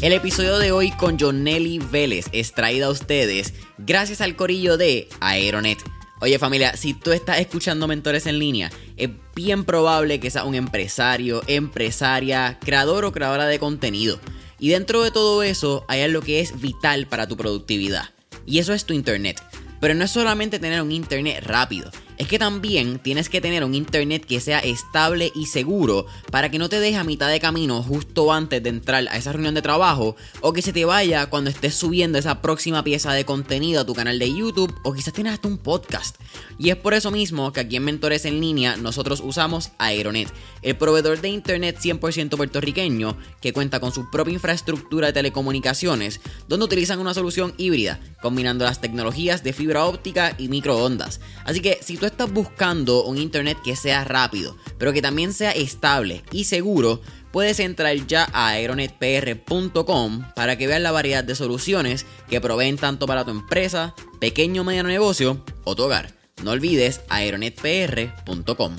El 0.00 0.12
episodio 0.12 0.58
de 0.58 0.70
hoy 0.70 0.92
con 0.92 1.18
Jonelli 1.18 1.80
Vélez 1.80 2.26
es 2.32 2.52
traído 2.52 2.86
a 2.86 2.90
ustedes 2.90 3.52
gracias 3.78 4.20
al 4.20 4.36
corillo 4.36 4.76
de 4.76 5.08
Aeronet. 5.20 5.78
Oye 6.20 6.38
familia, 6.38 6.76
si 6.76 6.94
tú 6.94 7.10
estás 7.10 7.40
escuchando 7.40 7.88
mentores 7.88 8.26
en 8.26 8.38
línea, 8.38 8.70
es 8.96 9.10
bien 9.34 9.64
probable 9.64 10.20
que 10.20 10.30
seas 10.30 10.44
un 10.44 10.54
empresario, 10.54 11.42
empresaria, 11.46 12.58
creador 12.60 13.04
o 13.04 13.12
creadora 13.12 13.46
de 13.46 13.58
contenido. 13.58 14.20
Y 14.60 14.68
dentro 14.68 15.02
de 15.02 15.10
todo 15.10 15.42
eso 15.42 15.84
hay 15.88 16.02
algo 16.02 16.20
que 16.20 16.40
es 16.40 16.60
vital 16.60 17.06
para 17.06 17.26
tu 17.26 17.36
productividad. 17.36 18.10
Y 18.46 18.60
eso 18.60 18.72
es 18.72 18.84
tu 18.84 18.94
internet. 18.94 19.42
Pero 19.80 19.94
no 19.94 20.04
es 20.04 20.10
solamente 20.10 20.58
tener 20.58 20.80
un 20.80 20.92
internet 20.92 21.44
rápido, 21.44 21.90
es 22.18 22.26
que 22.26 22.38
también 22.38 22.98
tienes 22.98 23.28
que 23.28 23.40
tener 23.40 23.64
un 23.64 23.74
internet 23.74 24.24
que 24.26 24.40
sea 24.40 24.58
estable 24.58 25.30
y 25.34 25.46
seguro 25.46 26.06
para 26.30 26.50
que 26.50 26.58
no 26.58 26.68
te 26.68 26.80
deje 26.80 26.96
a 26.96 27.04
mitad 27.04 27.30
de 27.30 27.40
camino 27.40 27.82
justo 27.82 28.32
antes 28.32 28.62
de 28.62 28.68
entrar 28.68 29.06
a 29.08 29.16
esa 29.16 29.32
reunión 29.32 29.54
de 29.54 29.62
trabajo 29.62 30.16
o 30.40 30.52
que 30.52 30.62
se 30.62 30.72
te 30.72 30.84
vaya 30.84 31.30
cuando 31.30 31.48
estés 31.50 31.74
subiendo 31.74 32.18
esa 32.18 32.42
próxima 32.42 32.82
pieza 32.82 33.12
de 33.12 33.24
contenido 33.24 33.80
a 33.80 33.86
tu 33.86 33.94
canal 33.94 34.18
de 34.18 34.34
YouTube 34.34 34.74
o 34.82 34.92
quizás 34.92 35.14
tienes 35.14 35.34
hasta 35.34 35.48
un 35.48 35.58
podcast. 35.58 36.16
Y 36.58 36.70
es 36.70 36.76
por 36.76 36.92
eso 36.94 37.10
mismo 37.12 37.52
que 37.52 37.60
aquí 37.60 37.76
en 37.76 37.84
Mentores 37.84 38.24
en 38.24 38.40
línea 38.40 38.76
nosotros 38.76 39.22
usamos 39.24 39.70
Aeronet, 39.78 40.28
el 40.62 40.76
proveedor 40.76 41.20
de 41.20 41.28
internet 41.28 41.78
100% 41.80 42.36
puertorriqueño 42.36 43.16
que 43.40 43.52
cuenta 43.52 43.78
con 43.78 43.92
su 43.92 44.10
propia 44.10 44.34
infraestructura 44.34 45.06
de 45.08 45.12
telecomunicaciones, 45.12 46.20
donde 46.48 46.66
utilizan 46.66 46.98
una 46.98 47.14
solución 47.14 47.54
híbrida, 47.56 48.00
combinando 48.20 48.64
las 48.64 48.80
tecnologías 48.80 49.44
de 49.44 49.52
fibra 49.52 49.84
óptica 49.84 50.34
y 50.36 50.48
microondas. 50.48 51.20
Así 51.44 51.60
que 51.60 51.78
si 51.80 51.96
tú 51.96 52.07
estás 52.08 52.32
buscando 52.32 53.04
un 53.04 53.18
internet 53.18 53.58
que 53.62 53.76
sea 53.76 54.04
rápido, 54.04 54.56
pero 54.78 54.92
que 54.92 55.02
también 55.02 55.32
sea 55.32 55.52
estable 55.52 56.24
y 56.32 56.44
seguro, 56.44 57.00
puedes 57.32 57.60
entrar 57.60 57.94
ya 58.06 58.28
a 58.32 58.48
aeronetpr.com 58.48 60.32
para 60.34 60.56
que 60.58 60.66
veas 60.66 60.80
la 60.80 60.92
variedad 60.92 61.24
de 61.24 61.34
soluciones 61.34 62.06
que 62.28 62.40
proveen 62.40 62.76
tanto 62.76 63.06
para 63.06 63.24
tu 63.24 63.30
empresa, 63.30 63.94
pequeño 64.20 64.62
o 64.62 64.64
mediano 64.64 64.88
negocio 64.88 65.44
o 65.64 65.76
tu 65.76 65.84
hogar. 65.84 66.14
No 66.42 66.52
olvides 66.52 67.00
aeronetpr.com. 67.08 68.76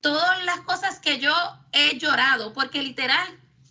Todas 0.00 0.44
las 0.44 0.60
cosas 0.60 0.98
que 0.98 1.18
yo 1.18 1.32
he 1.72 1.98
llorado, 1.98 2.52
porque 2.52 2.82
literal, 2.82 3.26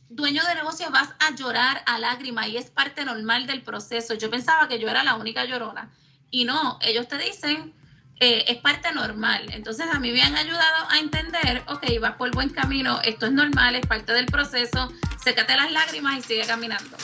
dueño 0.10 0.44
de 0.46 0.56
negocio 0.56 0.90
vas 0.92 1.10
a 1.20 1.36
llorar 1.36 1.84
a 1.86 2.00
lágrima 2.00 2.48
y 2.48 2.58
es 2.58 2.72
parte 2.72 3.06
normal 3.06 3.48
del 3.48 3.62
proceso. 3.62 4.16
Yo 4.16 4.30
pensaba 4.30 4.68
que 4.68 4.80
yo 4.80 4.90
era 4.90 5.04
la 5.04 5.16
única 5.16 5.46
llorona 5.46 5.92
y 6.34 6.46
no, 6.46 6.80
ellos 6.82 7.08
te 7.08 7.20
dicen, 7.20 7.76
eh, 8.20 8.46
es 8.48 8.58
parte 8.58 8.92
normal. 8.92 9.46
Entonces 9.54 9.86
a 9.94 10.00
mí 10.00 10.12
me 10.12 10.24
han 10.24 10.36
ayudado 10.36 10.90
a 10.90 10.98
entender, 10.98 11.62
ok, 11.68 11.86
vas 12.02 12.16
por 12.16 12.32
buen 12.32 12.50
camino, 12.50 13.00
esto 13.02 13.28
es 13.28 13.34
normal, 13.34 13.76
es 13.76 13.86
parte 13.86 14.14
del 14.14 14.26
proceso, 14.26 14.92
sécate 15.24 15.56
las 15.56 15.72
lágrimas 15.72 16.18
y 16.18 16.22
sigue 16.24 16.44
caminando. 16.48 16.98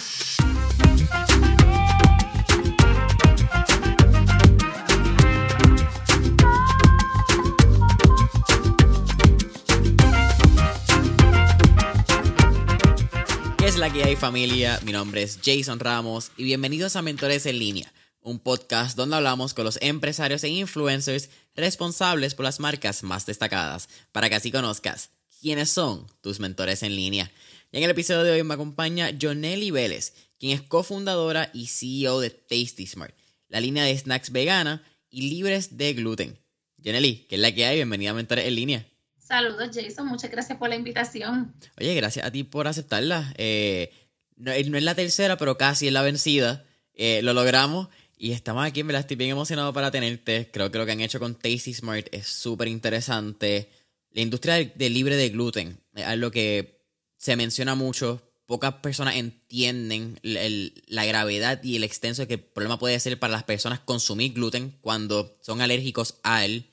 ¿Qué 13.60 13.68
es 13.68 13.78
la 13.78 13.94
que 13.94 14.06
hay 14.06 14.16
familia? 14.16 14.80
Mi 14.84 14.92
nombre 14.92 15.22
es 15.22 15.40
Jason 15.46 15.80
Ramos 15.80 16.32
y 16.36 16.46
bienvenidos 16.46 16.96
a 16.96 17.04
Mentores 17.04 17.46
en 17.46 17.60
línea 17.60 17.94
un 18.22 18.40
podcast 18.40 18.96
donde 18.98 19.16
hablamos 19.16 19.54
con 19.54 19.66
los 19.66 19.78
empresarios 19.82 20.44
e 20.44 20.50
influencers 20.50 21.30
responsables 21.56 22.36
por 22.36 22.46
las 22.46 22.60
marcas 22.60 23.04
más 23.04 23.26
destacadas, 23.26 23.90
para 24.12 24.30
que 24.30 24.36
así 24.36 24.52
conozcas 24.52 25.12
quiénes 25.42 25.70
son 25.70 26.06
tus 26.22 26.40
mentores 26.40 26.84
en 26.84 26.96
línea. 26.96 27.32
Y 27.72 27.78
en 27.78 27.84
el 27.84 27.92
episodio 27.92 28.24
de 28.24 28.32
hoy 28.32 28.44
me 28.44 28.54
acompaña 28.54 29.12
Jonelli 29.20 29.72
Vélez, 29.72 30.14
quien 30.38 30.58
es 30.58 30.62
cofundadora 30.62 31.50
y 31.54 31.68
CEO 31.68 32.20
de 32.20 32.30
Tasty 32.30 32.88
Smart, 32.88 33.14
la 33.48 33.62
línea 33.62 33.84
de 33.84 33.98
snacks 33.98 34.32
vegana 34.32 34.84
y 35.10 35.30
libres 35.30 35.78
de 35.78 35.94
gluten. 35.94 36.38
Jonelli, 36.84 37.26
¿qué 37.30 37.36
es 37.36 37.42
la 37.42 37.54
que 37.54 37.66
hay? 37.66 37.78
Bienvenida 37.78 38.12
a 38.12 38.14
Mentores 38.14 38.46
en 38.46 38.56
línea. 38.56 38.86
Saludos 39.18 39.70
Jason, 39.74 40.08
muchas 40.08 40.32
gracias 40.32 40.58
por 40.58 40.70
la 40.70 40.76
invitación. 40.76 41.54
Oye, 41.80 41.94
gracias 41.94 42.26
a 42.26 42.32
ti 42.32 42.44
por 42.44 42.68
aceptarla. 42.68 43.34
Eh, 43.38 43.94
no, 44.38 44.52
es 44.52 44.68
la 44.68 44.96
tercera, 44.96 45.38
pero 45.38 45.58
casi 45.58 45.88
es 45.88 45.94
la 45.94 46.02
vencida. 46.02 46.66
Eh, 46.96 47.22
lo 47.22 47.34
logramos 47.34 47.90
y 48.22 48.34
estamos 48.34 48.66
aquí, 48.66 48.84
la 48.84 49.00
estoy 49.00 49.16
bien 49.16 49.30
emocionado 49.30 49.72
para 49.72 49.92
tenerte. 49.92 50.52
Creo 50.52 50.70
que 50.70 50.78
lo 50.78 50.86
que 50.86 50.92
han 50.92 51.00
hecho 51.00 51.22
con 51.22 51.36
Tasty 51.36 51.74
Smart 51.74 52.08
es 52.12 52.28
súper 52.28 52.68
interesante. 52.68 53.70
La 54.12 54.20
industria 54.20 54.56
de 54.56 54.90
libre 54.90 55.16
de 55.16 55.30
gluten 55.30 55.80
es 55.96 56.04
algo 56.06 56.30
que 56.30 56.84
se 57.16 57.38
menciona 57.38 57.76
mucho. 57.76 58.22
Pocas 58.46 58.74
personas 58.76 59.16
entienden 59.16 60.20
la 60.22 61.06
gravedad 61.06 61.64
y 61.64 61.78
el 61.78 61.86
extenso 61.86 62.28
que 62.28 62.34
el 62.34 62.40
problema 62.42 62.78
puede 62.78 63.00
ser 63.00 63.18
para 63.20 63.32
las 63.32 63.46
personas 63.46 63.80
consumir 63.80 64.34
gluten 64.34 64.78
cuando 64.82 65.38
son 65.42 65.62
alérgicos 65.62 66.16
al, 66.24 66.66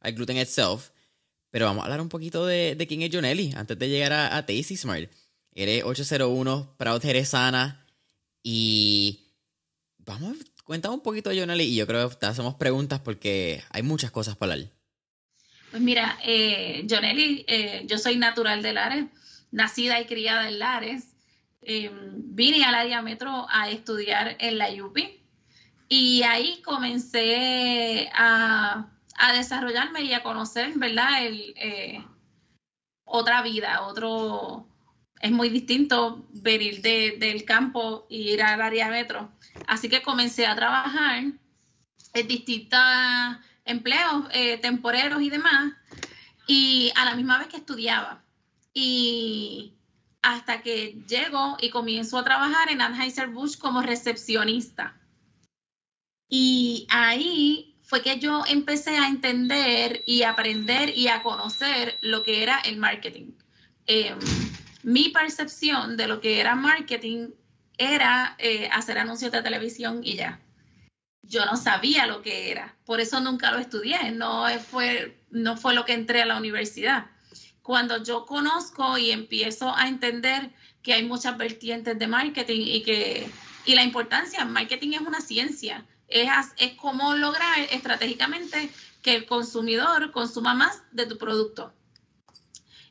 al 0.00 0.12
gluten 0.14 0.38
itself. 0.38 0.88
Pero 1.50 1.66
vamos 1.66 1.82
a 1.82 1.84
hablar 1.84 2.00
un 2.00 2.08
poquito 2.08 2.44
de, 2.44 2.76
quién 2.88 3.02
es 3.02 3.14
Jonelli 3.14 3.52
antes 3.54 3.78
de 3.78 3.88
llegar 3.88 4.12
a, 4.12 4.36
a 4.36 4.44
Tasty 4.44 4.76
Smart. 4.76 5.08
Eres 5.54 5.84
801, 5.84 6.74
Proud 6.76 7.02
Jerezana 7.02 7.86
y 8.42 9.28
vamos 9.98 10.36
Cuéntame 10.68 10.96
un 10.96 11.00
poquito, 11.00 11.30
Jonali, 11.34 11.64
y 11.64 11.76
yo 11.76 11.86
creo 11.86 12.10
que 12.10 12.16
te 12.16 12.26
hacemos 12.26 12.56
preguntas 12.56 13.00
porque 13.00 13.64
hay 13.70 13.82
muchas 13.82 14.10
cosas 14.10 14.36
para 14.36 14.52
hablar. 14.52 14.68
Pues 15.70 15.80
mira, 15.80 16.18
eh, 16.22 16.86
eh, 16.86 17.84
yo 17.86 17.96
soy 17.96 18.18
natural 18.18 18.60
de 18.60 18.74
Lares, 18.74 19.06
nacida 19.50 19.98
y 19.98 20.04
criada 20.04 20.46
en 20.46 20.58
Lares. 20.58 21.16
Eh, 21.62 21.90
vine 21.90 22.66
al 22.66 22.74
área 22.74 23.00
metro 23.00 23.46
a 23.48 23.70
estudiar 23.70 24.36
en 24.40 24.58
la 24.58 24.68
UPI 24.70 25.22
y 25.88 26.22
ahí 26.24 26.60
comencé 26.60 28.10
a, 28.12 28.90
desarrollarme 29.34 30.02
y 30.02 30.12
a 30.12 30.22
conocer, 30.22 30.74
¿verdad? 30.76 31.08
Eh, 31.22 32.04
otra 33.04 33.40
vida, 33.40 33.86
otro... 33.86 34.67
Es 35.20 35.32
muy 35.32 35.48
distinto 35.48 36.26
venir 36.32 36.80
del 36.80 37.44
campo 37.44 38.06
e 38.08 38.16
ir 38.16 38.42
al 38.42 38.62
área 38.62 38.88
metro 38.88 39.32
Así 39.66 39.88
que 39.88 40.02
comencé 40.02 40.46
a 40.46 40.54
trabajar 40.54 41.24
en 42.14 42.28
distintos 42.28 42.80
empleos 43.64 44.24
eh, 44.32 44.58
temporeros 44.58 45.20
y 45.20 45.30
demás, 45.30 45.74
y 46.46 46.90
a 46.96 47.04
la 47.04 47.14
misma 47.14 47.38
vez 47.38 47.48
que 47.48 47.58
estudiaba. 47.58 48.24
Y 48.72 49.74
hasta 50.22 50.62
que 50.62 51.02
llego 51.08 51.56
y 51.60 51.70
comienzo 51.70 52.18
a 52.18 52.24
trabajar 52.24 52.70
en 52.70 52.80
Anheuser-Busch 52.80 53.58
como 53.58 53.82
recepcionista. 53.82 54.96
Y 56.28 56.86
ahí 56.90 57.76
fue 57.82 58.02
que 58.02 58.18
yo 58.18 58.44
empecé 58.46 58.96
a 58.98 59.08
entender 59.08 60.02
y 60.06 60.22
aprender 60.22 60.96
y 60.96 61.08
a 61.08 61.22
conocer 61.22 61.98
lo 62.02 62.22
que 62.22 62.42
era 62.42 62.58
el 62.60 62.76
marketing. 62.76 63.32
Em, 63.86 64.18
mi 64.88 65.10
percepción 65.10 65.98
de 65.98 66.06
lo 66.06 66.18
que 66.22 66.40
era 66.40 66.54
marketing 66.54 67.28
era 67.76 68.34
eh, 68.38 68.70
hacer 68.72 68.96
anuncios 68.96 69.30
de 69.30 69.42
televisión 69.42 70.00
y 70.02 70.14
ya. 70.16 70.40
Yo 71.20 71.44
no 71.44 71.58
sabía 71.58 72.06
lo 72.06 72.22
que 72.22 72.50
era, 72.50 72.74
por 72.86 72.98
eso 72.98 73.20
nunca 73.20 73.50
lo 73.50 73.58
estudié, 73.58 74.12
no 74.12 74.46
fue, 74.60 75.20
no 75.28 75.58
fue 75.58 75.74
lo 75.74 75.84
que 75.84 75.92
entré 75.92 76.22
a 76.22 76.26
la 76.26 76.38
universidad. 76.38 77.10
Cuando 77.60 78.02
yo 78.02 78.24
conozco 78.24 78.96
y 78.96 79.10
empiezo 79.10 79.76
a 79.76 79.88
entender 79.88 80.54
que 80.82 80.94
hay 80.94 81.04
muchas 81.04 81.36
vertientes 81.36 81.98
de 81.98 82.06
marketing 82.06 82.62
y 82.62 82.82
que 82.82 83.30
y 83.66 83.74
la 83.74 83.82
importancia, 83.82 84.46
marketing 84.46 84.94
es 84.94 85.00
una 85.02 85.20
ciencia, 85.20 85.84
es, 86.08 86.30
es 86.56 86.72
cómo 86.76 87.14
lograr 87.14 87.58
estratégicamente 87.72 88.70
que 89.02 89.16
el 89.16 89.26
consumidor 89.26 90.12
consuma 90.12 90.54
más 90.54 90.82
de 90.92 91.04
tu 91.04 91.18
producto. 91.18 91.74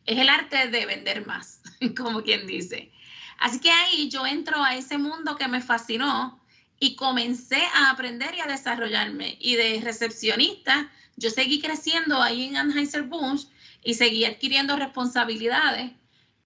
Es 0.05 0.19
el 0.19 0.29
arte 0.29 0.67
de 0.67 0.85
vender 0.85 1.25
más, 1.25 1.56
como 1.97 2.21
quien 2.23 2.47
dice. 2.47 2.91
Así 3.39 3.59
que 3.59 3.71
ahí 3.71 4.09
yo 4.09 4.25
entro 4.25 4.63
a 4.63 4.75
ese 4.75 4.97
mundo 4.97 5.35
que 5.35 5.47
me 5.47 5.61
fascinó 5.61 6.39
y 6.79 6.95
comencé 6.95 7.61
a 7.73 7.91
aprender 7.91 8.33
y 8.35 8.39
a 8.39 8.47
desarrollarme. 8.47 9.37
Y 9.39 9.55
de 9.55 9.81
recepcionista, 9.83 10.91
yo 11.15 11.29
seguí 11.29 11.61
creciendo 11.61 12.21
ahí 12.21 12.45
en 12.45 12.57
Anheuser-Busch 12.57 13.47
y 13.83 13.93
seguí 13.95 14.25
adquiriendo 14.25 14.75
responsabilidades 14.75 15.91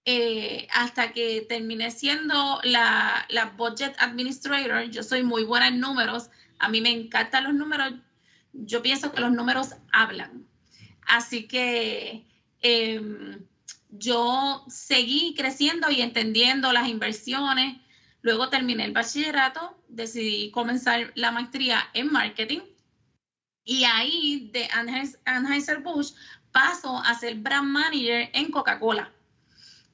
eh, 0.04 0.66
hasta 0.72 1.12
que 1.12 1.42
terminé 1.48 1.90
siendo 1.90 2.60
la, 2.64 3.26
la, 3.28 3.46
budget 3.56 3.94
administrator. 3.98 4.90
Yo 4.90 5.02
soy 5.02 5.22
muy 5.22 5.44
buena 5.44 5.68
en 5.68 5.80
números, 5.80 6.28
a 6.58 6.68
mí 6.68 6.80
me 6.80 6.90
encantan 6.90 7.44
los 7.44 7.54
números, 7.54 7.94
yo 8.52 8.82
pienso 8.82 9.12
que 9.12 9.20
los 9.20 9.32
números 9.32 9.70
hablan. 9.92 10.46
Así 11.06 11.46
que 11.46 12.24
em, 12.62 13.44
yo 13.92 14.64
seguí 14.68 15.34
creciendo 15.36 15.90
y 15.90 16.00
entendiendo 16.00 16.72
las 16.72 16.88
inversiones. 16.88 17.76
Luego 18.22 18.48
terminé 18.48 18.84
el 18.84 18.92
bachillerato, 18.92 19.76
decidí 19.88 20.50
comenzar 20.50 21.12
la 21.14 21.30
maestría 21.30 21.88
en 21.92 22.10
marketing 22.10 22.60
y 23.64 23.84
ahí 23.84 24.50
de 24.52 24.68
Anheuser-Busch 25.24 26.14
paso 26.50 26.98
a 26.98 27.14
ser 27.14 27.36
brand 27.36 27.68
manager 27.68 28.30
en 28.32 28.50
Coca-Cola. 28.50 29.12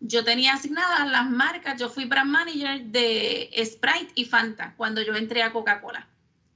yo 0.00 0.22
tenía 0.24 0.54
asignadas 0.54 1.10
las 1.10 1.28
marcas, 1.28 1.78
yo 1.78 1.88
fui 1.88 2.04
brand 2.04 2.30
manager 2.30 2.84
de 2.84 3.50
Sprite 3.64 4.12
y 4.14 4.24
Fanta 4.24 4.74
cuando 4.76 5.02
yo 5.02 5.14
entré 5.16 5.42
a 5.42 5.52
Coca-Cola. 5.52 6.06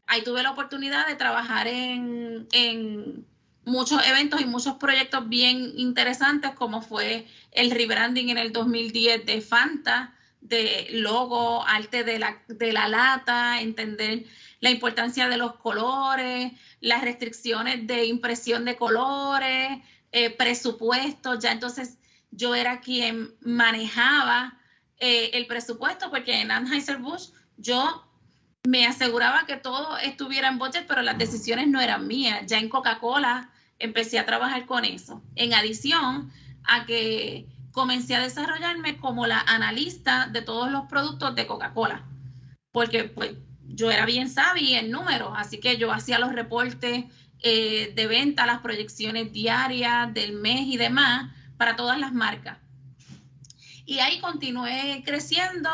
Ahí 0.07 0.23
tuve 0.23 0.43
la 0.43 0.53
oportunidad 0.53 1.09
de 1.09 1.17
trabajar 1.17 1.67
en, 1.67 2.47
en 2.53 3.27
muchos 3.65 4.07
eventos 4.07 4.41
y 4.41 4.47
muchos 4.47 4.77
proyectos 4.77 5.29
bien 5.29 5.73
interesantes, 5.77 6.53
como 6.53 6.83
fue 6.83 7.27
el 7.53 7.71
rebranding 7.71 8.31
en 8.31 8.39
el 8.39 8.53
2010 8.53 9.27
de 9.27 9.41
Fanta, 9.41 10.15
de 10.41 10.89
logo, 10.91 11.65
arte 11.65 12.03
de 12.03 12.19
la, 12.19 12.43
de 12.49 12.73
la 12.73 12.89
lata, 12.89 13.61
entender 13.61 14.25
la 14.61 14.71
importancia 14.71 15.29
de 15.29 15.37
los 15.37 15.55
colores, 15.57 16.53
las 16.81 17.03
restricciones 17.03 17.87
de 17.87 18.07
impresión 18.07 18.65
de 18.65 18.77
colores, 18.77 19.79
eh, 20.11 20.31
presupuestos. 20.31 21.39
Ya 21.39 21.53
entonces 21.53 21.99
yo 22.31 22.55
era 22.55 22.81
quien 22.81 23.35
manejaba 23.41 24.59
eh, 24.99 25.31
el 25.35 25.47
presupuesto, 25.47 26.11
porque 26.11 26.41
en 26.41 26.51
Anheuser-Busch 26.51 27.31
yo 27.57 28.05
me 28.65 28.87
aseguraba 28.87 29.47
que 29.47 29.57
todo 29.57 29.97
estuviera 29.99 30.49
en 30.49 30.59
budget, 30.59 30.87
pero 30.87 31.03
las 31.03 31.19
decisiones 31.19 31.69
no 31.69 31.81
eran 31.81 32.07
mías. 32.07 32.43
Ya 32.47 32.59
en 32.59 32.69
Coca-Cola 32.69 33.51
empecé 33.83 34.19
a 34.19 34.27
trabajar 34.27 34.65
con 34.65 34.85
eso. 34.85 35.23
En 35.35 35.53
adición 35.53 36.33
a 36.65 36.87
que 36.87 37.47
comencé 37.73 38.15
a 38.15 38.21
desarrollarme 38.21 38.97
como 38.97 39.27
la 39.27 39.41
analista 39.41 40.29
de 40.29 40.43
todos 40.43 40.71
los 40.71 40.87
productos 40.87 41.35
de 41.35 41.47
Coca-Cola, 41.47 42.05
porque 42.71 43.05
pues 43.05 43.33
yo 43.67 43.91
era 43.91 44.07
bien 44.07 44.31
sabia 44.31 44.81
en 44.81 44.91
números, 44.91 45.33
así 45.37 45.59
que 45.59 45.79
yo 45.79 45.91
hacía 45.93 46.19
los 46.19 46.33
reportes 46.33 47.05
eh, 47.41 47.93
de 47.97 48.07
venta, 48.07 48.47
las 48.47 48.61
proyecciones 48.61 49.33
diarias 49.33 50.13
del 50.15 50.35
mes 50.35 50.67
y 50.67 50.77
demás 50.77 51.33
para 51.57 51.75
todas 51.75 51.99
las 51.99 52.13
marcas. 52.13 52.59
Y 53.85 53.99
ahí 53.99 54.21
continué 54.21 55.03
creciendo, 55.05 55.71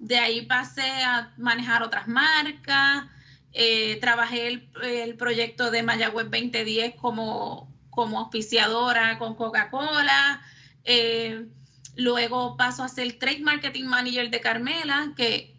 de 0.00 0.18
ahí 0.18 0.42
pasé 0.46 0.90
a 1.04 1.32
manejar 1.36 1.84
otras 1.84 2.08
marcas, 2.08 3.04
eh, 3.60 3.98
trabajé 4.00 4.46
el, 4.46 5.16
proyecto 5.16 5.72
de 5.72 5.82
Mayagüez 5.82 6.30
2010 6.30 6.94
como 6.94 7.68
como 7.90 8.20
auspiciadora 8.20 9.18
con 9.18 9.34
Coca-Cola. 9.34 10.40
Eh, 10.84 11.44
luego 11.96 12.56
paso 12.56 12.84
a 12.84 12.88
ser 12.88 13.18
Trade 13.18 13.40
Marketing 13.40 13.86
Manager 13.86 14.30
de 14.30 14.40
Carmela, 14.40 15.12
que 15.16 15.56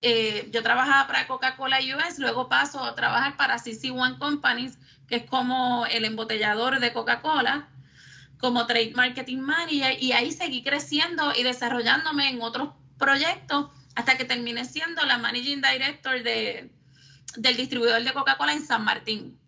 eh, 0.00 0.48
yo 0.52 0.62
trabajaba 0.62 1.08
para 1.08 1.26
Coca-Cola 1.26 1.80
US, 1.80 2.20
luego 2.20 2.48
paso 2.48 2.84
a 2.84 2.94
trabajar 2.94 3.36
para 3.36 3.58
CC 3.58 3.90
One 3.90 4.18
Companies, 4.18 4.78
que 5.08 5.16
es 5.16 5.24
como 5.24 5.86
el 5.86 6.04
embotellador 6.04 6.78
de 6.78 6.92
Coca-Cola, 6.92 7.68
como 8.38 8.68
Trade 8.68 8.92
Marketing 8.94 9.38
Manager, 9.38 10.00
y 10.00 10.12
ahí 10.12 10.30
seguí 10.30 10.62
creciendo 10.62 11.32
y 11.34 11.42
desarrollándome 11.42 12.28
en 12.28 12.40
otros 12.42 12.68
proyectos 12.96 13.70
hasta 13.96 14.16
que 14.16 14.24
terminé 14.24 14.64
siendo 14.64 15.04
la 15.04 15.18
Managing 15.18 15.60
Director 15.60 16.22
de, 16.22 16.75
del 17.36 17.56
distribuidor 17.56 18.02
de 18.02 18.12
Coca-Cola 18.12 18.52
en 18.52 18.64
San 18.64 18.84
Martín. 18.84 19.38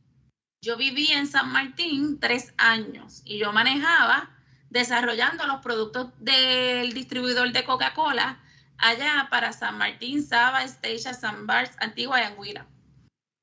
Yo 0.63 0.77
viví 0.77 1.09
en 1.13 1.27
San 1.27 1.51
Martín 1.53 2.19
tres 2.21 2.53
años 2.57 3.23
y 3.25 3.39
yo 3.39 3.53
manejaba 3.53 4.31
desarrollando 4.71 5.47
los 5.47 5.63
productos 5.63 6.09
del 6.19 6.93
distribuidor 6.93 7.53
de 7.53 7.65
Coca-Cola 7.65 8.41
allá 8.77 9.29
para 9.31 9.53
San 9.53 9.79
Martín, 9.79 10.23
Saba, 10.23 10.65
Estacia, 10.65 11.15
San 11.15 11.47
Bars, 11.47 11.73
Antigua 11.79 12.21
y 12.21 12.25
Anguila. 12.25 12.67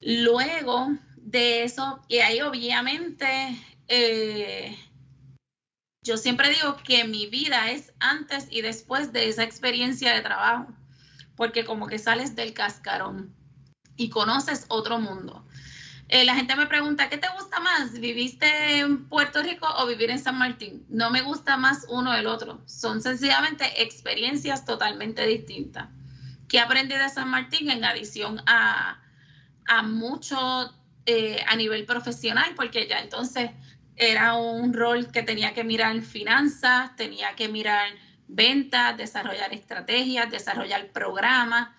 Luego 0.01 0.89
de 1.17 1.63
eso, 1.63 2.01
y 2.07 2.17
ahí 2.17 2.41
obviamente 2.41 3.25
eh, 3.87 4.77
yo 6.03 6.17
siempre 6.17 6.49
digo 6.49 6.77
que 6.83 7.05
mi 7.05 7.27
vida 7.27 7.71
es 7.71 7.93
antes 7.99 8.47
y 8.51 8.61
después 8.61 9.11
de 9.11 9.29
esa 9.29 9.43
experiencia 9.43 10.13
de 10.13 10.21
trabajo, 10.21 10.67
porque 11.35 11.65
como 11.65 11.87
que 11.87 11.97
sales 11.97 12.35
del 12.35 12.53
cascarón 12.53 13.33
y 13.97 14.09
conoces 14.09 14.65
otro 14.69 14.99
mundo. 14.99 15.45
Eh, 16.07 16.23
la 16.23 16.35
gente 16.35 16.55
me 16.55 16.67
pregunta, 16.67 17.09
¿qué 17.09 17.17
te 17.17 17.27
gusta 17.29 17.59
más? 17.59 17.99
¿Viviste 17.99 18.79
en 18.79 19.09
Puerto 19.09 19.41
Rico 19.41 19.67
o 19.79 19.87
vivir 19.87 20.11
en 20.11 20.19
San 20.19 20.37
Martín? 20.37 20.85
No 20.87 21.09
me 21.09 21.21
gusta 21.21 21.57
más 21.57 21.85
uno 21.89 22.11
del 22.11 22.27
otro. 22.27 22.61
Son 22.67 23.01
sencillamente 23.01 23.81
experiencias 23.81 24.65
totalmente 24.65 25.25
distintas. 25.25 25.89
¿Qué 26.47 26.59
aprendí 26.59 26.93
de 26.93 27.09
San 27.09 27.29
Martín 27.29 27.71
en 27.71 27.83
adición 27.83 28.39
a, 28.45 29.01
mucho 29.83 30.71
eh, 31.07 31.43
a 31.47 31.55
nivel 31.55 31.85
profesional? 31.85 32.53
Porque 32.55 32.87
ya 32.87 32.99
entonces 32.99 33.49
era 33.95 34.35
un 34.35 34.73
rol 34.73 35.11
que 35.11 35.23
tenía 35.23 35.55
que 35.55 35.63
mirar 35.63 35.99
finanzas, 36.01 36.95
tenía 36.95 37.33
que 37.35 37.47
mirar 37.47 37.89
ventas, 38.27 38.95
desarrollar 38.95 39.53
estrategias, 39.53 40.29
desarrollar 40.29 40.91
programas 40.91 41.69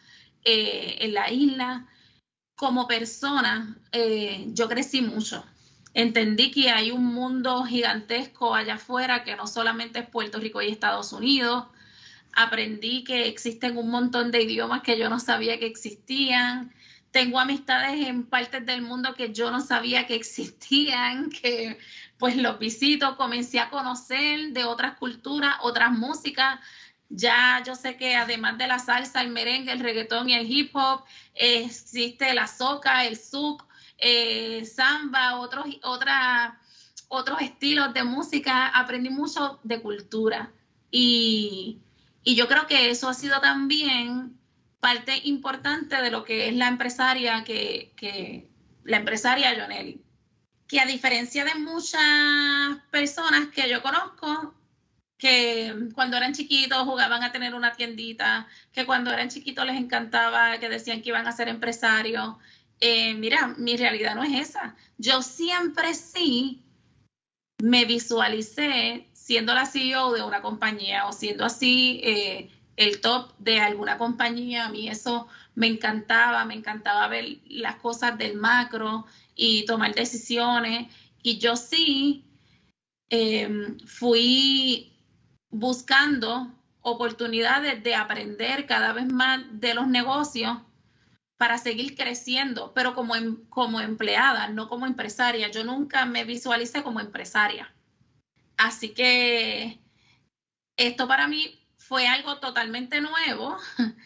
eh, 0.44 0.96
en 1.00 1.14
la 1.14 1.30
isla 1.30 1.86
como 2.56 2.88
persona, 2.88 3.76
eh, 3.92 4.46
yo 4.48 4.68
crecí 4.68 5.02
mucho. 5.02 5.44
Entendí 5.94 6.50
que 6.50 6.70
hay 6.70 6.90
un 6.90 7.04
mundo 7.04 7.64
gigantesco 7.64 8.54
allá 8.54 8.74
afuera 8.74 9.24
que 9.24 9.36
no 9.36 9.46
solamente 9.46 10.00
es 10.00 10.08
Puerto 10.08 10.38
Rico 10.38 10.60
y 10.60 10.68
Estados 10.68 11.12
Unidos. 11.12 11.66
Aprendí 12.32 13.04
que 13.04 13.28
existen 13.28 13.78
un 13.78 13.90
montón 13.90 14.30
de 14.30 14.42
idiomas 14.42 14.82
que 14.82 14.98
yo 14.98 15.08
no 15.08 15.20
sabía 15.20 15.58
que 15.58 15.66
existían. 15.66 16.74
Tengo 17.12 17.40
amistades 17.40 18.06
en 18.06 18.24
partes 18.24 18.66
del 18.66 18.82
mundo 18.82 19.14
que 19.14 19.32
yo 19.32 19.50
no 19.50 19.60
sabía 19.60 20.06
que 20.06 20.16
existían, 20.16 21.30
que 21.30 21.78
pues 22.18 22.36
los 22.36 22.58
visito, 22.58 23.16
comencé 23.16 23.58
a 23.58 23.70
conocer 23.70 24.52
de 24.52 24.64
otras 24.64 24.98
culturas, 24.98 25.56
otras 25.62 25.92
músicas. 25.92 26.60
Ya 27.08 27.62
yo 27.64 27.74
sé 27.74 27.96
que 27.96 28.16
además 28.16 28.58
de 28.58 28.66
la 28.66 28.78
salsa, 28.78 29.20
el 29.22 29.30
merengue, 29.30 29.72
el 29.72 29.80
reggaetón 29.80 30.28
y 30.28 30.34
el 30.34 30.50
hip 30.50 30.74
hop, 30.74 31.04
existe 31.34 32.34
la 32.34 32.46
soca, 32.46 33.04
el 33.04 33.16
zouk, 33.16 33.64
eh, 33.98 34.64
samba, 34.64 35.38
otros, 35.38 35.66
otros 37.08 37.40
estilos 37.40 37.94
de 37.94 38.04
música. 38.04 38.68
Aprendí 38.68 39.10
mucho 39.10 39.60
de 39.62 39.80
cultura 39.80 40.52
y, 40.90 41.80
yo 42.24 42.48
creo 42.48 42.66
que 42.66 42.90
eso 42.90 43.08
ha 43.08 43.14
sido 43.14 43.40
también 43.40 44.36
parte 44.80 45.20
importante 45.24 45.96
de 45.96 46.10
lo 46.10 46.24
que 46.24 46.48
es 46.48 46.54
la 46.56 46.68
empresaria 46.68 47.44
que, 47.44 47.92
que 47.96 48.48
la 48.84 48.98
empresaria 48.98 49.54
Jonelli. 49.58 50.02
Que 50.66 50.80
a 50.80 50.86
diferencia 50.86 51.44
de 51.44 51.54
muchas 51.54 52.02
personas 52.90 53.48
que 53.54 53.68
yo 53.70 53.80
conozco, 53.82 54.55
que 55.18 55.74
cuando 55.94 56.16
eran 56.16 56.34
chiquitos 56.34 56.84
jugaban 56.84 57.22
a 57.22 57.32
tener 57.32 57.54
una 57.54 57.72
tiendita, 57.72 58.46
que 58.72 58.84
cuando 58.84 59.10
eran 59.12 59.28
chiquitos 59.28 59.66
les 59.66 59.76
encantaba, 59.76 60.58
que 60.58 60.68
decían 60.68 61.02
que 61.02 61.08
iban 61.10 61.26
a 61.26 61.32
ser 61.32 61.48
empresarios. 61.48 62.36
Eh, 62.80 63.14
mira, 63.14 63.54
mi 63.56 63.76
realidad 63.76 64.14
no 64.14 64.22
es 64.22 64.50
esa. 64.50 64.76
Yo 64.98 65.22
siempre 65.22 65.94
sí 65.94 66.62
me 67.62 67.86
visualicé 67.86 69.06
siendo 69.14 69.54
la 69.54 69.66
CEO 69.66 70.12
de 70.12 70.22
una 70.22 70.42
compañía 70.42 71.06
o 71.06 71.12
siendo 71.12 71.44
así 71.44 72.00
eh, 72.04 72.50
el 72.76 73.00
top 73.00 73.32
de 73.38 73.60
alguna 73.60 73.96
compañía. 73.96 74.66
A 74.66 74.68
mí 74.70 74.88
eso 74.88 75.28
me 75.54 75.66
encantaba, 75.66 76.44
me 76.44 76.54
encantaba 76.54 77.08
ver 77.08 77.38
las 77.46 77.76
cosas 77.76 78.18
del 78.18 78.36
macro 78.36 79.06
y 79.34 79.64
tomar 79.64 79.94
decisiones. 79.94 80.88
Y 81.22 81.38
yo 81.38 81.56
sí 81.56 82.24
eh, 83.08 83.76
fui 83.86 84.92
buscando 85.58 86.52
oportunidades 86.82 87.82
de 87.82 87.94
aprender 87.94 88.66
cada 88.66 88.92
vez 88.92 89.10
más 89.12 89.40
de 89.50 89.74
los 89.74 89.88
negocios 89.88 90.58
para 91.36 91.58
seguir 91.58 91.96
creciendo, 91.96 92.72
pero 92.74 92.94
como, 92.94 93.16
em, 93.16 93.36
como 93.48 93.80
empleada, 93.80 94.48
no 94.48 94.68
como 94.68 94.86
empresaria. 94.86 95.50
Yo 95.50 95.64
nunca 95.64 96.06
me 96.06 96.24
visualicé 96.24 96.82
como 96.82 97.00
empresaria. 97.00 97.72
Así 98.56 98.90
que 98.90 99.78
esto 100.76 101.08
para 101.08 101.26
mí 101.26 101.58
fue 101.78 102.06
algo 102.06 102.38
totalmente 102.38 103.00
nuevo. 103.00 103.56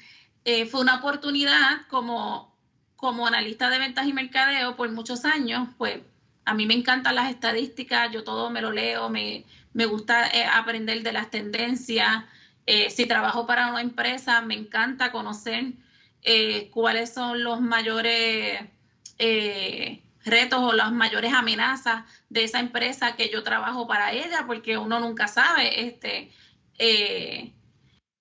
Eh, 0.47 0.65
fue 0.65 0.81
una 0.81 0.97
oportunidad 0.97 1.87
como, 1.89 2.57
como 2.97 3.27
analista 3.27 3.69
de 3.69 3.79
ventas 3.79 4.07
y 4.07 4.15
mercadeo 4.15 4.75
por 4.75 4.91
muchos 4.91 5.27
años, 5.27 5.69
pues 5.77 6.01
a 6.47 6.55
mí 6.55 6.65
me 6.65 6.73
encantan 6.73 7.15
las 7.15 7.29
estadísticas, 7.29 8.11
yo 8.11 8.25
todo 8.25 8.49
me 8.49 8.63
lo 8.63 8.73
leo, 8.73 9.11
me, 9.11 9.45
me 9.73 9.87
gusta 9.87 10.27
eh, 10.29 10.45
aprender 10.45 11.03
de 11.03 11.13
las 11.13 11.31
tendencias. 11.31 12.25
Eh, 12.67 12.91
si 12.91 13.07
trabajo 13.07 13.47
para 13.47 13.71
una 13.71 13.81
empresa, 13.81 14.41
me 14.43 14.55
encanta 14.55 15.13
conocer 15.13 15.73
eh, 16.23 16.71
cuáles 16.71 17.13
son 17.13 17.43
los 17.43 17.61
mayores 17.61 18.61
retos 20.25 20.61
o 20.61 20.73
las 20.73 20.93
mayores 20.93 21.33
amenazas 21.35 22.05
de 22.31 22.45
esa 22.45 22.59
empresa 22.59 23.17
que 23.17 23.29
yo 23.29 23.43
trabajo 23.43 23.87
para 23.87 24.13
ella, 24.13 24.45
porque 24.47 24.79
uno 24.79 24.99
nunca 24.99 25.29
sabe. 25.29 25.87
Este, 25.87 26.31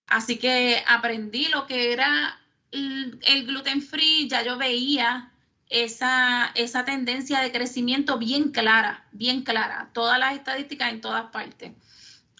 así 0.07 0.37
que 0.37 0.83
aprendí 0.87 1.47
lo 1.47 1.65
que 1.67 1.93
era 1.93 2.37
el 2.71 3.45
gluten 3.45 3.81
free, 3.81 4.27
ya 4.27 4.43
yo 4.43 4.57
veía 4.57 5.31
esa, 5.69 6.51
esa 6.55 6.83
tendencia 6.85 7.41
de 7.41 7.51
crecimiento 7.51 8.17
bien 8.17 8.51
clara, 8.51 9.07
bien 9.11 9.43
clara, 9.43 9.91
todas 9.93 10.19
las 10.19 10.35
estadísticas 10.35 10.91
en 10.91 11.01
todas 11.01 11.31
partes. 11.31 11.73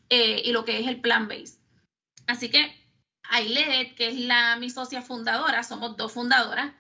eh, 0.10 0.42
y 0.44 0.52
lo 0.52 0.66
que 0.66 0.80
es 0.80 0.88
el 0.88 1.02
plan 1.02 1.28
base. 1.28 1.60
Así 2.28 2.50
que 2.50 2.76
Ailet, 3.30 3.96
que 3.96 4.08
es 4.10 4.16
la, 4.16 4.56
mi 4.58 4.70
socia 4.72 5.02
fundadora, 5.04 5.64
somos 5.64 5.96
dos 5.98 6.12
fundadoras, 6.12 6.74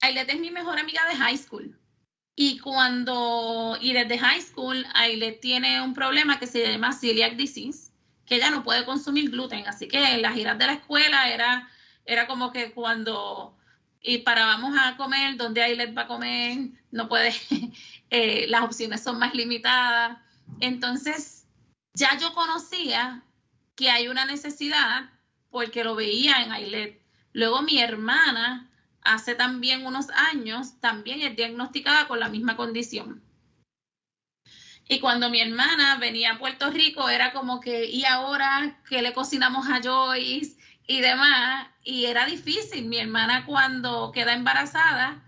Ailet 0.00 0.28
es 0.30 0.38
mi 0.40 0.50
mejor 0.50 0.78
amiga 0.78 1.02
de 1.08 1.16
high 1.16 1.36
school. 1.36 1.76
Y 2.36 2.60
cuando, 2.60 3.76
y 3.80 3.92
desde 3.92 4.16
high 4.16 4.40
school, 4.40 4.86
Ailet 4.94 5.40
tiene 5.40 5.82
un 5.82 5.92
problema 5.92 6.38
que 6.38 6.46
se 6.46 6.70
llama 6.70 6.92
celiac 6.92 7.34
disease, 7.34 7.90
que 8.24 8.36
ella 8.36 8.50
no 8.50 8.62
puede 8.62 8.84
consumir 8.84 9.30
gluten. 9.30 9.66
Así 9.66 9.88
que 9.88 10.14
en 10.14 10.22
las 10.22 10.34
giras 10.34 10.56
de 10.56 10.66
la 10.66 10.74
escuela 10.74 11.30
era, 11.30 11.68
era 12.04 12.28
como 12.28 12.52
que 12.52 12.70
cuando 12.70 13.57
y 14.02 14.18
para 14.18 14.46
vamos 14.46 14.76
a 14.80 14.96
comer, 14.96 15.36
donde 15.36 15.62
Ailet 15.62 15.96
va 15.96 16.02
a 16.02 16.06
comer, 16.06 16.70
no 16.90 17.08
puede, 17.08 17.34
eh, 18.10 18.46
las 18.48 18.62
opciones 18.62 19.02
son 19.02 19.18
más 19.18 19.34
limitadas. 19.34 20.18
Entonces, 20.60 21.46
ya 21.94 22.16
yo 22.18 22.32
conocía 22.32 23.22
que 23.74 23.90
hay 23.90 24.08
una 24.08 24.24
necesidad 24.24 25.10
porque 25.50 25.84
lo 25.84 25.94
veía 25.94 26.42
en 26.42 26.52
Ailet. 26.52 27.00
Luego 27.32 27.62
mi 27.62 27.80
hermana, 27.80 28.70
hace 29.02 29.34
también 29.34 29.86
unos 29.86 30.10
años, 30.10 30.80
también 30.80 31.20
es 31.22 31.36
diagnosticada 31.36 32.08
con 32.08 32.20
la 32.20 32.28
misma 32.28 32.56
condición. 32.56 33.22
Y 34.88 35.00
cuando 35.00 35.28
mi 35.28 35.40
hermana 35.40 35.96
venía 35.96 36.32
a 36.32 36.38
Puerto 36.38 36.70
Rico, 36.70 37.08
era 37.10 37.32
como 37.32 37.60
que, 37.60 37.84
¿y 37.84 38.04
ahora 38.06 38.80
qué 38.88 39.02
le 39.02 39.12
cocinamos 39.12 39.68
a 39.68 39.82
Joyce? 39.82 40.56
Y 40.88 41.02
demás. 41.02 41.68
Y 41.84 42.06
era 42.06 42.26
difícil. 42.26 42.88
Mi 42.88 42.98
hermana 42.98 43.44
cuando 43.46 44.10
queda 44.10 44.32
embarazada, 44.32 45.22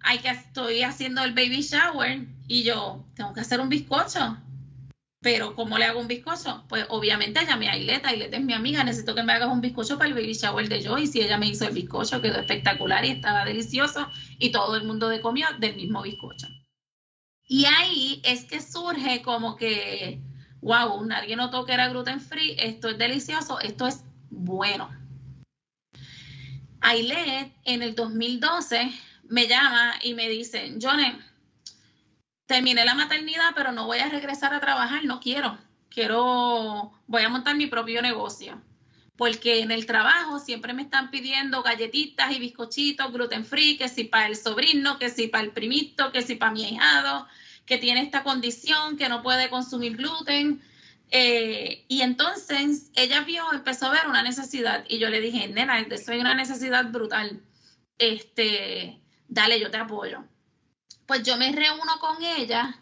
hay 0.00 0.18
que, 0.18 0.28
estoy 0.28 0.82
haciendo 0.82 1.24
el 1.24 1.32
baby 1.32 1.62
shower 1.62 2.26
y 2.46 2.64
yo 2.64 3.06
tengo 3.14 3.32
que 3.32 3.40
hacer 3.40 3.60
un 3.60 3.70
bizcocho. 3.70 4.36
Pero 5.20 5.54
¿cómo 5.54 5.78
le 5.78 5.86
hago 5.86 6.00
un 6.00 6.08
bizcocho? 6.08 6.64
Pues 6.68 6.84
obviamente 6.90 7.46
llamé 7.46 7.68
a 7.68 7.72
Aileta, 7.72 8.10
Aileta 8.10 8.36
es 8.36 8.44
mi 8.44 8.52
amiga, 8.52 8.84
necesito 8.84 9.14
que 9.14 9.22
me 9.22 9.32
hagas 9.32 9.48
un 9.48 9.62
bizcocho 9.62 9.96
para 9.96 10.08
el 10.08 10.14
baby 10.14 10.34
shower 10.34 10.68
de 10.68 10.84
Joyce 10.84 11.18
y 11.18 11.22
ella 11.22 11.38
me 11.38 11.46
hizo 11.46 11.66
el 11.66 11.72
bizcocho, 11.72 12.20
quedó 12.20 12.40
espectacular 12.40 13.04
y 13.06 13.10
estaba 13.10 13.44
delicioso 13.46 14.06
y 14.38 14.50
todo 14.50 14.76
el 14.76 14.84
mundo 14.84 15.08
de 15.08 15.22
comió 15.22 15.46
del 15.60 15.76
mismo 15.76 16.02
bizcocho. 16.02 16.48
Y 17.46 17.64
ahí 17.64 18.20
es 18.24 18.44
que 18.44 18.60
surge 18.60 19.22
como 19.22 19.56
que, 19.56 20.20
wow, 20.60 21.02
nadie 21.06 21.36
notó 21.36 21.64
que 21.64 21.72
era 21.72 21.88
gluten 21.88 22.20
free, 22.20 22.56
esto 22.58 22.88
es 22.88 22.98
delicioso, 22.98 23.60
esto 23.60 23.86
es 23.86 24.04
bueno. 24.34 24.90
Ailet 26.80 27.52
en 27.64 27.82
el 27.82 27.94
2012 27.94 28.92
me 29.28 29.48
llama 29.48 29.94
y 30.02 30.14
me 30.14 30.28
dice, 30.28 30.76
Johnny, 30.80 31.16
terminé 32.46 32.84
la 32.84 32.94
maternidad, 32.94 33.52
pero 33.54 33.72
no 33.72 33.86
voy 33.86 33.98
a 33.98 34.08
regresar 34.08 34.52
a 34.52 34.60
trabajar, 34.60 35.04
no 35.04 35.20
quiero. 35.20 35.58
Quiero, 35.88 36.92
voy 37.06 37.22
a 37.22 37.28
montar 37.28 37.56
mi 37.56 37.66
propio 37.66 38.02
negocio. 38.02 38.60
Porque 39.16 39.60
en 39.60 39.70
el 39.70 39.86
trabajo 39.86 40.40
siempre 40.40 40.72
me 40.72 40.82
están 40.82 41.10
pidiendo 41.10 41.62
galletitas 41.62 42.32
y 42.32 42.40
bizcochitos 42.40 43.12
gluten 43.12 43.44
free, 43.44 43.78
que 43.78 43.88
si 43.88 44.04
para 44.04 44.26
el 44.26 44.36
sobrino, 44.36 44.98
que 44.98 45.08
si 45.08 45.28
para 45.28 45.44
el 45.44 45.52
primito, 45.52 46.10
que 46.10 46.22
si 46.22 46.34
para 46.34 46.52
mi 46.52 46.68
hijado, 46.68 47.26
que 47.64 47.78
tiene 47.78 48.02
esta 48.02 48.24
condición, 48.24 48.96
que 48.96 49.08
no 49.08 49.22
puede 49.22 49.48
consumir 49.48 49.96
gluten. 49.96 50.60
Eh, 51.10 51.84
y 51.88 52.02
entonces 52.02 52.90
ella 52.94 53.20
vio, 53.20 53.44
empezó 53.52 53.86
a 53.86 53.92
ver 53.92 54.08
una 54.08 54.22
necesidad 54.22 54.84
y 54.88 54.98
yo 54.98 55.08
le 55.10 55.20
dije, 55.20 55.48
nena, 55.48 55.78
eso 55.80 56.12
hay 56.12 56.20
una 56.20 56.34
necesidad 56.34 56.90
brutal. 56.90 57.42
Este, 57.98 59.00
dale, 59.28 59.60
yo 59.60 59.70
te 59.70 59.76
apoyo 59.78 60.24
pues 61.06 61.22
yo 61.22 61.36
me 61.36 61.52
reúno 61.52 61.98
con 62.00 62.22
ella 62.22 62.78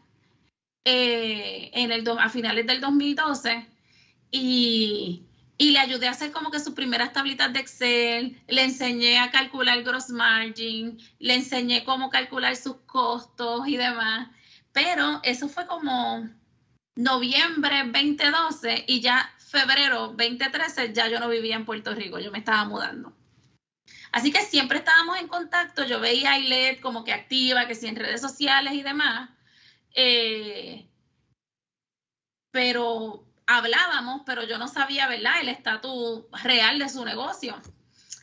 eh, 0.84 1.70
en 1.74 1.92
el 1.92 2.08
a 2.18 2.28
finales 2.28 2.66
del 2.66 2.80
2012 2.80 3.66
y, 4.30 5.22
y, 5.58 5.70
le 5.70 5.78
ayudé 5.78 6.08
a 6.08 6.12
hacer 6.12 6.32
como 6.32 6.50
que 6.50 6.60
sus 6.60 6.74
primeras 6.74 7.12
tablitas 7.12 7.52
de 7.52 7.60
Excel, 7.60 8.42
le 8.48 8.64
enseñé 8.64 9.18
a 9.18 9.30
calcular 9.30 9.82
gross 9.82 10.08
margin, 10.08 10.98
le 11.18 11.34
enseñé 11.34 11.84
cómo 11.84 12.10
calcular 12.10 12.56
sus 12.56 12.76
costos 12.86 13.66
y 13.66 13.76
demás. 13.76 14.28
Pero 14.72 15.20
eso 15.22 15.48
fue 15.48 15.66
como 15.66 16.28
noviembre 16.96 17.84
2012 17.84 18.84
y 18.86 19.00
ya 19.00 19.30
febrero 19.38 20.08
2013 20.08 20.92
ya 20.92 21.08
yo 21.08 21.20
no 21.20 21.28
vivía 21.28 21.56
en 21.56 21.64
Puerto 21.64 21.94
Rico, 21.94 22.18
yo 22.18 22.30
me 22.30 22.38
estaba 22.38 22.64
mudando. 22.64 23.12
Así 24.12 24.30
que 24.30 24.40
siempre 24.42 24.78
estábamos 24.78 25.18
en 25.18 25.26
contacto. 25.26 25.84
Yo 25.84 25.98
veía 25.98 26.30
a 26.30 26.34
Ailet 26.34 26.80
como 26.80 27.02
que 27.02 27.14
activa, 27.14 27.66
que 27.66 27.74
sí 27.74 27.86
en 27.86 27.96
redes 27.96 28.20
sociales 28.20 28.74
y 28.74 28.82
demás. 28.82 29.30
Eh, 29.94 30.86
pero 32.50 33.24
hablábamos, 33.46 34.22
pero 34.26 34.44
yo 34.44 34.58
no 34.58 34.68
sabía, 34.68 35.08
¿verdad?, 35.08 35.40
el 35.40 35.48
estatus 35.48 36.24
real 36.42 36.78
de 36.78 36.90
su 36.90 37.04
negocio. 37.04 37.60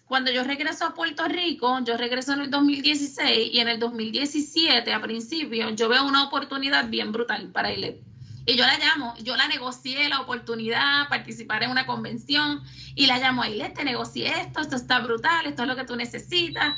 Cuando 0.05 0.31
yo 0.31 0.43
regreso 0.43 0.85
a 0.85 0.93
Puerto 0.93 1.27
Rico, 1.27 1.79
yo 1.83 1.97
regreso 1.97 2.33
en 2.33 2.41
el 2.41 2.51
2016 2.51 3.51
y 3.51 3.59
en 3.59 3.67
el 3.67 3.79
2017, 3.79 4.93
a 4.93 5.01
principio, 5.01 5.69
yo 5.71 5.89
veo 5.89 6.05
una 6.05 6.23
oportunidad 6.23 6.88
bien 6.88 7.11
brutal 7.11 7.51
para 7.51 7.69
Ailet. 7.69 8.08
Y 8.50 8.56
yo 8.56 8.65
la 8.65 8.79
llamo, 8.79 9.13
yo 9.22 9.36
la 9.38 9.48
negocié 9.48 10.10
la 10.10 10.22
oportunidad, 10.22 11.08
participar 11.08 11.62
en 11.62 11.70
una 11.70 11.86
convención 11.86 12.63
y 12.96 13.06
la 13.06 13.20
llamo, 13.20 13.44
Ailet, 13.44 13.75
te 13.75 13.84
negocié 13.84 14.27
esto, 14.41 14.62
esto 14.62 14.75
está 14.75 15.01
brutal, 15.01 15.46
esto 15.46 15.62
es 15.62 15.68
lo 15.68 15.75
que 15.75 15.84
tú 15.84 15.96
necesitas. 15.96 16.75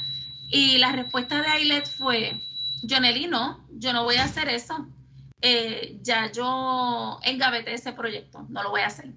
Y 0.50 0.80
la 0.80 0.92
respuesta 0.92 1.42
de 1.42 1.48
Ailet 1.48 1.88
fue, 1.88 2.42
Jonely, 2.84 3.28
no, 3.28 3.66
yo 3.70 3.94
no 3.94 4.04
voy 4.04 4.18
a 4.18 4.26
hacer 4.26 4.50
eso. 4.50 4.86
Eh, 5.42 5.98
ya 6.02 6.30
yo 6.30 7.20
engaveté 7.24 7.74
ese 7.74 7.94
proyecto, 7.94 8.46
no 8.50 8.64
lo 8.64 8.72
voy 8.72 8.82
a 8.82 8.88
hacer. 8.88 9.14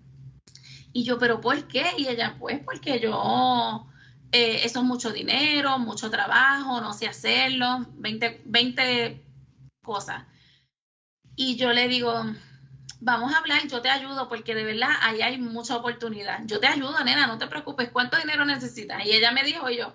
Y 0.93 1.03
yo, 1.03 1.19
pero 1.19 1.41
¿por 1.41 1.67
qué? 1.67 1.85
Y 1.99 2.07
ella, 2.07 2.37
pues 2.39 2.61
porque 2.65 3.01
yo, 3.01 3.85
eh, 4.31 4.61
eso 4.63 4.79
es 4.79 4.85
mucho 4.85 5.11
dinero, 5.11 5.81
mucho 5.81 6.09
trabajo, 6.09 6.81
no 6.81 6.93
sé 6.93 7.09
hacerlo, 7.09 7.85
20, 7.97 8.43
20 8.45 9.25
cosas. 9.83 10.23
Y 11.37 11.57
yo 11.57 11.73
le 11.73 11.89
digo, 11.89 12.25
vamos 13.01 13.35
a 13.35 13.39
hablar, 13.39 13.67
yo 13.67 13.83
te 13.83 13.91
ayudo 13.91 14.29
porque 14.29 14.55
de 14.55 14.65
verdad 14.65 14.91
ahí 15.03 15.21
hay 15.21 15.39
mucha 15.39 15.77
oportunidad. 15.77 16.41
Yo 16.45 16.61
te 16.61 16.67
ayudo, 16.67 17.03
nena, 17.05 17.27
no 17.27 17.39
te 17.39 17.47
preocupes, 17.47 17.91
¿cuánto 17.91 18.17
dinero 18.17 18.45
necesitas? 18.45 19.05
Y 19.05 19.13
ella 19.13 19.33
me 19.33 19.43
dijo, 19.43 19.69
y 19.69 19.77
yo, 19.77 19.95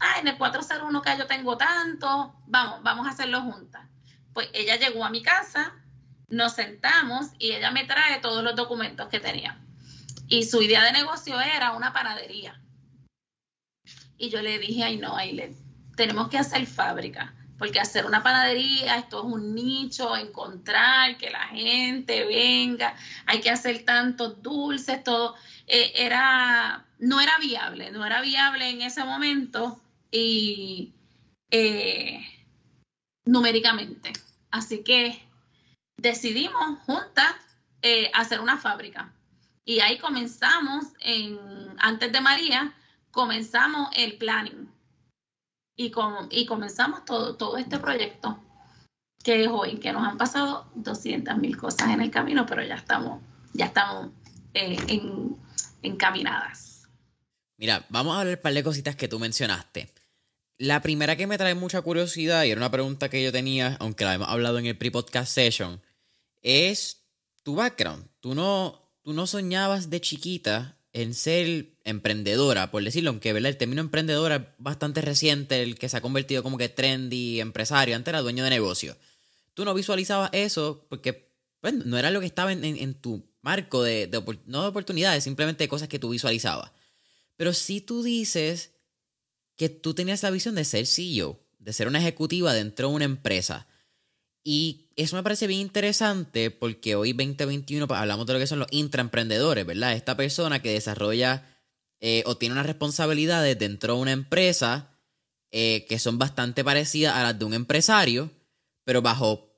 ay, 0.00 0.20
en 0.20 0.28
el 0.28 0.38
401 0.38 1.02
que 1.02 1.18
yo 1.18 1.26
tengo 1.26 1.56
tanto, 1.56 2.34
vamos, 2.46 2.82
vamos 2.82 3.06
a 3.06 3.10
hacerlo 3.10 3.42
juntas. 3.42 3.86
Pues 4.32 4.48
ella 4.52 4.76
llegó 4.76 5.04
a 5.04 5.10
mi 5.10 5.22
casa, 5.22 5.74
nos 6.28 6.54
sentamos 6.54 7.28
y 7.38 7.52
ella 7.52 7.70
me 7.70 7.84
trae 7.84 8.20
todos 8.20 8.42
los 8.42 8.56
documentos 8.56 9.08
que 9.08 9.20
tenía. 9.20 9.58
Y 10.28 10.44
su 10.44 10.62
idea 10.62 10.82
de 10.82 10.92
negocio 10.92 11.40
era 11.40 11.72
una 11.72 11.92
panadería. 11.92 12.60
Y 14.18 14.30
yo 14.30 14.40
le 14.40 14.58
dije, 14.58 14.82
ay 14.82 14.96
no, 14.96 15.18
le 15.18 15.54
tenemos 15.94 16.28
que 16.28 16.38
hacer 16.38 16.66
fábrica 16.66 17.35
porque 17.58 17.80
hacer 17.80 18.04
una 18.06 18.22
panadería, 18.22 18.98
esto 18.98 19.20
es 19.20 19.32
un 19.32 19.54
nicho, 19.54 20.16
encontrar 20.16 21.16
que 21.16 21.30
la 21.30 21.46
gente 21.48 22.24
venga, 22.24 22.94
hay 23.26 23.40
que 23.40 23.50
hacer 23.50 23.84
tantos 23.84 24.42
dulces, 24.42 25.02
todo, 25.02 25.34
eh, 25.66 25.92
era, 25.96 26.86
no 26.98 27.20
era 27.20 27.38
viable, 27.38 27.90
no 27.90 28.04
era 28.04 28.20
viable 28.20 28.68
en 28.68 28.82
ese 28.82 29.04
momento 29.04 29.80
y 30.10 30.92
eh, 31.50 32.20
numéricamente. 33.24 34.12
Así 34.50 34.84
que 34.84 35.22
decidimos 35.96 36.78
juntas 36.84 37.34
eh, 37.82 38.10
hacer 38.14 38.40
una 38.40 38.58
fábrica. 38.58 39.12
Y 39.64 39.80
ahí 39.80 39.98
comenzamos, 39.98 40.84
en, 41.00 41.38
antes 41.78 42.12
de 42.12 42.20
María, 42.20 42.72
comenzamos 43.10 43.90
el 43.96 44.16
planning 44.18 44.75
y, 45.76 45.92
y 46.30 46.46
comenzamos 46.46 47.04
todo, 47.04 47.36
todo 47.36 47.56
este 47.58 47.78
proyecto 47.78 48.40
que 49.22 49.42
es 49.42 49.48
hoy, 49.48 49.80
que 49.80 49.92
nos 49.92 50.06
han 50.06 50.16
pasado 50.18 50.70
200 50.76 51.36
mil 51.38 51.56
cosas 51.56 51.90
en 51.90 52.00
el 52.00 52.12
camino, 52.12 52.46
pero 52.46 52.62
ya 52.62 52.76
estamos, 52.76 53.20
ya 53.54 53.66
estamos 53.66 54.12
eh, 54.54 54.76
encaminadas. 55.82 56.86
Mira, 57.56 57.84
vamos 57.88 58.14
a 58.14 58.20
hablar 58.20 58.36
un 58.36 58.42
par 58.42 58.54
de 58.54 58.62
cositas 58.62 58.94
que 58.94 59.08
tú 59.08 59.18
mencionaste. 59.18 59.92
La 60.58 60.80
primera 60.80 61.16
que 61.16 61.26
me 61.26 61.38
trae 61.38 61.56
mucha 61.56 61.82
curiosidad, 61.82 62.44
y 62.44 62.50
era 62.50 62.60
una 62.60 62.70
pregunta 62.70 63.08
que 63.08 63.22
yo 63.22 63.32
tenía, 63.32 63.76
aunque 63.80 64.04
la 64.04 64.14
hemos 64.14 64.28
hablado 64.28 64.58
en 64.58 64.66
el 64.66 64.78
pre-podcast 64.78 65.32
session, 65.32 65.82
es 66.40 67.02
tu 67.42 67.56
background. 67.56 68.08
Tú 68.20 68.36
no, 68.36 68.80
tú 69.02 69.12
no 69.12 69.26
soñabas 69.26 69.90
de 69.90 70.00
chiquita 70.00 70.75
en 70.96 71.12
ser 71.12 71.76
emprendedora, 71.84 72.70
por 72.70 72.82
decirlo, 72.82 73.10
aunque 73.10 73.34
¿verdad? 73.34 73.50
el 73.50 73.58
término 73.58 73.82
emprendedora 73.82 74.36
es 74.36 74.42
bastante 74.56 75.02
reciente, 75.02 75.62
el 75.62 75.78
que 75.78 75.90
se 75.90 75.98
ha 75.98 76.00
convertido 76.00 76.42
como 76.42 76.56
que 76.56 76.70
trendy, 76.70 77.38
empresario, 77.38 77.94
antes 77.94 78.12
era 78.12 78.22
dueño 78.22 78.44
de 78.44 78.48
negocio. 78.48 78.96
Tú 79.52 79.66
no 79.66 79.74
visualizabas 79.74 80.30
eso 80.32 80.86
porque 80.88 81.30
pues, 81.60 81.74
no 81.74 81.98
era 81.98 82.10
lo 82.10 82.20
que 82.20 82.26
estaba 82.26 82.50
en, 82.50 82.94
tu 82.94 83.30
marco 83.42 83.82
de, 83.82 84.10
no 84.46 84.62
de 84.62 84.68
oportunidades, 84.68 85.22
simplemente 85.22 85.64
de 85.64 85.68
cosas 85.68 85.88
que 85.88 85.98
tú 85.98 86.08
visualizabas. 86.08 86.72
Pero 87.36 87.52
si 87.52 87.82
tú 87.82 88.02
dices 88.02 88.72
que 89.54 89.68
tú 89.68 89.92
tenías 89.92 90.22
la 90.22 90.30
visión 90.30 90.54
de 90.54 90.64
ser 90.64 90.86
CEO, 90.86 91.38
de 91.58 91.74
ser 91.74 91.88
una 91.88 91.98
ejecutiva 91.98 92.54
dentro 92.54 92.88
de 92.88 92.94
una 92.94 93.04
empresa, 93.04 93.66
Y 94.42 94.85
eso 94.96 95.14
me 95.14 95.22
parece 95.22 95.46
bien 95.46 95.60
interesante 95.60 96.50
porque 96.50 96.96
hoy 96.96 97.12
2021 97.12 97.86
pues, 97.86 98.00
hablamos 98.00 98.26
de 98.26 98.32
lo 98.32 98.38
que 98.38 98.46
son 98.46 98.58
los 98.58 98.68
intraemprendedores, 98.70 99.66
¿verdad? 99.66 99.92
Esta 99.92 100.16
persona 100.16 100.62
que 100.62 100.72
desarrolla 100.72 101.44
eh, 102.00 102.22
o 102.26 102.38
tiene 102.38 102.54
unas 102.54 102.66
responsabilidades 102.66 103.58
dentro 103.58 103.94
de 103.94 104.00
una 104.00 104.12
empresa 104.12 104.96
eh, 105.50 105.84
que 105.86 105.98
son 105.98 106.18
bastante 106.18 106.64
parecidas 106.64 107.14
a 107.14 107.22
las 107.22 107.38
de 107.38 107.44
un 107.44 107.52
empresario, 107.52 108.30
pero 108.84 109.02
bajo 109.02 109.50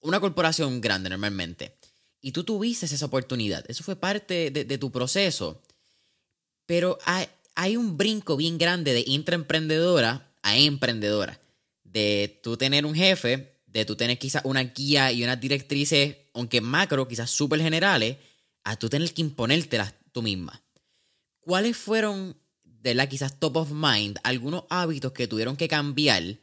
una 0.00 0.18
corporación 0.18 0.80
grande 0.80 1.08
normalmente. 1.08 1.76
Y 2.20 2.32
tú 2.32 2.42
tuviste 2.42 2.86
esa 2.86 3.06
oportunidad, 3.06 3.64
eso 3.68 3.84
fue 3.84 3.96
parte 3.96 4.50
de, 4.50 4.78
tu 4.78 4.90
proceso. 4.90 5.62
Pero 6.66 6.98
hay, 7.04 7.26
hay 7.54 7.76
un 7.76 7.96
brinco 7.96 8.36
bien 8.36 8.58
grande 8.58 8.92
de 8.92 9.04
intraemprendedora 9.06 10.30
a 10.42 10.58
emprendedora. 10.58 11.40
De 11.84 12.40
tú 12.42 12.56
tener 12.56 12.84
un 12.84 12.94
jefe 12.94 13.59
de 13.72 13.84
tú 13.84 13.96
tener 13.96 14.18
quizás 14.18 14.42
una 14.44 14.62
guía 14.62 15.12
y 15.12 15.22
unas 15.22 15.40
directrices, 15.40 16.16
aunque 16.34 16.60
macro, 16.60 17.06
quizás 17.06 17.30
súper 17.30 17.60
generales, 17.60 18.16
a 18.64 18.76
tú 18.76 18.88
tener 18.88 19.12
que 19.12 19.22
imponértelas 19.22 19.94
tú 20.12 20.22
misma. 20.22 20.62
¿Cuáles 21.40 21.76
fueron, 21.76 22.36
de 22.64 22.94
la 22.94 23.08
quizás 23.08 23.38
top 23.38 23.56
of 23.56 23.70
mind, 23.72 24.18
algunos 24.22 24.64
hábitos 24.70 25.12
que 25.12 25.28
tuvieron 25.28 25.56
que 25.56 25.68
cambiar 25.68 26.38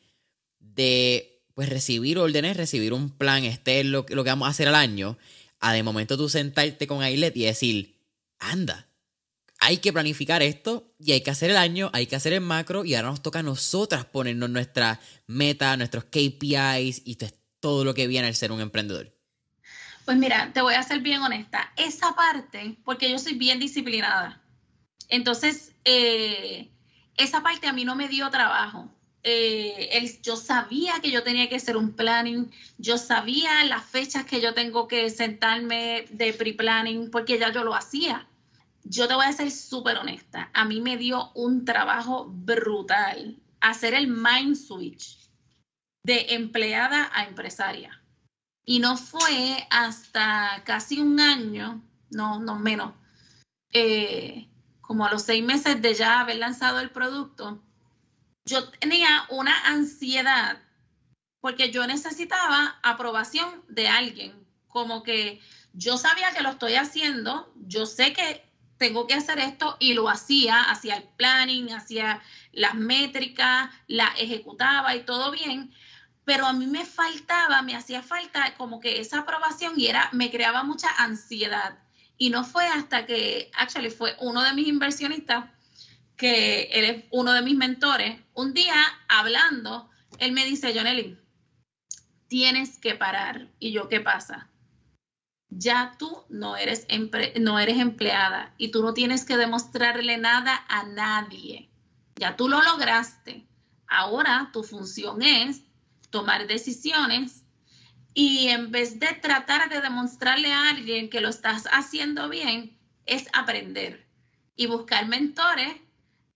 de 0.59 1.43
pues 1.53 1.69
recibir 1.69 2.17
órdenes, 2.19 2.55
recibir 2.55 2.93
un 2.93 3.09
plan, 3.09 3.43
este 3.43 3.79
es 3.79 3.85
lo, 3.85 4.05
lo 4.09 4.23
que 4.23 4.29
vamos 4.29 4.47
a 4.47 4.51
hacer 4.51 4.67
al 4.67 4.75
año, 4.75 5.17
a 5.59 5.73
de 5.73 5.83
momento 5.83 6.17
tú 6.17 6.29
sentarte 6.29 6.87
con 6.87 7.01
Ailet 7.01 7.35
y 7.35 7.45
decir, 7.45 7.95
anda, 8.37 8.86
hay 9.59 9.77
que 9.77 9.91
planificar 9.91 10.43
esto 10.43 10.93
y 10.99 11.13
hay 11.13 11.21
que 11.21 11.31
hacer 11.31 11.49
el 11.49 11.57
año, 11.57 11.89
hay 11.93 12.07
que 12.07 12.15
hacer 12.15 12.33
el 12.33 12.41
macro 12.41 12.85
y 12.85 12.95
ahora 12.95 13.09
nos 13.09 13.21
toca 13.21 13.39
a 13.39 13.43
nosotras 13.43 14.05
ponernos 14.05 14.49
nuestra 14.49 14.99
meta, 15.25 15.75
nuestros 15.77 16.05
KPIs 16.05 17.01
y 17.05 17.17
todo 17.59 17.83
lo 17.83 17.93
que 17.93 18.07
viene 18.07 18.27
al 18.27 18.35
ser 18.35 18.51
un 18.51 18.61
emprendedor. 18.61 19.13
Pues 20.05 20.17
mira, 20.17 20.51
te 20.53 20.61
voy 20.61 20.75
a 20.75 20.83
ser 20.83 21.01
bien 21.01 21.21
honesta. 21.21 21.73
Esa 21.75 22.15
parte, 22.15 22.77
porque 22.85 23.09
yo 23.11 23.19
soy 23.19 23.33
bien 23.33 23.59
disciplinada. 23.59 24.41
Entonces, 25.09 25.73
eh, 25.83 26.69
esa 27.17 27.43
parte 27.43 27.67
a 27.67 27.73
mí 27.73 27.83
no 27.83 27.95
me 27.95 28.07
dio 28.07 28.29
trabajo. 28.29 28.89
Eh, 29.23 30.19
yo 30.23 30.37
sabía 30.37 31.01
que 31.01 31.11
yo 31.11 31.23
tenía 31.23 31.49
que 31.49 31.55
hacer 31.55 31.75
un 31.75 31.91
planning, 31.91 32.49
yo 32.77 32.97
sabía 32.97 33.65
las 33.65 33.83
fechas 33.83 34.23
que 34.23 34.39
yo 34.39 34.53
tengo 34.53 34.87
que 34.87 35.09
sentarme 35.09 36.05
de 36.11 36.31
pre-planning, 36.31 37.11
porque 37.11 37.37
ya 37.37 37.51
yo 37.51 37.65
lo 37.65 37.75
hacía 37.75 38.25
yo 38.89 39.07
te 39.07 39.15
voy 39.15 39.25
a 39.25 39.33
ser 39.33 39.51
súper 39.51 39.97
honesta, 39.97 40.49
a 40.53 40.65
mí 40.65 40.81
me 40.81 40.97
dio 40.97 41.31
un 41.33 41.65
trabajo 41.65 42.25
brutal 42.29 43.41
hacer 43.59 43.93
el 43.93 44.07
mind 44.07 44.55
switch 44.55 45.29
de 46.03 46.27
empleada 46.29 47.09
a 47.13 47.25
empresaria. 47.25 48.01
Y 48.65 48.79
no 48.79 48.97
fue 48.97 49.67
hasta 49.69 50.63
casi 50.65 50.99
un 50.99 51.19
año, 51.19 51.81
no, 52.09 52.39
no 52.39 52.59
menos, 52.59 52.93
eh, 53.73 54.47
como 54.81 55.05
a 55.05 55.11
los 55.11 55.23
seis 55.23 55.43
meses 55.43 55.81
de 55.81 55.93
ya 55.93 56.21
haber 56.21 56.37
lanzado 56.37 56.79
el 56.79 56.89
producto, 56.89 57.61
yo 58.45 58.69
tenía 58.69 59.25
una 59.29 59.67
ansiedad 59.67 60.61
porque 61.41 61.71
yo 61.71 61.85
necesitaba 61.87 62.79
aprobación 62.83 63.63
de 63.67 63.87
alguien, 63.87 64.33
como 64.67 65.03
que 65.03 65.41
yo 65.73 65.97
sabía 65.97 66.31
que 66.31 66.41
lo 66.41 66.49
estoy 66.49 66.75
haciendo, 66.75 67.51
yo 67.55 67.85
sé 67.85 68.13
que 68.13 68.46
tengo 68.77 69.07
que 69.07 69.15
hacer 69.15 69.39
esto 69.39 69.77
y 69.79 69.93
lo 69.93 70.09
hacía, 70.09 70.61
hacía 70.63 70.97
el 70.97 71.03
planning, 71.03 71.71
hacía 71.71 72.21
las 72.51 72.75
métricas, 72.75 73.69
la 73.87 74.07
ejecutaba 74.17 74.95
y 74.95 75.03
todo 75.03 75.31
bien, 75.31 75.73
pero 76.25 76.45
a 76.45 76.53
mí 76.53 76.67
me 76.67 76.85
faltaba, 76.85 77.61
me 77.61 77.75
hacía 77.75 78.03
falta 78.03 78.53
como 78.57 78.79
que 78.79 78.99
esa 78.99 79.19
aprobación 79.19 79.73
y 79.79 79.87
era, 79.87 80.09
me 80.11 80.29
creaba 80.29 80.63
mucha 80.63 80.89
ansiedad. 80.97 81.79
Y 82.17 82.29
no 82.29 82.43
fue 82.43 82.67
hasta 82.67 83.05
que, 83.05 83.51
actually, 83.55 83.89
fue 83.89 84.15
uno 84.19 84.41
de 84.41 84.53
mis 84.53 84.67
inversionistas, 84.67 85.45
que 86.17 86.63
él 86.73 86.85
es 86.85 87.05
uno 87.11 87.31
de 87.31 87.43
mis 87.43 87.55
mentores, 87.55 88.19
un 88.33 88.53
día 88.53 88.75
hablando, 89.07 89.89
él 90.17 90.31
me 90.31 90.45
dice, 90.45 90.73
Jonelyn, 90.73 91.19
tienes 92.27 92.77
que 92.79 92.95
parar. 92.95 93.47
Y 93.59 93.71
yo, 93.71 93.87
¿qué 93.87 94.01
pasa? 94.01 94.49
Ya 95.49 95.95
tú 95.97 96.25
no 96.29 96.57
eres, 96.57 96.87
no 97.39 97.59
eres 97.59 97.79
empleada 97.79 98.53
y 98.57 98.69
tú 98.69 98.83
no 98.83 98.93
tienes 98.93 99.25
que 99.25 99.37
demostrarle 99.37 100.17
nada 100.17 100.65
a 100.67 100.83
nadie. 100.83 101.69
Ya 102.15 102.35
tú 102.35 102.49
lo 102.49 102.61
lograste. 102.61 103.45
Ahora 103.87 104.49
tu 104.51 104.63
función 104.63 105.21
es 105.21 105.61
tomar 106.09 106.47
decisiones 106.47 107.43
y 108.13 108.47
en 108.49 108.71
vez 108.71 108.99
de 108.99 109.07
tratar 109.13 109.69
de 109.69 109.79
demostrarle 109.79 110.51
a 110.51 110.69
alguien 110.69 111.09
que 111.09 111.21
lo 111.21 111.29
estás 111.29 111.65
haciendo 111.71 112.29
bien, 112.29 112.77
es 113.05 113.27
aprender 113.31 114.05
y 114.55 114.65
buscar 114.65 115.07
mentores 115.07 115.75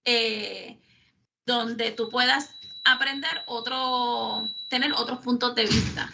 eh, 0.06 0.80
donde 1.46 1.92
tú 1.92 2.10
puedas 2.10 2.52
aprender 2.86 3.44
otro, 3.48 4.48
tener 4.70 4.94
otros 4.94 5.20
puntos 5.20 5.56
de 5.56 5.66
vista 5.66 6.14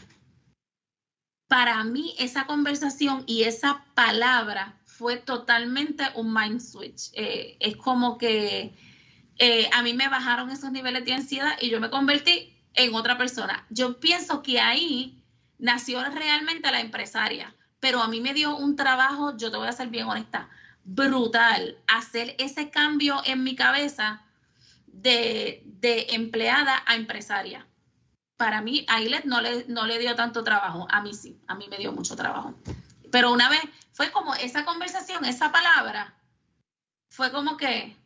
para 1.47 1.83
mí 1.83 2.15
esa 2.19 2.45
conversación 2.45 3.23
y 3.25 3.43
esa 3.43 3.85
palabra 3.93 4.77
fue 4.85 5.17
totalmente 5.17 6.03
un 6.15 6.33
mind 6.33 6.59
switch. 6.59 7.11
Eh, 7.13 7.57
es 7.59 7.77
como 7.77 8.17
que 8.17 8.75
eh, 9.37 9.69
a 9.73 9.81
mí 9.83 9.93
me 9.93 10.09
bajaron 10.09 10.49
esos 10.49 10.71
niveles 10.71 11.05
de 11.05 11.13
ansiedad 11.13 11.57
y 11.61 11.69
yo 11.69 11.79
me 11.79 11.89
convertí 11.89 12.53
en 12.73 12.93
otra 12.95 13.17
persona. 13.17 13.65
Yo 13.69 13.99
pienso 13.99 14.41
que 14.41 14.59
ahí 14.59 15.23
nació 15.59 16.03
realmente 16.03 16.71
la 16.71 16.81
empresaria, 16.81 17.55
pero 17.79 18.01
a 18.01 18.07
mí 18.07 18.19
me 18.19 18.33
dio 18.33 18.55
un 18.55 18.75
trabajo, 18.75 19.37
yo 19.37 19.51
te 19.51 19.57
voy 19.57 19.67
a 19.67 19.71
ser 19.71 19.87
bien 19.87 20.07
honesta, 20.07 20.49
brutal, 20.83 21.77
hacer 21.87 22.35
ese 22.39 22.69
cambio 22.69 23.21
en 23.25 23.43
mi 23.43 23.55
cabeza 23.55 24.21
de, 24.87 25.63
de 25.65 26.07
empleada 26.09 26.83
a 26.85 26.95
empresaria 26.95 27.67
para 28.37 28.61
mí 28.61 28.85
a 28.87 28.99
no 29.25 29.41
le, 29.41 29.65
no 29.67 29.85
le 29.85 29.99
dio 29.99 30.15
tanto 30.15 30.43
trabajo, 30.43 30.87
a 30.89 31.01
mí 31.01 31.13
sí, 31.13 31.39
a 31.47 31.55
mí 31.55 31.67
me 31.69 31.77
dio 31.77 31.91
mucho 31.91 32.15
trabajo. 32.15 32.53
Pero 33.11 33.31
una 33.31 33.49
vez 33.49 33.61
fue 33.91 34.11
como 34.11 34.35
esa 34.35 34.63
conversación, 34.63 35.25
esa 35.25 35.51
palabra, 35.51 36.13
fue 37.09 37.31
como 37.31 37.57
que 37.57 37.97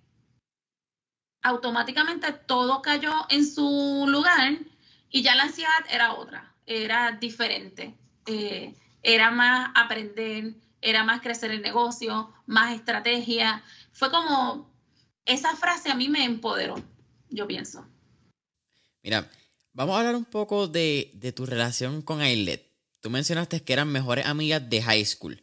automáticamente 1.42 2.32
todo 2.32 2.82
cayó 2.82 3.12
en 3.30 3.46
su 3.46 4.06
lugar 4.08 4.58
y 5.10 5.22
ya 5.22 5.36
la 5.36 5.44
ansiedad 5.44 5.86
era 5.90 6.14
otra, 6.14 6.54
era 6.66 7.12
diferente, 7.12 7.94
eh, 8.28 8.74
era 9.04 9.32
más 9.32 9.72
aprender, 9.76 10.54
era 10.82 11.04
más 11.04 11.22
crecer 11.22 11.52
el 11.52 11.62
negocio, 11.62 12.32
más 12.46 12.74
estrategia. 12.74 13.64
Fue 13.92 14.10
como, 14.10 14.72
esa 15.26 15.56
frase 15.56 15.92
a 15.92 15.96
mí 15.96 16.08
me 16.08 16.24
empoderó, 16.24 16.76
yo 17.30 17.48
pienso. 17.48 17.86
Mira, 19.04 19.28
Vamos 19.74 19.96
a 19.96 20.00
hablar 20.00 20.16
un 20.16 20.26
poco 20.26 20.68
de, 20.68 21.34
tu 21.36 21.46
relación 21.46 22.02
con 22.02 22.20
Ailet. 22.20 22.70
Tú 23.00 23.10
mencionaste 23.10 23.62
que 23.62 23.74
eran 23.74 23.88
mejores 23.88 24.26
amigas 24.26 24.70
de 24.70 24.82
high 24.82 25.06
school. 25.06 25.42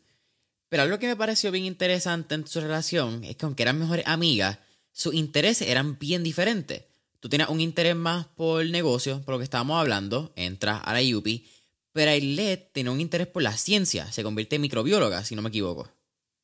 Pero 0.68 0.82
algo 0.82 0.98
que 0.98 1.06
me 1.06 1.16
pareció 1.16 1.50
bien 1.50 1.64
interesante 1.64 2.34
en 2.34 2.46
su 2.46 2.60
relación 2.60 3.24
es 3.24 3.36
que 3.36 3.46
aunque 3.46 3.62
eran 3.62 3.78
mejores 3.78 4.06
amigas, 4.06 4.58
sus 4.92 5.14
intereses 5.14 5.68
eran 5.68 5.98
bien 5.98 6.22
diferentes. 6.22 6.84
Tú 7.20 7.30
tenías 7.30 7.48
un 7.48 7.60
interés 7.60 7.96
más 7.96 8.26
por 8.26 8.60
el 8.60 8.70
negocio, 8.70 9.22
por 9.22 9.34
lo 9.34 9.38
que 9.38 9.44
estábamos 9.44 9.80
hablando, 9.80 10.32
entras 10.36 10.82
a 10.84 10.92
la 10.92 11.16
UPI, 11.16 11.48
pero 11.92 12.10
Ailet 12.10 12.70
tenía 12.72 12.92
un 12.92 13.00
interés 13.00 13.26
por 13.28 13.42
la 13.42 13.56
ciencia, 13.56 14.12
se 14.12 14.22
convierte 14.22 14.56
en 14.56 14.62
microbióloga, 14.62 15.24
si 15.24 15.34
no 15.34 15.42
me 15.42 15.48
equivoco. 15.48 15.90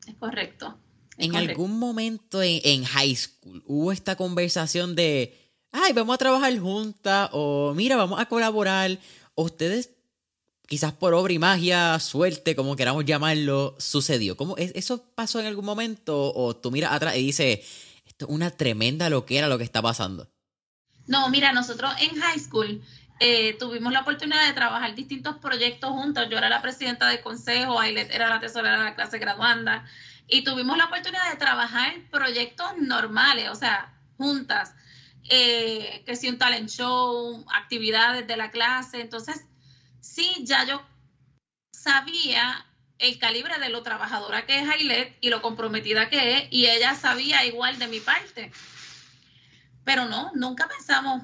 Es 0.07 0.15
correcto. 0.15 0.79
en 1.19 1.37
algún 1.37 1.79
momento 1.79 2.43
en 2.43 2.85
high 2.85 3.15
school 3.15 3.63
hubo 3.67 3.93
esta 3.93 4.17
conversación 4.17 4.97
de 4.97 5.44
ay, 5.75 5.93
vamos 5.93 6.15
a 6.15 6.19
trabajar 6.19 6.57
juntas, 6.59 7.29
o 7.33 7.73
mira, 7.75 7.97
vamos 7.97 8.21
a 8.21 8.27
colaborar, 8.27 8.97
ustedes, 9.35 9.91
quizás 10.69 10.93
por 10.93 11.15
obra 11.15 11.33
y 11.33 11.39
magia, 11.41 11.99
suerte, 11.99 12.55
como 12.55 12.77
queramos 12.77 13.05
llamarlo, 13.05 13.75
sucedió. 13.79 14.37
¿Cómo, 14.37 14.57
¿Eso 14.57 15.05
pasó 15.17 15.41
en 15.41 15.47
algún 15.47 15.65
momento? 15.65 16.33
¿O 16.33 16.55
tú 16.55 16.71
miras 16.71 16.93
atrás 16.93 17.17
y 17.17 17.27
dices, 17.27 17.61
esto 18.07 18.27
es 18.27 18.31
una 18.31 18.53
tremenda 18.53 19.11
loquera 19.11 19.49
lo 19.49 19.59
que 19.59 19.65
está 19.65 19.83
pasando? 19.83 20.31
No, 21.09 21.29
mira, 21.29 21.53
nosotros 21.53 21.93
en 22.01 22.21
high 22.21 22.39
school 22.39 22.81
eh, 23.19 23.55
tuvimos 23.59 23.93
la 23.93 24.03
oportunidad 24.03 24.47
de 24.47 24.55
trabajar 24.55 24.95
distintos 24.95 25.37
proyectos 25.39 25.91
juntos. 25.91 26.29
Yo 26.31 26.39
era 26.39 26.49
la 26.49 26.63
presidenta 26.63 27.09
del 27.09 27.21
consejo, 27.21 27.81
Ailet 27.81 28.15
era 28.15 28.29
la 28.29 28.39
tesorera 28.39 28.79
de 28.79 28.85
la 28.85 28.95
clase 28.95 29.19
graduanda, 29.19 29.85
y 30.29 30.45
tuvimos 30.45 30.79
la 30.79 30.85
oportunidad 30.85 31.31
de 31.33 31.37
trabajar 31.37 31.95
proyectos 32.13 32.69
normales, 32.79 33.51
o 33.51 33.57
sea, 33.57 33.93
juntas 34.17 34.75
eh, 35.29 36.03
que 36.05 36.17
si 36.17 36.29
un 36.29 36.39
talent 36.39 36.69
show, 36.69 37.45
actividades 37.53 38.27
de 38.27 38.37
la 38.37 38.51
clase. 38.51 39.01
Entonces, 39.01 39.45
sí, 40.01 40.45
ya 40.45 40.65
yo 40.65 40.83
sabía 41.73 42.67
el 42.99 43.19
calibre 43.19 43.59
de 43.59 43.69
lo 43.69 43.83
trabajadora 43.83 44.47
que 44.47 44.59
es 44.59 44.69
Ailet 44.69 45.17
y 45.21 45.31
lo 45.31 45.43
comprometida 45.43 46.09
que 46.09 46.39
es, 46.39 46.45
y 46.51 46.67
ella 46.67 46.95
sabía 46.95 47.45
igual 47.45 47.79
de 47.79 47.89
mi 47.89 48.01
parte. 48.01 48.53
Pero 49.85 50.07
no, 50.07 50.31
nunca 50.35 50.69
pensamos 50.69 51.23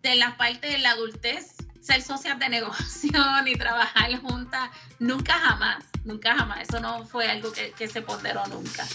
de 0.00 0.16
la 0.16 0.36
parte 0.36 0.68
de 0.68 0.78
la 0.78 0.90
adultez, 0.90 1.56
ser 1.80 2.02
socias 2.02 2.38
de 2.38 2.48
negocio 2.48 3.20
ni 3.44 3.54
trabajar 3.54 4.16
juntas, 4.20 4.70
nunca 4.98 5.34
jamás, 5.34 5.84
nunca 6.04 6.34
jamás. 6.34 6.68
Eso 6.68 6.80
no 6.80 7.06
fue 7.06 7.28
algo 7.30 7.52
que, 7.52 7.72
que 7.72 7.88
se 7.88 8.02
ponderó 8.02 8.46
nunca. 8.46 8.86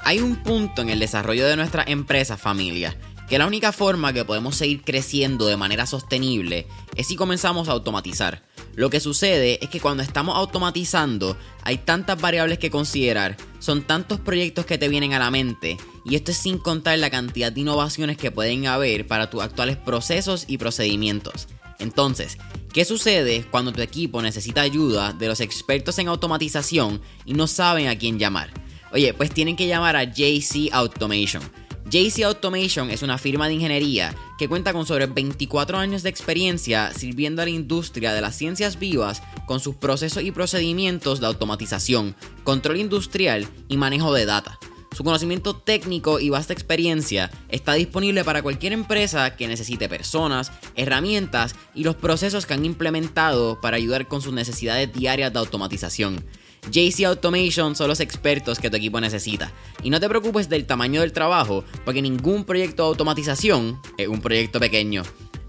Hay 0.00 0.20
un 0.20 0.42
punto 0.42 0.82
en 0.82 0.90
el 0.90 0.98
desarrollo 0.98 1.46
de 1.46 1.56
nuestra 1.56 1.82
empresa 1.86 2.36
familia 2.36 2.94
que 3.28 3.38
la 3.38 3.46
única 3.46 3.72
forma 3.72 4.12
que 4.12 4.24
podemos 4.24 4.56
seguir 4.56 4.82
creciendo 4.82 5.46
de 5.46 5.56
manera 5.56 5.86
sostenible 5.86 6.66
es 6.94 7.06
si 7.06 7.16
comenzamos 7.16 7.68
a 7.68 7.72
automatizar. 7.72 8.42
Lo 8.74 8.90
que 8.90 9.00
sucede 9.00 9.58
es 9.62 9.70
que 9.70 9.80
cuando 9.80 10.02
estamos 10.02 10.36
automatizando 10.36 11.36
hay 11.62 11.78
tantas 11.78 12.20
variables 12.20 12.58
que 12.58 12.70
considerar, 12.70 13.36
son 13.60 13.82
tantos 13.82 14.20
proyectos 14.20 14.66
que 14.66 14.78
te 14.78 14.88
vienen 14.88 15.12
a 15.12 15.18
la 15.18 15.30
mente 15.30 15.76
y 16.04 16.16
esto 16.16 16.32
es 16.32 16.38
sin 16.38 16.58
contar 16.58 16.98
la 16.98 17.10
cantidad 17.10 17.52
de 17.52 17.60
innovaciones 17.60 18.18
que 18.18 18.30
pueden 18.30 18.66
haber 18.66 19.06
para 19.06 19.30
tus 19.30 19.42
actuales 19.42 19.76
procesos 19.76 20.44
y 20.48 20.58
procedimientos. 20.58 21.48
Entonces, 21.78 22.36
¿qué 22.72 22.84
sucede 22.84 23.44
cuando 23.50 23.72
tu 23.72 23.80
equipo 23.80 24.22
necesita 24.22 24.60
ayuda 24.60 25.12
de 25.12 25.28
los 25.28 25.40
expertos 25.40 25.98
en 25.98 26.08
automatización 26.08 27.00
y 27.24 27.34
no 27.34 27.46
saben 27.46 27.88
a 27.88 27.96
quién 27.96 28.18
llamar? 28.18 28.50
Oye, 28.92 29.14
pues 29.14 29.30
tienen 29.30 29.56
que 29.56 29.66
llamar 29.66 29.96
a 29.96 30.04
JC 30.04 30.70
Automation 30.72 31.42
JC 31.90 32.24
Automation 32.24 32.90
es 32.90 33.02
una 33.02 33.18
firma 33.18 33.46
de 33.46 33.54
ingeniería 33.54 34.14
que 34.38 34.48
cuenta 34.48 34.72
con 34.72 34.86
sobre 34.86 35.06
24 35.06 35.76
años 35.76 36.02
de 36.02 36.08
experiencia 36.08 36.92
sirviendo 36.94 37.42
a 37.42 37.44
la 37.44 37.50
industria 37.50 38.14
de 38.14 38.22
las 38.22 38.36
ciencias 38.36 38.78
vivas 38.78 39.22
con 39.46 39.60
sus 39.60 39.76
procesos 39.76 40.22
y 40.22 40.32
procedimientos 40.32 41.20
de 41.20 41.26
automatización, 41.26 42.16
control 42.42 42.78
industrial 42.78 43.46
y 43.68 43.76
manejo 43.76 44.14
de 44.14 44.24
data. 44.24 44.58
Su 44.94 45.02
conocimiento 45.02 45.56
técnico 45.56 46.20
y 46.20 46.30
vasta 46.30 46.52
experiencia 46.52 47.30
está 47.48 47.74
disponible 47.74 48.24
para 48.24 48.42
cualquier 48.42 48.72
empresa 48.72 49.36
que 49.36 49.48
necesite 49.48 49.88
personas, 49.88 50.52
herramientas 50.76 51.56
y 51.74 51.82
los 51.82 51.96
procesos 51.96 52.46
que 52.46 52.54
han 52.54 52.64
implementado 52.64 53.60
para 53.60 53.76
ayudar 53.76 54.06
con 54.06 54.22
sus 54.22 54.32
necesidades 54.32 54.92
diarias 54.92 55.32
de 55.32 55.40
automatización. 55.40 56.24
JC 56.70 57.04
Automation 57.04 57.76
son 57.76 57.88
los 57.88 58.00
expertos 58.00 58.58
que 58.58 58.70
tu 58.70 58.76
equipo 58.76 59.00
necesita. 59.00 59.52
Y 59.82 59.90
no 59.90 60.00
te 60.00 60.08
preocupes 60.08 60.48
del 60.48 60.64
tamaño 60.66 61.00
del 61.00 61.12
trabajo, 61.12 61.64
porque 61.84 62.02
ningún 62.02 62.44
proyecto 62.44 62.84
de 62.84 62.88
automatización 62.88 63.80
es 63.98 64.08
un 64.08 64.20
proyecto 64.20 64.60
pequeño. 64.60 65.02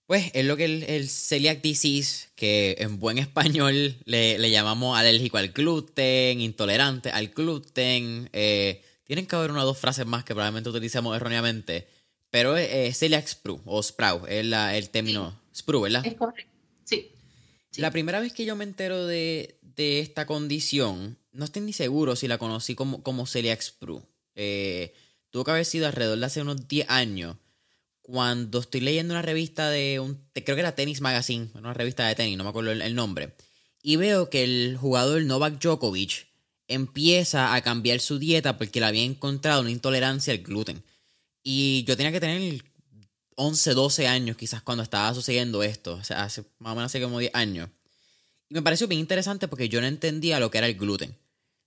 pues, 0.06 0.30
es 0.34 0.46
lo 0.46 0.56
que 0.56 0.66
el, 0.66 0.84
el 0.84 1.10
celiac 1.10 1.64
disease, 1.64 2.28
que 2.36 2.76
en 2.78 3.00
buen 3.00 3.18
español 3.18 3.98
le, 4.06 4.52
llamamos 4.52 5.00
alérgico 5.00 5.40
al 5.40 5.48
gluten, 5.50 6.42
intolerante 6.42 7.10
al 7.10 7.30
gluten. 7.30 8.30
Eh, 8.34 8.84
tienen 9.04 9.26
que 9.26 9.36
haber 9.36 9.50
una 9.50 9.64
o 9.64 9.66
dos 9.66 9.80
frases 9.80 10.06
más 10.06 10.24
que 10.24 10.36
probablemente 10.36 10.70
utilicemos 10.70 11.16
erróneamente. 11.16 11.97
Pero 12.30 12.58
es 12.58 12.98
celiac 12.98 13.28
sprue 13.28 13.60
o 13.66 13.82
sprout, 13.82 14.28
es 14.28 14.46
el 14.46 14.90
término 14.90 15.40
sprue, 15.56 15.84
¿verdad? 15.84 16.06
Es 16.06 16.16
correcto, 16.16 16.52
sí. 16.84 17.12
La 17.78 17.92
primera 17.92 18.20
vez 18.20 18.34
que 18.34 18.46
yo 18.46 18.56
me 18.56 18.64
entero 18.64 19.06
de, 19.06 19.60
esta 19.78 20.26
condición, 20.26 21.18
no 21.32 21.46
estoy 21.46 21.62
ni 21.62 21.74
seguro 21.74 22.16
si 22.16 22.28
la 22.28 22.38
conocí 22.38 22.76
como, 22.76 23.04
como 23.04 23.28
celiac 23.28 23.62
sprue. 23.62 24.02
Eh, 24.36 24.94
tuvo 25.30 25.44
que 25.44 25.52
haber 25.52 25.66
sido 25.66 25.88
alrededor 25.88 26.20
de 26.20 26.26
hace 26.26 26.42
unos 26.42 26.68
10 26.68 26.90
años, 26.90 27.38
cuando 28.02 28.60
estoy 28.60 28.82
leyendo 28.82 29.14
una 29.14 29.22
revista 29.22 29.70
de 29.70 30.00
un, 30.00 30.24
creo 30.34 30.56
que 30.56 30.62
era 30.62 30.76
Tennis 30.76 31.02
Magazine, 31.02 31.50
una 31.56 31.74
revista 31.74 32.08
de 32.08 32.16
tenis, 32.16 32.38
no 32.38 32.46
me 32.46 32.52
acuerdo 32.52 32.72
el 32.72 32.96
nombre, 32.96 33.34
y 33.84 33.98
veo 33.98 34.30
que 34.30 34.44
el 34.44 34.78
jugador 34.78 35.22
Novak 35.24 35.60
Djokovic 35.60 36.28
empieza 36.68 37.54
a 37.54 37.62
cambiar 37.62 38.00
su 38.00 38.20
dieta 38.20 38.58
porque 38.58 38.80
le 38.80 38.86
había 38.86 39.04
encontrado 39.04 39.62
una 39.62 39.72
intolerancia 39.72 40.34
al 40.34 40.40
gluten. 40.40 40.84
Y 41.50 41.86
yo 41.86 41.96
tenía 41.96 42.12
que 42.12 42.20
tener 42.20 42.62
11, 43.38 43.74
12 43.74 44.06
años 44.06 44.36
quizás 44.36 44.62
cuando 44.62 44.84
estaba 44.84 45.14
sucediendo 45.14 45.64
esto. 45.64 45.94
O 45.94 46.04
sea, 46.04 46.26
hace 46.26 46.44
más 46.60 46.74
o 46.74 46.76
menos 46.76 46.92
hace 46.92 47.02
como 47.02 47.20
10 47.20 47.34
años. 47.34 47.70
Y 48.50 48.56
me 48.56 48.62
pareció 48.62 48.90
bien 48.90 49.00
interesante 49.00 49.48
porque 49.48 49.70
yo 49.70 49.80
no 49.80 49.88
entendía 49.88 50.42
lo 50.42 50.52
que 50.52 50.58
era 50.58 50.68
el 50.68 50.76
gluten. 50.76 51.16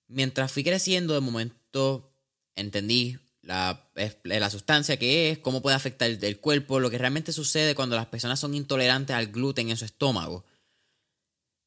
Mientras 0.07 0.53
fui 0.53 0.64
creciendo, 0.64 1.14
de 1.14 1.21
momento 1.21 2.12
entendí 2.57 3.19
la, 3.40 3.90
la 4.25 4.51
sustancia 4.51 4.99
que 4.99 5.31
es, 5.31 5.38
cómo 5.38 5.62
puede 5.62 5.77
afectar 5.77 6.11
el, 6.11 6.23
el, 6.23 6.40
cuerpo, 6.40 6.79
lo 6.79 6.90
que 6.90 6.99
realmente 6.99 7.33
sucede 7.33 7.75
cuando 7.75 7.97
las 7.97 8.05
personas 8.05 8.38
son 8.38 8.55
intolerantes 8.55 9.16
al 9.16 9.29
gluten 9.29 9.71
en 9.71 9.79
su 9.79 9.87
estómago. 9.87 10.45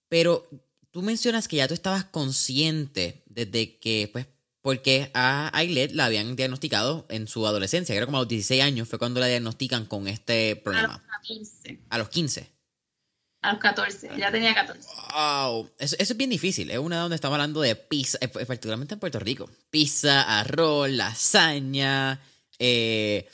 Pero 0.08 0.48
tú 0.92 1.02
mencionas 1.02 1.48
que 1.48 1.56
ya 1.56 1.68
tú 1.68 1.74
estabas 1.74 2.06
consciente 2.06 3.24
desde 3.26 3.80
que 3.80 4.08
pues 4.14 4.28
porque 4.64 5.12
a 5.14 5.56
Ailet 5.56 5.92
la 5.92 6.06
habían 6.06 6.38
diagnosticado 6.38 7.06
en 7.10 7.28
su 7.28 7.46
adolescencia, 7.46 7.94
era 7.94 8.06
como 8.06 8.18
a 8.18 8.22
los 8.22 8.30
16 8.30 8.64
años, 8.64 8.88
fue 8.88 8.98
cuando 8.98 9.20
la 9.20 9.28
diagnostican 9.28 9.86
con 9.86 10.08
este 10.08 10.56
problema. 10.56 11.04
A 11.10 11.18
los 11.18 11.28
15. 11.28 11.80
A 11.90 11.98
los 11.98 12.10
15. 12.10 12.50
A 13.42 13.52
los 13.52 13.60
14, 13.62 14.12
ya 14.18 14.32
tenía 14.32 14.56
14. 14.56 14.88
Wow, 15.14 15.70
eso, 15.78 15.98
es 16.00 16.16
bien 16.16 16.30
difícil. 16.30 16.72
Es 16.72 16.78
una 16.78 17.00
donde 17.00 17.16
estamos 17.16 17.36
hablando 17.36 17.60
de 17.60 17.76
pizza, 17.76 18.18
eh, 18.22 18.30
particularmente 18.30 18.94
en 18.94 19.02
Puerto 19.02 19.20
Rico. 19.20 19.50
Pizza, 19.70 20.40
arroz, 20.40 20.90
lasaña. 20.90 22.22
Eh, 22.58 23.30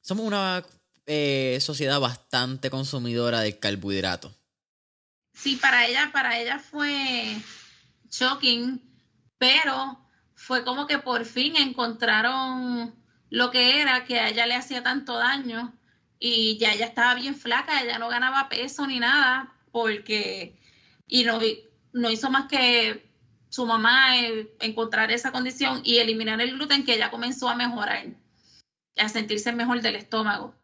somos 0.00 0.26
una 0.26 0.64
eh, 1.04 1.58
sociedad 1.60 2.00
bastante 2.00 2.70
consumidora 2.70 3.40
de 3.40 3.58
carbohidratos. 3.58 4.32
Sí, 5.34 5.56
para 5.56 5.86
ella, 5.86 6.08
para 6.10 6.40
ella 6.40 6.58
fue 6.58 7.36
shocking, 8.10 8.80
pero 9.36 10.09
fue 10.40 10.64
como 10.64 10.86
que 10.86 10.98
por 10.98 11.26
fin 11.26 11.54
encontraron 11.56 12.94
lo 13.28 13.50
que 13.50 13.82
era 13.82 14.04
que 14.04 14.18
a 14.18 14.30
ella 14.30 14.46
le 14.46 14.54
hacía 14.54 14.82
tanto 14.82 15.18
daño 15.18 15.74
y 16.18 16.56
ya 16.56 16.72
ella 16.72 16.86
estaba 16.86 17.14
bien 17.14 17.34
flaca, 17.34 17.82
ella 17.82 17.98
no 17.98 18.08
ganaba 18.08 18.48
peso 18.48 18.86
ni 18.86 18.98
nada 18.98 19.52
porque 19.70 20.58
y 21.06 21.24
no, 21.24 21.38
no 21.92 22.10
hizo 22.10 22.30
más 22.30 22.48
que 22.48 23.06
su 23.50 23.66
mamá 23.66 24.16
eh, 24.16 24.50
encontrar 24.60 25.10
esa 25.12 25.30
condición 25.30 25.82
y 25.84 25.98
eliminar 25.98 26.40
el 26.40 26.52
gluten 26.52 26.86
que 26.86 26.94
ella 26.94 27.10
comenzó 27.10 27.50
a 27.50 27.54
mejorar, 27.54 28.06
a 28.96 29.08
sentirse 29.10 29.52
mejor 29.52 29.82
del 29.82 29.96
estómago. 29.96 30.54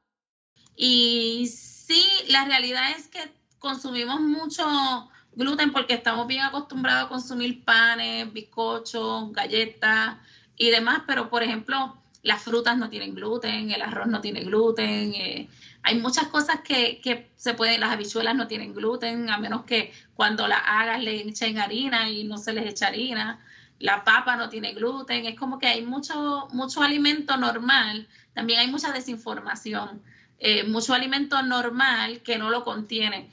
Y 0.74 1.48
sí, 1.48 2.02
la 2.28 2.46
realidad 2.46 2.92
es 2.96 3.08
que 3.08 3.30
consumimos 3.58 4.20
mucho 4.20 5.10
gluten 5.36 5.70
porque 5.70 5.94
estamos 5.94 6.26
bien 6.26 6.42
acostumbrados 6.42 7.04
a 7.04 7.08
consumir 7.08 7.62
panes, 7.62 8.32
bizcochos, 8.32 9.30
galletas 9.32 10.16
y 10.56 10.70
demás, 10.70 11.02
pero 11.06 11.28
por 11.28 11.42
ejemplo, 11.42 11.96
las 12.22 12.42
frutas 12.42 12.76
no 12.76 12.88
tienen 12.88 13.14
gluten, 13.14 13.70
el 13.70 13.82
arroz 13.82 14.08
no 14.08 14.20
tiene 14.20 14.40
gluten, 14.40 15.14
eh, 15.14 15.48
hay 15.82 16.00
muchas 16.00 16.26
cosas 16.28 16.60
que, 16.62 17.30
se 17.36 17.54
pueden, 17.54 17.80
las 17.80 17.92
habichuelas 17.92 18.34
no 18.34 18.48
tienen 18.48 18.74
gluten, 18.74 19.30
a 19.30 19.38
menos 19.38 19.64
que 19.64 19.92
cuando 20.14 20.48
las 20.48 20.62
hagas 20.66 21.00
le 21.00 21.20
echen 21.20 21.58
harina 21.58 22.10
y 22.10 22.24
no 22.24 22.38
se 22.38 22.52
les 22.52 22.66
echa 22.66 22.88
harina, 22.88 23.38
la 23.78 24.02
papa 24.02 24.36
no 24.36 24.48
tiene 24.48 24.72
gluten, 24.72 25.26
es 25.26 25.38
como 25.38 25.58
que 25.58 25.66
hay 25.68 25.82
mucho, 25.82 26.48
mucho 26.50 26.82
alimento 26.82 27.36
normal, 27.36 28.08
también 28.34 28.58
hay 28.60 28.68
mucha 28.68 28.90
desinformación, 28.90 30.02
eh, 30.38 30.64
mucho 30.64 30.94
alimento 30.94 31.40
normal 31.42 32.22
que 32.22 32.38
no 32.38 32.50
lo 32.50 32.64
contiene, 32.64 33.30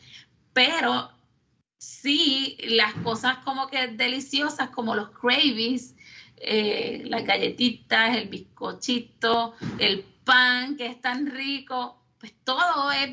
pero 0.53 1.09
sí, 1.83 2.57
las 2.63 2.93
cosas 2.95 3.37
como 3.39 3.67
que 3.67 3.87
deliciosas, 3.87 4.69
como 4.69 4.95
los 4.95 5.09
cravies, 5.09 5.95
eh, 6.37 7.03
las 7.05 7.25
galletitas, 7.25 8.15
el 8.17 8.29
bizcochito, 8.29 9.55
el 9.79 10.03
pan 10.23 10.77
que 10.77 10.87
es 10.87 11.01
tan 11.01 11.27
rico, 11.27 12.01
pues 12.19 12.33
todo 12.43 12.91
es 12.91 13.11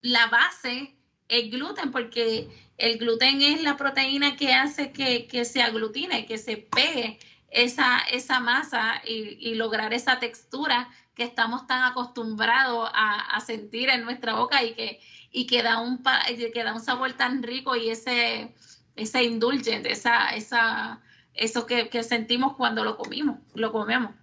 la 0.00 0.26
base, 0.26 0.94
el 1.28 1.50
gluten, 1.50 1.90
porque 1.90 2.48
el 2.78 2.98
gluten 2.98 3.42
es 3.42 3.62
la 3.62 3.76
proteína 3.76 4.36
que 4.36 4.52
hace 4.52 4.92
que, 4.92 5.44
se 5.44 5.62
aglutine, 5.62 6.26
que 6.26 6.38
se 6.38 6.56
pegue 6.56 7.18
esa, 7.50 7.98
esa 8.10 8.40
masa 8.40 9.02
y, 9.06 9.54
lograr 9.54 9.92
esa 9.92 10.18
textura 10.18 10.88
que 11.14 11.24
estamos 11.24 11.66
tan 11.66 11.84
acostumbrados 11.84 12.90
a 12.92 13.38
sentir 13.40 13.90
en 13.90 14.04
nuestra 14.04 14.34
boca 14.34 14.64
y 14.64 14.74
que 14.74 15.00
y 15.32 15.46
que 15.46 15.62
da 15.62 15.80
un, 15.80 16.02
que 16.02 16.64
un 16.72 16.80
sabor 16.80 17.14
tan 17.14 17.42
rico 17.42 17.74
y 17.74 17.88
ese, 17.88 18.54
ese 18.94 19.24
indulgente, 19.24 19.90
esa, 19.90 20.36
esa, 20.36 21.02
eso 21.34 21.66
que, 21.66 22.02
sentimos 22.04 22.54
cuando 22.56 22.84
lo 22.84 22.96
comimos, 22.96 23.38
lo 23.54 23.72
comemos. 23.72 24.14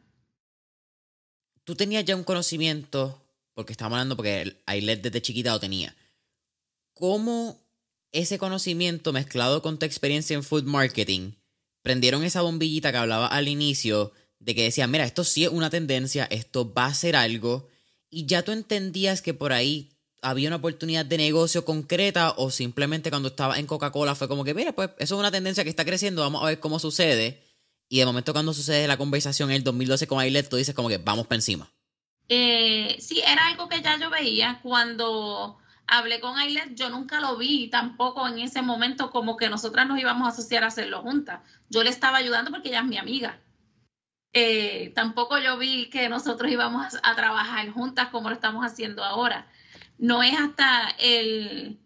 Tú 1.63 1.75
tenías 1.75 2.05
ya 2.05 2.15
un 2.15 2.23
conocimiento, 2.23 3.21
porque 3.55 3.73
estábamos 3.73 3.97
hablando, 3.97 4.15
porque 4.15 4.61
Ailet 4.67 5.01
desde 5.01 5.21
chiquita 5.21 5.51
lo 5.51 5.59
tenía. 5.59 5.95
¿Cómo 6.93 7.59
ese 8.11 8.37
conocimiento 8.37 9.11
mezclado 9.11 9.61
con 9.61 9.77
tu 9.77 9.85
experiencia 9.85 10.35
en 10.35 10.43
food 10.43 10.63
marketing, 10.63 11.33
prendieron 11.81 12.23
esa 12.23 12.41
bombillita 12.41 12.91
que 12.91 12.97
hablaba 12.97 13.27
al 13.27 13.47
inicio 13.47 14.11
de 14.39 14.55
que 14.55 14.63
decía, 14.63 14.87
mira, 14.87 15.05
esto 15.05 15.23
sí 15.23 15.43
es 15.43 15.49
una 15.49 15.69
tendencia, 15.69 16.25
esto 16.25 16.71
va 16.73 16.85
a 16.85 16.93
ser 16.93 17.15
algo, 17.15 17.67
y 18.09 18.25
ya 18.25 18.43
tú 18.43 18.51
entendías 18.51 19.21
que 19.21 19.33
por 19.33 19.53
ahí 19.53 19.98
había 20.21 20.49
una 20.49 20.57
oportunidad 20.57 21.05
de 21.05 21.17
negocio 21.17 21.65
concreta 21.65 22.33
o 22.37 22.51
simplemente 22.51 23.09
cuando 23.09 23.29
estaba 23.29 23.57
en 23.57 23.65
Coca-Cola 23.65 24.15
fue 24.15 24.27
como 24.27 24.43
que, 24.43 24.53
mira, 24.53 24.73
pues 24.73 24.89
eso 24.97 25.15
es 25.15 25.19
una 25.19 25.31
tendencia 25.31 25.63
que 25.63 25.69
está 25.69 25.85
creciendo, 25.85 26.21
vamos 26.21 26.41
a 26.43 26.47
ver 26.47 26.59
cómo 26.59 26.79
sucede. 26.79 27.43
Y 27.87 27.99
de 27.99 28.05
momento 28.05 28.33
cuando 28.33 28.53
sucede 28.53 28.87
la 28.87 28.97
conversación 28.97 29.49
en 29.49 29.57
el 29.57 29.63
2012 29.63 30.07
con 30.07 30.19
Ailet, 30.19 30.47
tú 30.47 30.57
dices 30.57 30.75
como 30.75 30.89
que 30.89 30.97
vamos 30.97 31.27
para 31.27 31.37
encima. 31.37 31.71
Eh, 32.27 32.95
sí, 32.99 33.21
era 33.25 33.47
algo 33.47 33.67
que 33.67 33.81
ya 33.81 33.97
yo 33.99 34.09
veía 34.11 34.59
cuando 34.61 35.57
hablé 35.87 36.19
con 36.19 36.37
Ailet, 36.37 36.75
yo 36.75 36.89
nunca 36.89 37.19
lo 37.19 37.37
vi 37.37 37.67
tampoco 37.69 38.27
en 38.27 38.39
ese 38.39 38.61
momento 38.61 39.09
como 39.09 39.37
que 39.37 39.49
nosotras 39.49 39.87
nos 39.87 39.99
íbamos 39.99 40.27
a 40.27 40.31
asociar 40.31 40.63
a 40.63 40.67
hacerlo 40.67 41.01
juntas. 41.01 41.41
Yo 41.69 41.83
le 41.83 41.89
estaba 41.89 42.17
ayudando 42.17 42.51
porque 42.51 42.69
ella 42.69 42.81
es 42.81 42.85
mi 42.85 42.97
amiga. 42.97 43.39
Eh, 44.33 44.91
tampoco 44.93 45.39
yo 45.39 45.57
vi 45.57 45.89
que 45.89 46.07
nosotros 46.07 46.51
íbamos 46.51 46.95
a, 47.01 47.15
trabajar 47.15 47.67
juntas 47.71 48.09
como 48.09 48.29
lo 48.29 48.35
estamos 48.35 48.63
haciendo 48.63 49.03
ahora. 49.03 49.47
No 49.99 50.23
es 50.23 50.33
hasta 50.33 50.95
el, 50.97 51.77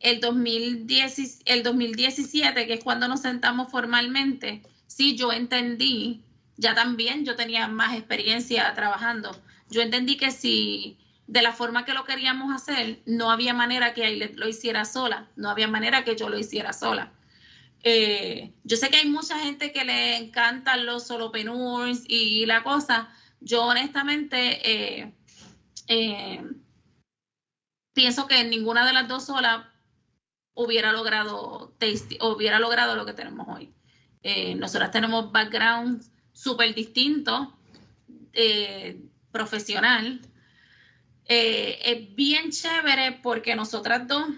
el, 0.00 0.20
2010, 0.20 1.42
el 1.44 1.62
2017, 1.62 2.66
que 2.66 2.74
es 2.74 2.82
cuando 2.82 3.06
nos 3.06 3.20
sentamos 3.20 3.70
formalmente, 3.70 4.62
sí 4.86 5.16
yo 5.16 5.32
entendí, 5.32 6.22
ya 6.56 6.74
también 6.74 7.24
yo 7.24 7.36
tenía 7.36 7.68
más 7.68 7.96
experiencia 7.96 8.74
trabajando, 8.74 9.40
yo 9.70 9.82
entendí 9.82 10.16
que 10.16 10.32
si 10.32 10.98
de 11.28 11.42
la 11.42 11.52
forma 11.52 11.84
que 11.84 11.92
lo 11.92 12.04
queríamos 12.04 12.54
hacer, 12.54 13.00
no 13.04 13.30
había 13.30 13.52
manera 13.52 13.92
que 13.92 14.04
Ailet 14.04 14.36
lo 14.36 14.48
hiciera 14.48 14.86
sola, 14.86 15.28
no 15.36 15.50
había 15.50 15.68
manera 15.68 16.02
que 16.02 16.16
yo 16.16 16.30
lo 16.30 16.38
hiciera 16.38 16.72
sola. 16.72 17.12
Eh, 17.82 18.52
yo 18.64 18.76
sé 18.76 18.88
que 18.88 18.96
hay 18.96 19.08
mucha 19.08 19.38
gente 19.38 19.70
que 19.70 19.84
le 19.84 20.16
encantan 20.16 20.86
los 20.86 21.06
solopreneurs 21.06 22.02
y 22.08 22.46
la 22.46 22.62
cosa. 22.62 23.10
Yo 23.40 23.64
honestamente 23.64 24.60
eh, 24.68 25.12
eh, 25.86 26.42
pienso 27.98 28.28
que 28.28 28.44
ninguna 28.44 28.86
de 28.86 28.92
las 28.92 29.08
dos 29.08 29.24
solas 29.24 29.66
hubiera 30.54 30.92
logrado 30.92 31.74
hubiera 32.20 32.60
logrado 32.60 32.94
lo 32.94 33.04
que 33.04 33.12
tenemos 33.12 33.48
hoy. 33.48 33.74
nosotras 34.54 34.92
tenemos 34.92 35.32
backgrounds 35.32 36.08
súper 36.32 36.76
distintos, 36.76 37.48
profesional. 39.32 40.20
es 41.24 42.14
bien 42.14 42.52
chévere 42.52 43.18
porque 43.20 43.56
nosotras 43.56 44.06
dos 44.06 44.28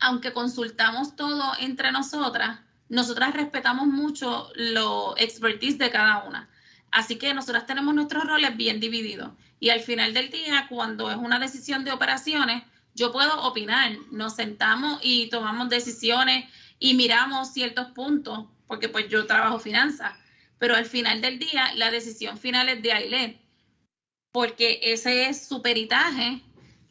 aunque 0.00 0.32
consultamos 0.32 1.14
todo 1.14 1.52
entre 1.60 1.92
nosotras, 1.92 2.58
nosotras 2.88 3.34
respetamos 3.34 3.86
mucho 3.86 4.50
lo 4.56 5.16
expertise 5.16 5.78
de 5.78 5.92
cada 5.92 6.24
una. 6.24 6.50
Así 6.90 7.18
que 7.18 7.34
nosotras 7.34 7.66
tenemos 7.66 7.94
nuestros 7.94 8.24
roles 8.24 8.56
bien 8.56 8.80
divididos. 8.80 9.30
Y 9.60 9.70
al 9.70 9.80
final 9.80 10.12
del 10.12 10.30
día, 10.30 10.66
cuando 10.68 11.10
es 11.10 11.16
una 11.16 11.38
decisión 11.38 11.84
de 11.84 11.92
operaciones, 11.92 12.64
yo 12.94 13.12
puedo 13.12 13.42
opinar. 13.42 13.92
Nos 14.10 14.34
sentamos 14.34 14.98
y 15.02 15.28
tomamos 15.28 15.68
decisiones 15.68 16.46
y 16.78 16.94
miramos 16.94 17.52
ciertos 17.52 17.92
puntos, 17.92 18.46
porque 18.66 18.88
pues 18.88 19.08
yo 19.08 19.26
trabajo 19.26 19.60
finanzas. 19.60 20.14
Pero 20.58 20.74
al 20.74 20.86
final 20.86 21.20
del 21.20 21.38
día, 21.38 21.72
la 21.76 21.90
decisión 21.90 22.38
final 22.38 22.68
es 22.68 22.82
de 22.82 22.92
Ailet, 22.92 23.40
porque 24.32 24.80
ese 24.82 25.28
es 25.28 25.46
su 25.46 25.62
peritaje 25.62 26.42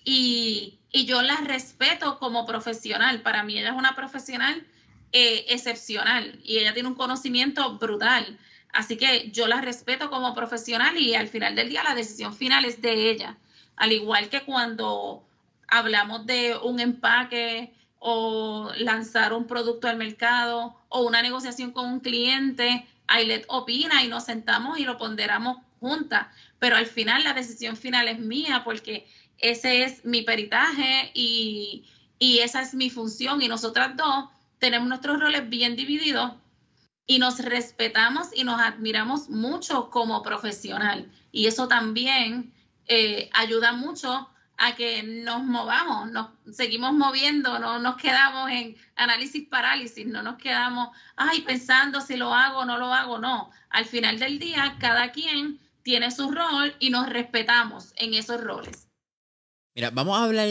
y 0.06 0.80
y 0.92 1.06
yo 1.06 1.22
la 1.22 1.38
respeto 1.38 2.20
como 2.20 2.46
profesional. 2.46 3.22
Para 3.22 3.44
mí 3.44 3.58
ella 3.58 3.70
es 3.70 3.76
una 3.76 3.96
profesional 3.96 4.66
eh, 5.12 5.46
excepcional 5.50 6.40
y 6.44 6.60
ella 6.60 6.74
tiene 6.74 6.90
un 6.90 6.96
conocimiento 6.96 7.78
brutal. 7.78 8.40
Así 8.72 8.98
que 8.98 9.32
yo 9.32 9.48
la 9.48 9.62
respeto 9.62 10.10
como 10.10 10.34
profesional 10.34 10.98
y 10.98 11.16
al 11.16 11.28
final 11.28 11.56
del 11.56 11.70
día 11.70 11.84
la 11.84 11.96
decisión 11.96 12.34
final 12.34 12.66
es 12.66 12.82
de 12.82 13.10
ella. 13.10 13.38
Al 13.76 13.92
igual 13.92 14.30
que 14.30 14.42
cuando 14.42 15.24
hablamos 15.68 16.26
de 16.26 16.56
un 16.58 16.80
empaque 16.80 17.74
o 18.00 18.72
lanzar 18.78 19.34
un 19.34 19.48
producto 19.48 19.88
al 19.88 19.98
mercado 19.98 20.76
o 20.90 21.02
una 21.02 21.22
negociación 21.22 21.72
con 21.72 21.86
un 21.86 22.00
cliente, 22.00 22.88
Ailet 23.08 23.46
opina 23.48 24.04
y 24.04 24.08
nos 24.08 24.26
sentamos 24.26 24.80
y 24.80 24.84
lo 24.84 24.98
ponderamos 24.98 25.58
juntas. 25.80 26.28
Pero 26.60 26.76
al 26.76 26.86
final 26.86 27.24
la 27.24 27.34
decisión 27.34 27.76
final 27.76 28.08
es 28.08 28.20
mía 28.20 28.62
porque 28.64 29.08
ese 29.40 29.84
es 29.84 30.06
mi 30.06 30.22
peritaje 30.22 31.12
y, 31.14 31.86
esa 32.20 32.62
es 32.62 32.74
mi 32.74 32.90
función. 32.90 33.42
Y 33.42 33.48
nosotras 33.48 33.96
dos 33.96 34.26
tenemos 34.60 34.88
nuestros 34.88 35.20
roles 35.20 35.50
bien 35.50 35.76
divididos 35.76 36.34
y 37.10 37.18
nos 37.18 37.40
respetamos 37.40 38.28
y 38.36 38.44
nos 38.44 38.62
admiramos 38.62 39.30
mucho 39.30 39.90
como 39.90 40.22
profesional. 40.22 41.12
Y 41.32 41.48
eso 41.48 41.68
también 41.68 42.54
eh, 42.86 43.32
ayuda 43.34 43.72
mucho 43.74 44.30
a 44.58 44.76
que 44.76 45.02
nos 45.02 45.44
movamos, 45.44 46.12
nos 46.12 46.28
seguimos 46.56 46.94
moviendo, 46.94 47.58
no 47.58 47.80
nos 47.80 47.98
quedamos 47.98 48.52
en 48.52 48.78
análisis 48.96 49.48
parálisis, 49.48 50.06
no 50.06 50.22
nos 50.22 50.38
quedamos, 50.38 50.90
ay, 51.16 51.42
pensando 51.42 52.00
si 52.00 52.16
lo 52.16 52.32
hago 52.32 52.60
o 52.60 52.66
no 52.66 52.78
lo 52.78 52.94
hago, 52.94 53.18
no. 53.18 53.50
Al 53.72 53.86
final 53.86 54.20
del 54.20 54.38
día, 54.38 54.78
cada 54.80 55.12
quien 55.12 55.60
tiene 55.82 56.12
su 56.12 56.30
rol 56.30 56.76
y 56.78 56.92
nos 56.92 57.10
respetamos 57.10 57.92
en 57.96 58.14
esos 58.14 58.40
roles. 58.40 58.88
Mira, 59.74 59.90
vamos 59.90 60.16
a 60.16 60.26
hablar 60.26 60.48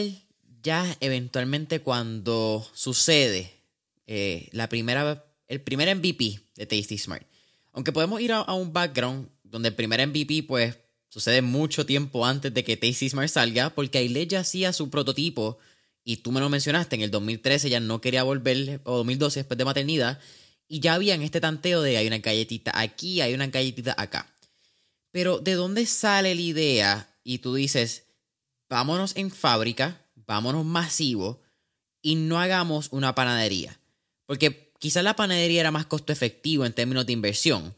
ya 0.61 0.85
eventualmente 0.99 1.79
cuando 1.79 2.69
sucede 2.73 3.63
eh, 4.07 4.49
la 4.51 4.67
primera, 4.67 5.23
el 5.47 5.61
primer 5.61 5.95
MVP 5.95 6.48
de 6.59 6.65
Tasty 6.65 6.97
Smart. 6.97 7.25
Aunque 7.71 7.93
podemos 7.93 8.19
ir 8.21 8.33
a, 8.33 8.43
un 8.53 8.73
background 8.73 9.29
donde 9.43 9.69
el 9.69 9.75
primer 9.75 10.05
MVP 10.05 10.43
pues 10.43 10.77
sucede 11.07 11.41
mucho 11.41 11.85
tiempo 11.85 12.25
antes 12.25 12.53
de 12.53 12.63
que 12.63 12.77
Tasty 12.77 13.09
Smart 13.09 13.29
salga, 13.29 13.69
porque 13.71 13.97
Aile 13.97 14.27
ya 14.27 14.41
hacía 14.41 14.73
su 14.73 14.89
prototipo 14.89 15.57
y 16.03 16.17
tú 16.17 16.31
me 16.31 16.41
lo 16.41 16.49
mencionaste, 16.49 16.95
en 16.97 17.01
el 17.01 17.11
2013 17.11 17.69
ya 17.69 17.79
no 17.79 18.01
quería 18.01 18.23
volver, 18.23 18.81
o 18.83 18.97
2012 18.97 19.39
después 19.39 19.57
de 19.57 19.65
maternidad, 19.65 20.19
y 20.67 20.81
ya 20.81 20.95
había 20.95 21.15
en 21.15 21.21
este 21.21 21.39
tanteo 21.39 21.81
de 21.81 21.97
hay 21.97 22.07
una 22.07 22.19
galletita 22.19 22.71
aquí, 22.75 23.21
hay 23.21 23.33
una 23.33 23.47
galletita 23.47 23.95
acá. 23.97 24.31
Pero 25.11 25.39
¿de 25.39 25.53
dónde 25.53 25.85
sale 25.85 26.35
la 26.35 26.41
idea? 26.41 27.15
Y 27.23 27.39
tú 27.39 27.53
dices, 27.55 28.03
vámonos 28.69 29.15
en 29.15 29.31
fábrica, 29.31 30.05
vámonos 30.15 30.65
masivo 30.65 31.41
y 32.01 32.15
no 32.15 32.39
hagamos 32.39 32.89
una 32.91 33.15
panadería. 33.15 33.79
Porque 34.25 34.68
quizás 34.79 35.03
la 35.03 35.15
panadería 35.15 35.61
era 35.61 35.71
más 35.71 35.85
costo 35.85 36.11
efectivo 36.11 36.65
en 36.65 36.73
términos 36.73 37.05
de 37.05 37.13
inversión, 37.13 37.75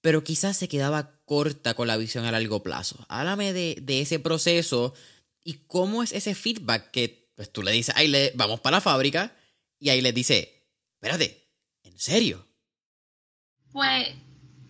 pero 0.00 0.22
quizás 0.22 0.56
se 0.56 0.68
quedaba 0.68 1.18
corta 1.24 1.74
con 1.74 1.88
la 1.88 1.96
visión 1.96 2.24
a 2.24 2.32
largo 2.32 2.62
plazo. 2.62 3.04
Háblame 3.08 3.52
de, 3.52 3.82
ese 4.00 4.18
proceso 4.18 4.94
y 5.42 5.54
cómo 5.66 6.02
es 6.02 6.12
ese 6.12 6.34
feedback 6.34 6.90
que 6.90 7.30
pues, 7.34 7.50
tú 7.50 7.62
le 7.62 7.72
dices, 7.72 7.94
ahí 7.96 8.08
le, 8.08 8.32
vamos 8.34 8.60
para 8.60 8.76
la 8.76 8.80
fábrica 8.80 9.32
y 9.78 9.88
ahí 9.90 10.00
les 10.00 10.14
dice, 10.14 10.64
espérate, 10.94 11.48
¿en 11.82 11.98
serio? 11.98 12.46
Pues 13.72 14.08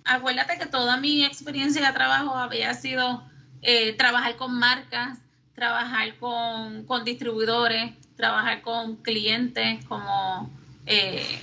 acuérdate 0.04 0.58
que 0.58 0.66
toda 0.66 0.96
mi 0.96 1.24
experiencia 1.24 1.86
de 1.86 1.92
trabajo 1.92 2.34
había 2.34 2.74
sido 2.74 3.22
eh, 3.62 3.92
trabajar 3.94 4.36
con 4.36 4.58
marcas, 4.58 5.18
trabajar 5.54 6.16
con, 6.18 7.04
distribuidores, 7.04 7.92
trabajar 8.16 8.62
con 8.62 8.96
clientes 8.96 9.84
como 9.86 10.50
eh, 10.88 11.38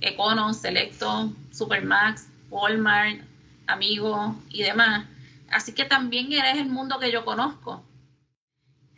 Econo, 0.00 0.52
Selecto, 0.54 1.32
Supermax, 1.52 2.26
Walmart, 2.50 3.20
Amigos 3.66 4.34
y 4.48 4.62
demás. 4.62 5.06
Así 5.50 5.72
que 5.72 5.84
también 5.84 6.32
eres 6.32 6.56
el 6.56 6.68
mundo 6.68 6.98
que 6.98 7.12
yo 7.12 7.24
conozco. 7.24 7.84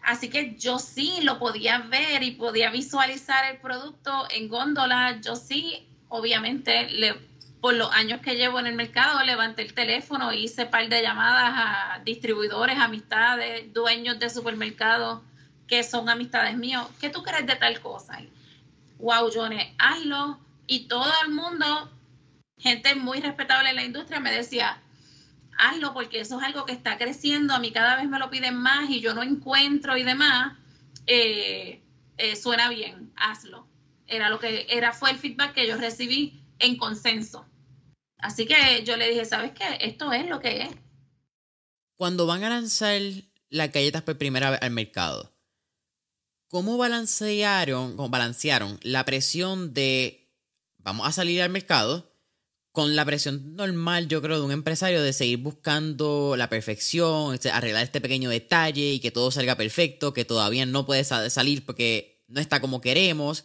Así 0.03 0.31
que 0.31 0.57
yo 0.57 0.79
sí 0.79 1.21
lo 1.23 1.39
podía 1.39 1.79
ver 1.79 2.23
y 2.23 2.33
podía 2.33 2.71
visualizar 2.71 3.51
el 3.51 3.59
producto 3.59 4.27
en 4.31 4.49
góndola. 4.49 5.21
Yo 5.21 5.37
sí, 5.37 5.87
obviamente, 6.09 6.89
por 7.61 7.75
los 7.75 7.93
años 7.93 8.21
que 8.21 8.37
llevo 8.37 8.61
en 8.61 8.67
el 8.67 8.75
mercado, 8.75 9.23
levanté 9.25 9.63
el 9.63 9.75
teléfono, 9.75 10.33
hice 10.33 10.67
par 10.67 10.89
de 10.89 11.03
llamadas 11.03 11.53
a 11.55 12.01
distribuidores, 12.05 12.79
amistades, 12.79 13.73
dueños 13.73 14.19
de 14.19 14.31
supermercados 14.31 15.23
que 15.67 15.83
son 15.85 16.09
amistades 16.09 16.57
míos. 16.57 16.87
¿Qué 17.01 17.09
tú 17.09 17.23
crees 17.23 17.47
de 17.47 17.57
tal 17.57 17.81
cosa? 17.81 18.21
Wow, 19.03 19.31
Johnny, 19.35 19.59
hazlo. 19.79 20.39
Y 20.69 20.87
todo 20.87 21.13
el 21.27 21.33
mundo, 21.33 21.91
gente 22.57 22.95
muy 22.95 23.21
respetable 23.21 23.71
en 23.71 23.77
la 23.77 23.85
industria, 23.85 24.21
me 24.21 24.31
decía, 24.31 24.81
hazlo 25.59 25.93
porque 25.93 26.21
eso 26.21 26.39
es 26.39 26.47
algo 26.47 26.65
que 26.65 26.73
está 26.73 26.97
creciendo, 26.99 27.53
a 27.53 27.59
mí 27.59 27.73
cada 27.73 27.97
vez 27.97 28.09
me 28.09 28.21
lo 28.21 28.31
piden 28.31 28.55
más 28.55 28.89
y 28.89 29.01
yo 29.01 29.13
no 29.13 29.25
encuentro 29.25 29.97
y 29.97 30.05
demás. 30.05 30.57
Eh, 31.09 31.83
eh, 32.17 32.37
suena 32.37 32.69
bien, 32.69 33.13
hazlo. 33.17 33.67
Era 34.07 34.29
lo 34.29 34.39
que 34.39 34.67
era, 34.71 34.93
fue 34.93 35.11
el 35.11 35.19
feedback 35.19 35.53
que 35.53 35.67
yo 35.67 35.77
recibí 35.77 36.41
en 36.61 36.77
consenso. 36.77 37.45
Así 38.19 38.47
que 38.47 38.85
yo 38.85 38.97
le 38.97 39.09
dije, 39.09 39.25
¿sabes 39.25 39.51
qué? 39.51 39.79
Esto 39.81 40.13
es 40.13 40.29
lo 40.29 40.39
que 40.39 40.63
es. 40.63 40.71
Cuando 41.97 42.27
van 42.27 42.45
a 42.45 42.51
lanzar 42.51 43.01
las 43.51 43.73
galletas 43.73 44.03
por 44.03 44.17
primera 44.17 44.51
vez 44.51 44.63
al 44.63 44.71
mercado, 44.71 45.32
¿cómo 46.53 46.77
balancearon, 46.77 47.97
balancearon 48.11 48.79
la 48.83 49.07
presión 49.07 49.73
de 49.73 50.29
vamos 50.77 51.09
a 51.09 51.13
salir 51.13 51.41
al 51.41 51.49
mercado 51.49 52.13
con 52.73 52.95
la 52.95 53.07
presión 53.07 53.57
normal, 53.57 54.07
yo 54.07 54.21
creo, 54.21 54.39
de 54.39 54.45
un 54.45 54.53
empresario 54.53 55.03
de 55.03 55.15
seguir 55.15 55.39
buscando 55.39 56.35
la 56.37 56.51
perfección, 56.51 57.33
este, 57.33 57.51
arreglar 57.51 57.83
este 57.83 58.03
pequeño 58.03 58.29
detalle 58.29 58.93
y 58.93 59.01
que 59.01 59.11
todo 59.11 59.31
salga 59.31 59.57
perfecto, 59.57 60.13
que 60.13 60.27
todavía 60.27 60.67
no 60.67 60.85
puede 60.85 61.05
salir 61.05 61.65
porque 61.65 62.23
no 62.29 62.39
está 62.39 62.61
como 62.61 62.83
queremos. 62.83 63.45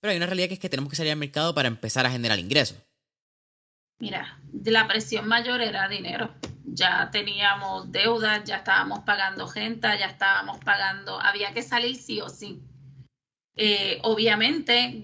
Pero 0.00 0.12
hay 0.12 0.16
una 0.16 0.26
realidad 0.26 0.48
que 0.48 0.54
es 0.54 0.60
que 0.60 0.70
tenemos 0.70 0.88
que 0.88 0.96
salir 0.96 1.12
al 1.12 1.18
mercado 1.18 1.54
para 1.54 1.68
empezar 1.68 2.06
a 2.06 2.10
generar 2.10 2.38
ingresos. 2.38 2.78
Mira, 3.98 4.38
la 4.64 4.86
presión 4.86 5.26
mayor 5.26 5.60
era 5.62 5.88
dinero. 5.88 6.34
Ya 6.64 7.10
teníamos 7.10 7.90
deudas, 7.90 8.44
ya 8.44 8.56
estábamos 8.56 9.00
pagando 9.00 9.48
gente, 9.48 9.88
ya 9.98 10.06
estábamos 10.06 10.58
pagando, 10.58 11.18
había 11.20 11.54
que 11.54 11.62
salir 11.62 11.96
sí 11.96 12.20
o 12.20 12.28
sí. 12.28 12.60
Eh, 13.58 14.00
obviamente 14.02 15.02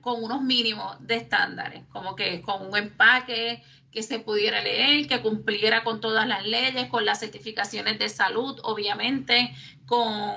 con 0.00 0.24
unos 0.24 0.42
mínimos 0.42 0.96
de 1.06 1.16
estándares, 1.16 1.84
como 1.92 2.16
que 2.16 2.42
con 2.42 2.66
un 2.66 2.76
empaque 2.76 3.62
que 3.92 4.02
se 4.02 4.18
pudiera 4.18 4.60
leer, 4.60 5.06
que 5.06 5.20
cumpliera 5.20 5.84
con 5.84 6.00
todas 6.00 6.26
las 6.26 6.44
leyes, 6.44 6.88
con 6.88 7.04
las 7.04 7.20
certificaciones 7.20 8.00
de 8.00 8.08
salud, 8.08 8.58
obviamente, 8.64 9.54
con 9.86 10.34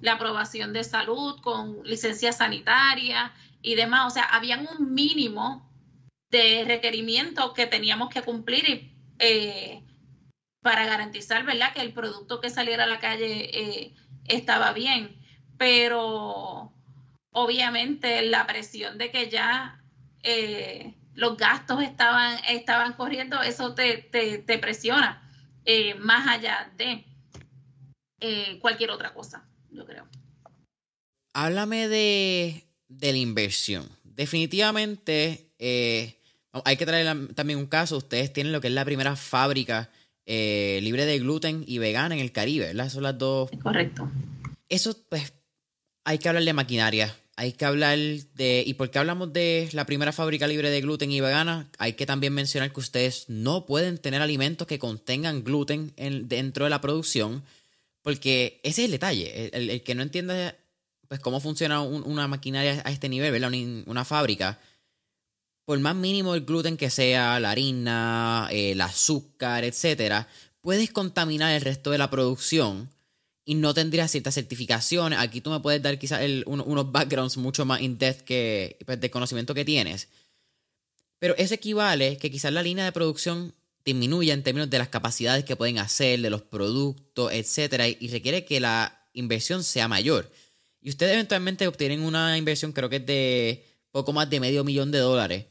la 0.00 0.12
aprobación 0.12 0.72
de 0.72 0.84
salud, 0.84 1.40
con 1.40 1.82
licencia 1.82 2.32
sanitaria 2.32 3.32
y 3.62 3.74
demás. 3.74 4.06
O 4.06 4.10
sea, 4.10 4.24
habían 4.24 4.68
un 4.68 4.94
mínimo 4.94 5.67
de 6.30 6.64
requerimientos 6.66 7.52
que 7.54 7.66
teníamos 7.66 8.10
que 8.10 8.22
cumplir 8.22 8.92
eh, 9.18 9.82
para 10.60 10.86
garantizar, 10.86 11.44
¿verdad?, 11.44 11.72
que 11.72 11.80
el 11.80 11.92
producto 11.92 12.40
que 12.40 12.50
saliera 12.50 12.84
a 12.84 12.88
la 12.88 12.98
calle 12.98 13.50
eh, 13.52 13.94
estaba 14.26 14.72
bien. 14.72 15.16
Pero 15.56 16.72
obviamente 17.32 18.22
la 18.22 18.46
presión 18.46 18.98
de 18.98 19.10
que 19.10 19.30
ya 19.30 19.82
eh, 20.22 20.94
los 21.14 21.36
gastos 21.36 21.82
estaban, 21.82 22.38
estaban 22.48 22.92
corriendo, 22.94 23.42
eso 23.42 23.74
te, 23.74 24.08
presiona 24.60 25.28
eh, 25.64 25.94
más 25.94 26.28
allá 26.28 26.72
de 26.76 27.04
eh, 28.20 28.58
cualquier 28.60 28.90
otra 28.90 29.14
cosa, 29.14 29.48
yo 29.70 29.84
creo. 29.84 30.06
Háblame 31.34 31.88
de, 31.88 32.64
la 32.88 33.16
inversión. 33.16 33.88
Definitivamente 34.04 35.52
hay 36.64 36.76
que 36.76 36.86
traer 36.86 37.34
también 37.34 37.58
un 37.58 37.66
caso. 37.66 37.96
Ustedes 37.96 38.32
tienen 38.32 38.52
lo 38.52 38.60
que 38.60 38.68
es 38.68 38.74
la 38.74 38.84
primera 38.84 39.16
fábrica 39.16 39.90
libre 40.26 41.06
de 41.06 41.18
gluten 41.18 41.64
y 41.66 41.78
vegana 41.78 42.14
en 42.14 42.20
el 42.20 42.32
Caribe, 42.32 42.66
¿verdad? 42.66 42.90
Son 42.90 43.02
las 43.02 43.16
dos. 43.16 43.50
Correcto. 43.62 44.10
Eso, 44.68 44.94
pues, 45.08 45.32
hay 46.04 46.18
que 46.18 46.28
hablar 46.28 46.44
de 46.44 46.52
maquinaria, 46.52 47.14
hay 47.36 47.52
que 47.52 47.64
hablar 47.64 47.98
de, 47.98 48.64
y 48.66 48.74
porque 48.74 48.98
hablamos 48.98 49.32
de 49.32 49.68
la 49.72 49.86
primera 49.86 50.10
fábrica 50.10 50.46
libre 50.46 50.70
de 50.70 50.80
gluten 50.80 51.10
y 51.10 51.20
vegana, 51.20 51.68
hay 51.78 51.92
que 51.92 52.06
también 52.06 52.32
mencionar 52.32 52.72
que 52.72 52.80
ustedes 52.80 53.26
no 53.28 53.66
pueden 53.66 53.98
tener 53.98 54.22
alimentos 54.22 54.66
que 54.66 54.78
contengan 54.78 55.44
gluten 55.44 55.92
dentro 56.26 56.64
de 56.64 56.70
la 56.70 56.80
producción, 56.80 57.44
porque 58.02 58.60
ese 58.62 58.82
es 58.82 58.86
el 58.86 58.90
detalle, 58.90 59.50
el, 59.52 59.82
que 59.82 59.94
no 59.94 60.02
entienda 60.02 60.56
pues 61.08 61.20
cómo 61.20 61.40
funciona 61.40 61.80
una 61.80 62.26
maquinaria 62.26 62.82
a 62.84 62.90
este 62.90 63.08
nivel, 63.08 63.30
¿verdad? 63.30 63.52
Una, 63.86 64.04
fábrica, 64.04 64.58
por 65.68 65.78
más 65.80 65.94
mínimo 65.94 66.34
el 66.34 66.46
gluten 66.46 66.78
que 66.78 66.88
sea, 66.88 67.38
la 67.40 67.50
harina, 67.50 68.48
el 68.50 68.80
azúcar, 68.80 69.64
etcétera, 69.64 70.26
puedes 70.62 70.90
contaminar 70.90 71.52
el 71.52 71.60
resto 71.60 71.90
de 71.90 71.98
la 71.98 72.08
producción 72.08 72.88
y 73.44 73.54
no 73.54 73.74
tendría 73.74 74.08
ciertas 74.08 74.32
certificaciones. 74.32 75.18
Aquí 75.18 75.42
tú 75.42 75.50
me 75.50 75.60
puedes 75.60 75.82
dar 75.82 75.98
quizás 75.98 76.22
unos 76.46 76.90
backgrounds 76.90 77.36
mucho 77.36 77.66
más 77.66 77.82
in-depth 77.82 78.22
que 78.22 78.78
pues, 78.86 78.98
de 78.98 79.10
conocimiento 79.10 79.52
que 79.52 79.66
tienes. 79.66 80.08
Pero 81.18 81.36
eso 81.36 81.52
equivale 81.52 82.16
que 82.16 82.30
quizás 82.30 82.50
la 82.50 82.62
línea 82.62 82.86
de 82.86 82.92
producción 82.92 83.52
disminuya 83.84 84.32
en 84.32 84.42
términos 84.42 84.70
de 84.70 84.78
las 84.78 84.88
capacidades 84.88 85.44
que 85.44 85.54
pueden 85.54 85.76
hacer, 85.80 86.22
de 86.22 86.30
los 86.30 86.40
productos, 86.40 87.30
etcétera, 87.30 87.86
y 87.88 88.08
requiere 88.08 88.46
que 88.46 88.58
la 88.58 89.06
inversión 89.12 89.62
sea 89.62 89.86
mayor. 89.86 90.32
Y 90.80 90.88
ustedes 90.88 91.12
eventualmente 91.12 91.66
obtienen 91.66 92.00
una 92.00 92.38
inversión, 92.38 92.72
creo 92.72 92.88
que 92.88 92.96
es 92.96 93.04
de 93.04 93.66
poco 93.90 94.14
más 94.14 94.30
de 94.30 94.40
medio 94.40 94.64
millón 94.64 94.90
de 94.90 95.00
dólares 95.00 95.44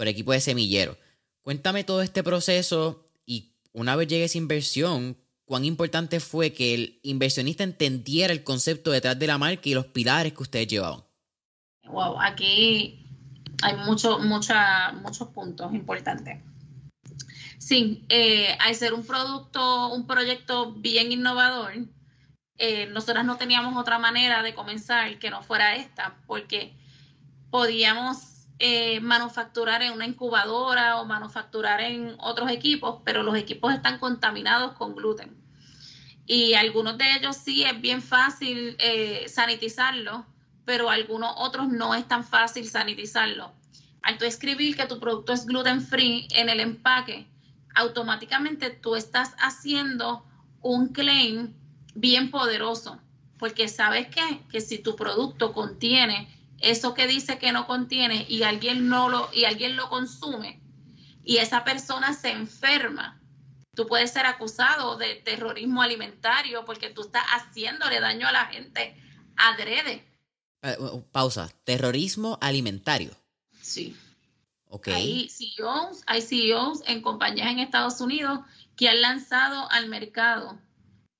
por 0.00 0.08
equipo 0.08 0.32
de 0.32 0.40
semillero. 0.40 0.96
Cuéntame 1.42 1.84
todo 1.84 2.00
este 2.00 2.22
proceso 2.22 3.04
y 3.26 3.52
una 3.74 3.96
vez 3.96 4.08
llegue 4.08 4.24
esa 4.24 4.38
inversión, 4.38 5.18
cuán 5.44 5.66
importante 5.66 6.20
fue 6.20 6.54
que 6.54 6.72
el 6.72 7.00
inversionista 7.02 7.64
entendiera 7.64 8.32
el 8.32 8.42
concepto 8.42 8.92
detrás 8.92 9.18
de 9.18 9.26
la 9.26 9.36
marca 9.36 9.68
y 9.68 9.74
los 9.74 9.84
pilares 9.84 10.32
que 10.32 10.42
ustedes 10.42 10.68
llevaban. 10.68 11.02
Wow, 11.84 12.18
aquí 12.18 13.06
hay 13.60 13.76
mucho, 13.84 14.18
muchos 14.20 15.28
puntos 15.34 15.74
importantes. 15.74 16.42
Sí, 17.58 18.02
eh, 18.08 18.56
al 18.58 18.74
ser 18.74 18.94
un 18.94 19.04
producto, 19.04 19.92
un 19.92 20.06
proyecto 20.06 20.72
bien 20.72 21.12
innovador, 21.12 21.74
eh, 22.56 22.86
nosotras 22.86 23.26
no 23.26 23.36
teníamos 23.36 23.76
otra 23.76 23.98
manera 23.98 24.42
de 24.42 24.54
comenzar 24.54 25.18
que 25.18 25.28
no 25.28 25.42
fuera 25.42 25.76
esta, 25.76 26.16
porque 26.26 26.72
podíamos 27.50 28.29
eh, 28.60 29.00
manufacturar 29.00 29.82
en 29.82 29.92
una 29.92 30.06
incubadora 30.06 31.00
o 31.00 31.04
manufacturar 31.04 31.80
en 31.80 32.14
otros 32.20 32.50
equipos, 32.50 33.00
pero 33.04 33.24
los 33.24 33.36
equipos 33.36 33.74
están 33.74 33.98
contaminados 33.98 34.72
con 34.74 34.94
gluten 34.94 35.40
y 36.32 36.54
algunos 36.54 36.96
de 36.96 37.16
ellos 37.16 37.36
sí 37.36 37.64
es 37.64 37.80
bien 37.80 38.00
fácil 38.00 38.76
eh, 38.78 39.24
sanitizarlo, 39.28 40.24
pero 40.64 40.88
algunos 40.88 41.32
otros 41.36 41.66
no 41.66 41.92
es 41.92 42.06
tan 42.06 42.22
fácil 42.22 42.68
sanitizarlo. 42.68 43.50
Al 44.02 44.16
tú 44.16 44.24
escribir 44.26 44.76
que 44.76 44.86
tu 44.86 45.00
producto 45.00 45.32
es 45.32 45.44
gluten 45.44 45.80
free 45.80 46.28
en 46.30 46.48
el 46.48 46.60
empaque, 46.60 47.26
automáticamente 47.74 48.70
tú 48.70 48.94
estás 48.94 49.34
haciendo 49.38 50.24
un 50.62 50.92
claim 50.92 51.52
bien 51.96 52.30
poderoso, 52.30 53.00
porque 53.36 53.66
sabes 53.66 54.06
qué? 54.06 54.40
que 54.52 54.60
si 54.60 54.78
tu 54.78 54.94
producto 54.94 55.52
contiene 55.52 56.28
eso 56.60 56.94
que 56.94 57.06
dice 57.06 57.38
que 57.38 57.52
no 57.52 57.66
contiene 57.66 58.26
y 58.28 58.42
alguien 58.42 58.88
no 58.88 59.08
lo 59.08 59.30
y 59.32 59.44
alguien 59.44 59.76
lo 59.76 59.88
consume 59.88 60.60
y 61.24 61.38
esa 61.38 61.64
persona 61.64 62.14
se 62.14 62.30
enferma, 62.30 63.20
Tú 63.74 63.86
puedes 63.86 64.10
ser 64.10 64.26
acusado 64.26 64.96
de 64.96 65.16
terrorismo 65.16 65.80
alimentario 65.80 66.64
porque 66.64 66.90
tú 66.90 67.02
estás 67.02 67.24
haciéndole 67.26 68.00
daño 68.00 68.26
a 68.26 68.32
la 68.32 68.46
gente 68.46 68.94
adrede. 69.36 70.04
Eh, 70.62 70.76
pausa, 71.12 71.48
terrorismo 71.64 72.36
alimentario. 72.40 73.12
Sí. 73.62 73.96
Okay. 74.66 74.94
Hay 74.94 75.28
CEOs, 75.28 76.02
hay 76.06 76.20
CEOs 76.20 76.82
en 76.86 77.00
compañías 77.00 77.48
en 77.48 77.60
Estados 77.60 78.00
Unidos 78.00 78.40
que 78.76 78.88
han 78.88 79.00
lanzado 79.00 79.70
al 79.70 79.88
mercado 79.88 80.58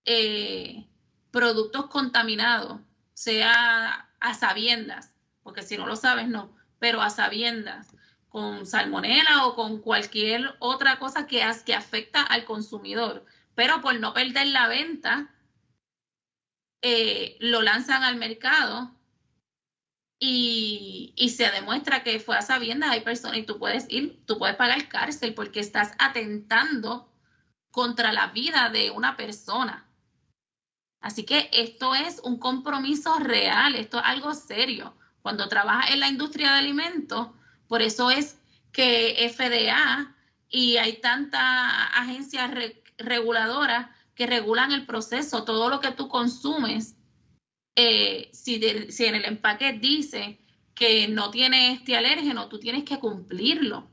eh, 0.05 0.87
productos 1.31 1.87
contaminados, 1.87 2.81
sea 3.15 4.09
a 4.21 4.35
sabiendas, 4.35 5.15
porque 5.51 5.63
si 5.65 5.77
no 5.77 5.85
lo 5.85 5.97
sabes, 5.97 6.29
no, 6.29 6.57
pero 6.79 7.03
a 7.03 7.11
sabiendas, 7.11 7.89
con 8.29 8.67
salmonela 8.67 9.47
o 9.47 9.57
con 9.57 9.81
cualquier 9.81 10.55
otra 10.61 11.01
cosa 11.01 11.27
que, 11.27 11.45
que 11.67 11.75
afecta 11.75 12.23
al 12.23 12.45
consumidor. 12.45 13.27
Pero 13.57 13.81
por 13.81 13.99
no 13.99 14.15
perder 14.15 14.47
la 14.47 14.69
venta, 14.69 15.35
eh, 16.83 17.37
lo 17.41 17.63
lanzan 17.63 18.05
al 18.05 18.15
mercado 18.15 18.95
y, 20.21 21.15
y, 21.17 21.31
se 21.31 21.51
demuestra 21.51 22.05
que 22.05 22.21
fue 22.21 22.37
a 22.37 22.43
sabiendas. 22.43 22.91
Hay 22.93 23.01
personas 23.01 23.39
y 23.39 23.43
tú 23.43 23.59
puedes 23.59 23.91
ir, 23.91 24.25
tú 24.27 24.39
puedes 24.39 24.55
pagar 24.55 24.89
cárcel 24.89 25.35
porque 25.35 25.59
estás 25.59 25.95
atentando 25.99 27.13
contra 27.73 28.13
la 28.13 28.29
vida 28.29 28.69
de 28.69 28.93
una 28.93 29.17
persona. 29.17 29.85
Así 31.01 31.25
que 31.25 31.51
esto 31.53 31.97
es 31.97 32.21
un 32.21 32.39
compromiso 32.39 33.19
real, 33.19 33.75
esto 33.75 33.99
es 33.99 34.05
algo 34.07 34.33
serio. 34.33 34.95
Cuando 35.23 35.49
trabajas 35.49 35.91
en 35.91 36.01
la 36.01 36.09
industria 36.09 36.53
de 36.53 36.59
alimentos, 36.59 37.29
por 37.69 37.83
eso 37.83 38.11
es 38.11 38.39
que 38.73 39.31
FDA 39.35 40.15
y 40.49 40.77
hay 40.77 41.01
tantas 41.01 41.43
agencias 41.95 42.51
reguladoras 42.99 43.89
que 44.15 44.27
regulan 44.27 44.73
el 44.73 44.87
proceso, 44.87 45.45
todo 45.45 45.69
lo 45.71 45.81
que 45.81 45.93
tú 45.93 46.09
consumes, 46.09 46.97
eh, 47.77 48.29
si, 48.33 48.61
en 48.63 49.15
el 49.15 49.25
empaque 49.25 49.73
dice 49.73 50.39
que 50.75 51.09
no 51.09 51.31
tiene 51.31 51.73
este 51.73 51.97
alérgeno, 51.97 52.49
tú 52.49 52.59
tienes 52.59 52.85
que 52.85 52.99
cumplirlo, 52.99 53.89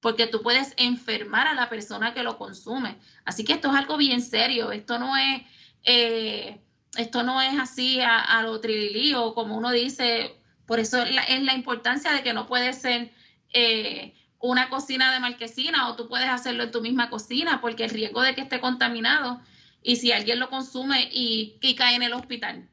porque 0.00 0.26
tú 0.26 0.42
puedes 0.42 0.74
enfermar 0.76 1.46
a 1.46 1.54
la 1.54 1.68
persona 1.68 2.12
que 2.12 2.22
lo 2.22 2.36
consume. 2.36 2.98
Así 3.24 3.44
que 3.44 3.54
esto 3.54 3.68
es 3.68 3.76
algo 3.76 3.96
bien 3.96 4.20
serio, 4.20 4.72
esto 4.72 4.98
no 4.98 5.16
es, 5.16 5.42
eh, 5.84 6.60
esto 6.96 7.22
no 7.22 7.40
es 7.40 7.58
así 7.58 8.00
a, 8.00 8.42
lo 8.42 8.60
trililío, 8.60 9.34
como 9.34 9.56
uno 9.56 9.70
dice, 9.70 10.39
por 10.70 10.78
eso 10.78 11.02
es 11.02 11.42
la 11.42 11.54
importancia 11.56 12.12
de 12.12 12.22
que 12.22 12.32
no 12.32 12.46
puede 12.46 12.72
ser 12.74 13.10
eh, 13.52 14.14
una 14.38 14.68
cocina 14.68 15.12
de 15.12 15.18
marquesina 15.18 15.88
o 15.88 15.96
tú 15.96 16.08
puedes 16.08 16.28
hacerlo 16.28 16.62
en 16.62 16.70
tu 16.70 16.80
misma 16.80 17.10
cocina 17.10 17.60
porque 17.60 17.82
el 17.82 17.90
riesgo 17.90 18.22
de 18.22 18.36
que 18.36 18.42
esté 18.42 18.60
contaminado 18.60 19.40
y 19.82 19.96
si 19.96 20.12
alguien 20.12 20.38
lo 20.38 20.48
consume 20.48 21.08
y, 21.10 21.58
cae 21.76 21.96
en 21.96 22.04
el 22.04 22.12
hospital, 22.12 22.70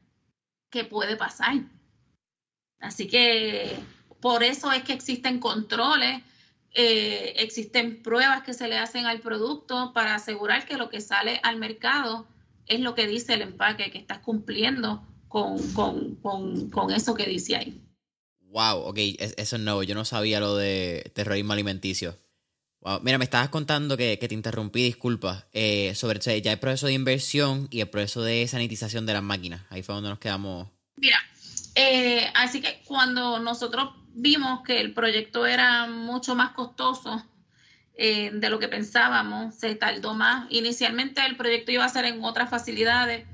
¿qué 0.70 0.84
puede 0.84 1.16
pasar? 1.16 1.56
Así 2.78 3.08
que 3.08 3.76
por 4.20 4.44
eso 4.44 4.70
es 4.70 4.84
que 4.84 4.92
existen 4.92 5.40
controles, 5.40 6.22
eh, 6.74 7.34
existen 7.38 8.00
pruebas 8.00 8.44
que 8.44 8.54
se 8.54 8.68
le 8.68 8.78
hacen 8.78 9.06
al 9.06 9.18
producto 9.18 9.92
para 9.92 10.14
asegurar 10.14 10.66
que 10.66 10.76
lo 10.76 10.88
que 10.88 11.00
sale 11.00 11.40
al 11.42 11.56
mercado 11.56 12.28
es 12.66 12.78
lo 12.78 12.94
que 12.94 13.08
dice 13.08 13.34
el 13.34 13.42
empaque, 13.42 13.90
que 13.90 13.98
estás 13.98 14.20
cumpliendo 14.20 15.02
con, 15.26 15.58
con 16.22 16.92
eso 16.92 17.14
que 17.16 17.26
dice 17.26 17.56
ahí. 17.56 17.82
Wow, 18.50 18.78
ok, 18.78 18.98
eso 19.36 19.56
es 19.56 19.62
nuevo. 19.62 19.82
Yo 19.82 19.94
no 19.94 20.04
sabía 20.04 20.40
lo 20.40 20.56
de 20.56 21.10
terrorismo 21.14 21.52
alimenticio. 21.52 22.18
Wow. 22.80 23.00
Mira, 23.02 23.18
me 23.18 23.24
estabas 23.24 23.48
contando 23.48 23.96
que, 23.96 24.16
te 24.16 24.34
interrumpí, 24.34 24.84
disculpa, 24.84 25.46
eh, 25.52 25.94
sobre 25.94 26.20
ya 26.40 26.52
el 26.52 26.58
proceso 26.58 26.86
de 26.86 26.92
inversión 26.92 27.68
y 27.70 27.80
el 27.80 27.88
proceso 27.88 28.22
de 28.22 28.46
sanitización 28.46 29.04
de 29.04 29.14
las 29.14 29.22
máquinas. 29.22 29.62
Ahí 29.68 29.82
fue 29.82 29.94
donde 29.94 30.10
nos 30.10 30.18
quedamos. 30.18 30.68
Mira, 30.96 31.18
eh, 31.74 32.30
así 32.34 32.60
que 32.60 32.80
cuando 32.84 33.38
nosotros 33.40 33.90
vimos 34.14 34.62
que 34.62 34.80
el 34.80 34.94
proyecto 34.94 35.44
era 35.44 35.86
mucho 35.86 36.34
más 36.34 36.52
costoso 36.52 37.24
eh, 37.94 38.30
de 38.32 38.48
lo 38.48 38.58
que 38.58 38.68
pensábamos, 38.68 39.56
se 39.56 39.74
tardó 39.74 40.14
más. 40.14 40.46
Inicialmente 40.50 41.24
el 41.26 41.36
proyecto 41.36 41.72
iba 41.72 41.84
a 41.84 41.88
ser 41.88 42.04
en 42.04 42.24
otras 42.24 42.48
facilidades. 42.48 43.26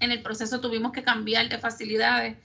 En 0.00 0.10
el 0.10 0.22
proceso 0.22 0.60
tuvimos 0.60 0.92
que 0.92 1.04
cambiar 1.04 1.48
de 1.48 1.58
facilidades. 1.58 2.36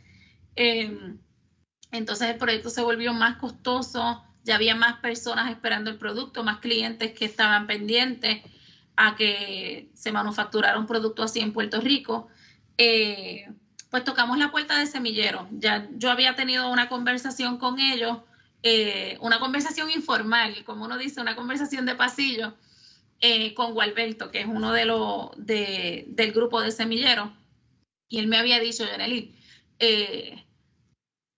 Entonces 1.97 2.29
el 2.29 2.37
proyecto 2.37 2.69
se 2.69 2.81
volvió 2.81 3.13
más 3.13 3.37
costoso, 3.37 4.23
ya 4.43 4.55
había 4.55 4.75
más 4.75 4.99
personas 4.99 5.49
esperando 5.49 5.89
el 5.89 5.97
producto, 5.97 6.43
más 6.43 6.59
clientes 6.59 7.13
que 7.13 7.25
estaban 7.25 7.67
pendientes 7.67 8.41
a 8.95 9.15
que 9.15 9.89
se 9.93 10.11
manufacturara 10.11 10.79
un 10.79 10.87
producto 10.87 11.23
así 11.23 11.39
en 11.39 11.53
Puerto 11.53 11.81
Rico. 11.81 12.27
Eh, 12.77 13.47
pues 13.89 14.03
tocamos 14.03 14.37
la 14.37 14.51
puerta 14.51 14.77
de 14.77 14.87
semillero. 14.87 15.47
Ya 15.51 15.87
yo 15.95 16.11
había 16.11 16.35
tenido 16.35 16.71
una 16.71 16.89
conversación 16.89 17.57
con 17.57 17.79
ellos, 17.79 18.17
eh, 18.61 19.17
una 19.21 19.39
conversación 19.39 19.89
informal, 19.89 20.63
como 20.65 20.85
uno 20.85 20.97
dice, 20.97 21.21
una 21.21 21.35
conversación 21.35 21.85
de 21.85 21.95
pasillo 21.95 22.55
eh, 23.21 23.53
con 23.53 23.73
Gualberto, 23.73 24.31
que 24.31 24.41
es 24.41 24.47
uno 24.47 24.71
de 24.73 24.85
los 24.85 25.31
del 25.37 26.31
grupo 26.33 26.61
de 26.61 26.71
semillero. 26.71 27.31
Y 28.09 28.19
él 28.19 28.27
me 28.27 28.37
había 28.37 28.59
dicho, 28.59 28.85
Yaneli, 28.85 29.35
eh, 29.79 30.45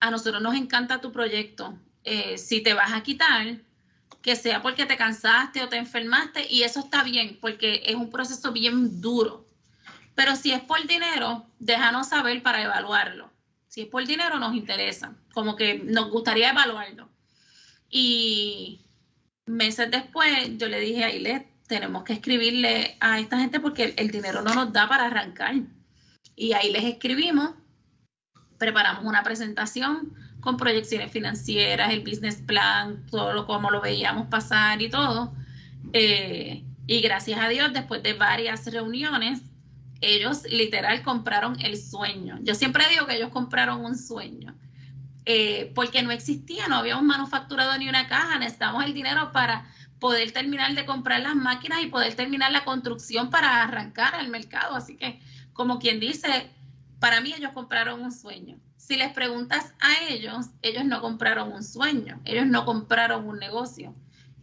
a 0.00 0.10
nosotros 0.10 0.42
nos 0.42 0.54
encanta 0.54 1.00
tu 1.00 1.12
proyecto. 1.12 1.78
Eh, 2.04 2.38
si 2.38 2.60
te 2.60 2.74
vas 2.74 2.92
a 2.92 3.02
quitar, 3.02 3.58
que 4.22 4.36
sea 4.36 4.62
porque 4.62 4.86
te 4.86 4.96
cansaste 4.96 5.62
o 5.62 5.68
te 5.68 5.76
enfermaste, 5.76 6.46
y 6.50 6.62
eso 6.62 6.80
está 6.80 7.02
bien, 7.02 7.38
porque 7.40 7.82
es 7.86 7.94
un 7.94 8.10
proceso 8.10 8.52
bien 8.52 9.00
duro. 9.00 9.46
Pero 10.14 10.34
si 10.34 10.52
es 10.52 10.60
por 10.60 10.84
dinero, 10.86 11.46
déjanos 11.58 12.08
saber 12.08 12.42
para 12.42 12.62
evaluarlo. 12.62 13.30
Si 13.68 13.82
es 13.82 13.86
por 13.86 14.04
dinero, 14.06 14.38
nos 14.38 14.54
interesa, 14.54 15.14
como 15.32 15.54
que 15.54 15.78
nos 15.78 16.10
gustaría 16.10 16.50
evaluarlo. 16.50 17.08
Y 17.90 18.80
meses 19.46 19.90
después, 19.90 20.58
yo 20.58 20.66
le 20.68 20.80
dije 20.80 21.04
a 21.04 21.10
Ilet, 21.10 21.46
tenemos 21.68 22.02
que 22.02 22.14
escribirle 22.14 22.96
a 23.00 23.20
esta 23.20 23.38
gente 23.38 23.60
porque 23.60 23.94
el, 23.96 24.10
dinero 24.10 24.42
no 24.42 24.54
nos 24.54 24.72
da 24.72 24.88
para 24.88 25.06
arrancar. 25.06 25.54
Y 26.34 26.52
ahí 26.54 26.72
les 26.72 26.84
escribimos 26.84 27.50
preparamos 28.58 29.04
una 29.04 29.22
presentación 29.22 30.12
con 30.40 30.56
proyecciones 30.56 31.10
financieras, 31.10 31.92
el 31.92 32.00
business 32.00 32.36
plan, 32.36 33.04
todo 33.10 33.32
lo 33.32 33.46
como 33.46 33.70
lo 33.70 33.80
veíamos 33.80 34.28
pasar 34.28 34.80
y 34.82 34.88
todo. 34.88 35.32
Eh, 35.92 36.64
y 36.86 37.00
gracias 37.00 37.40
a 37.40 37.48
Dios, 37.48 37.72
después 37.72 38.02
de 38.02 38.14
varias 38.14 38.66
reuniones, 38.66 39.40
ellos 40.00 40.42
literal 40.50 41.02
compraron 41.02 41.60
el 41.60 41.76
sueño. 41.76 42.38
Yo 42.42 42.54
siempre 42.54 42.88
digo 42.88 43.06
que 43.06 43.16
ellos 43.16 43.30
compraron 43.30 43.84
un 43.84 43.96
sueño, 43.98 44.54
eh, 45.24 45.72
porque 45.74 46.02
no 46.02 46.10
existía, 46.10 46.68
no 46.68 46.76
habíamos 46.76 47.04
manufacturado 47.04 47.76
ni 47.78 47.88
una 47.88 48.08
caja, 48.08 48.38
necesitamos 48.38 48.84
el 48.84 48.94
dinero 48.94 49.32
para 49.32 49.66
poder 49.98 50.30
terminar 50.32 50.74
de 50.74 50.86
comprar 50.86 51.20
las 51.20 51.34
máquinas 51.34 51.82
y 51.82 51.86
poder 51.86 52.14
terminar 52.14 52.52
la 52.52 52.64
construcción 52.64 53.30
para 53.30 53.62
arrancar 53.62 54.14
al 54.14 54.28
mercado. 54.28 54.76
Así 54.76 54.96
que, 54.96 55.20
como 55.52 55.80
quien 55.80 55.98
dice, 55.98 56.50
para 57.00 57.20
mí 57.20 57.32
ellos 57.36 57.52
compraron 57.52 58.02
un 58.02 58.12
sueño. 58.12 58.58
Si 58.76 58.96
les 58.96 59.12
preguntas 59.12 59.74
a 59.80 60.04
ellos, 60.08 60.46
ellos 60.62 60.84
no 60.84 61.00
compraron 61.00 61.52
un 61.52 61.62
sueño, 61.62 62.20
ellos 62.24 62.46
no 62.46 62.64
compraron 62.64 63.26
un 63.26 63.38
negocio. 63.38 63.94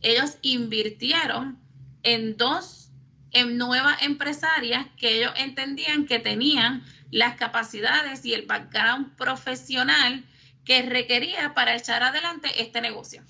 Ellos 0.01 0.37
invirtieron 0.41 1.59
en 2.03 2.37
dos 2.37 2.85
en 3.31 3.57
nuevas 3.57 4.01
empresarias 4.01 4.85
que 4.97 5.17
ellos 5.17 5.33
entendían 5.35 6.05
que 6.05 6.19
tenían 6.19 6.83
las 7.11 7.35
capacidades 7.35 8.23
y 8.25 8.33
el 8.33 8.45
background 8.45 9.15
profesional 9.17 10.23
que 10.63 10.83
requería 10.83 11.53
para 11.53 11.75
echar 11.75 12.01
adelante 12.01 12.49
este 12.61 12.79
negocio. 12.81 13.23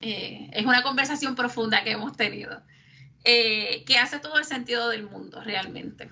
Eh, 0.00 0.50
es 0.52 0.66
una 0.66 0.82
conversación 0.82 1.36
profunda 1.36 1.84
que 1.84 1.92
hemos 1.92 2.16
tenido, 2.16 2.62
eh, 3.24 3.84
que 3.86 3.98
hace 3.98 4.18
todo 4.18 4.38
el 4.38 4.44
sentido 4.44 4.88
del 4.88 5.04
mundo 5.04 5.40
realmente. 5.40 6.10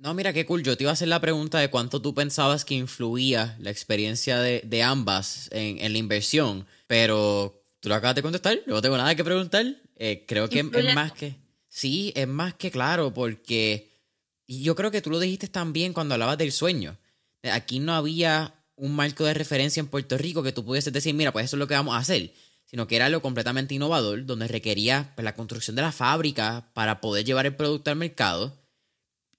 No, 0.00 0.14
mira 0.14 0.32
qué 0.32 0.46
cool. 0.46 0.62
Yo 0.62 0.78
te 0.78 0.84
iba 0.84 0.90
a 0.90 0.94
hacer 0.94 1.08
la 1.08 1.20
pregunta 1.20 1.58
de 1.58 1.68
cuánto 1.68 2.00
tú 2.00 2.14
pensabas 2.14 2.64
que 2.64 2.74
influía 2.74 3.54
la 3.60 3.70
experiencia 3.70 4.40
de, 4.40 4.82
ambas 4.82 5.50
en, 5.52 5.92
la 5.92 5.98
inversión, 5.98 6.66
pero 6.86 7.62
tú 7.80 7.90
lo 7.90 7.96
acabas 7.96 8.16
de 8.16 8.22
contestar. 8.22 8.60
Yo 8.66 8.72
no 8.72 8.80
tengo 8.80 8.96
nada 8.96 9.14
que 9.14 9.24
preguntar. 9.24 9.66
Eh, 9.96 10.24
creo 10.26 10.48
que 10.48 10.60
es 10.60 10.94
más 10.94 11.12
que. 11.12 11.36
Sí, 11.68 12.14
es 12.16 12.26
más 12.26 12.54
que 12.54 12.70
claro, 12.70 13.12
porque. 13.12 13.90
Y 14.46 14.62
yo 14.62 14.74
creo 14.74 14.90
que 14.90 15.02
tú 15.02 15.10
lo 15.10 15.20
dijiste 15.20 15.48
también 15.48 15.92
cuando 15.92 16.14
hablabas 16.14 16.38
del 16.38 16.50
sueño. 16.50 16.96
Aquí 17.52 17.78
no 17.78 17.92
había 17.92 18.54
un 18.76 18.96
marco 18.96 19.26
de 19.26 19.34
referencia 19.34 19.80
en 19.80 19.88
Puerto 19.88 20.16
Rico 20.16 20.42
que 20.42 20.52
tú 20.52 20.64
pudieses 20.64 20.94
decir, 20.94 21.14
mira, 21.14 21.30
pues 21.30 21.44
eso 21.44 21.56
es 21.56 21.58
lo 21.58 21.68
que 21.68 21.74
vamos 21.74 21.94
a 21.94 21.98
hacer. 21.98 22.32
Sino 22.64 22.86
que 22.86 22.96
era 22.96 23.04
algo 23.04 23.20
completamente 23.20 23.74
innovador, 23.74 24.24
donde 24.24 24.48
requería 24.48 25.12
pues, 25.14 25.24
la 25.24 25.34
construcción 25.34 25.76
de 25.76 25.82
la 25.82 25.92
fábrica 25.92 26.70
para 26.72 27.02
poder 27.02 27.26
llevar 27.26 27.44
el 27.44 27.54
producto 27.54 27.90
al 27.90 27.96
mercado 27.96 28.59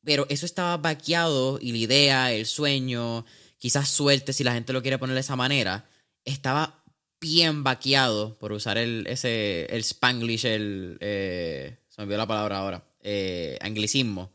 pero 0.04 0.26
eso 0.30 0.46
estaba 0.46 0.78
vaqueado 0.78 1.60
y 1.62 1.72
la 1.72 1.78
idea, 1.78 2.32
el 2.34 2.46
sueño, 2.46 3.26
quizás 3.58 3.90
suerte 3.90 4.34
si 4.34 4.44
la 4.44 4.54
gente 4.54 4.74
lo 4.74 4.82
quiere 4.82 4.98
poner 4.98 5.14
de 5.14 5.22
esa 5.22 5.36
manera, 5.36 5.86
estaba 6.26 6.84
bien 7.20 7.64
vaqueado, 7.64 8.38
por 8.40 8.52
usar 8.52 8.78
el, 8.78 9.06
ese, 9.08 9.66
el 9.66 9.84
spanglish, 9.84 10.46
el, 10.46 10.98
eh, 11.02 11.78
se 11.90 12.02
me 12.02 12.04
olvidó 12.06 12.18
la 12.18 12.28
palabra 12.28 12.58
ahora, 12.58 12.84
eh, 13.02 13.58
anglicismo, 13.62 14.32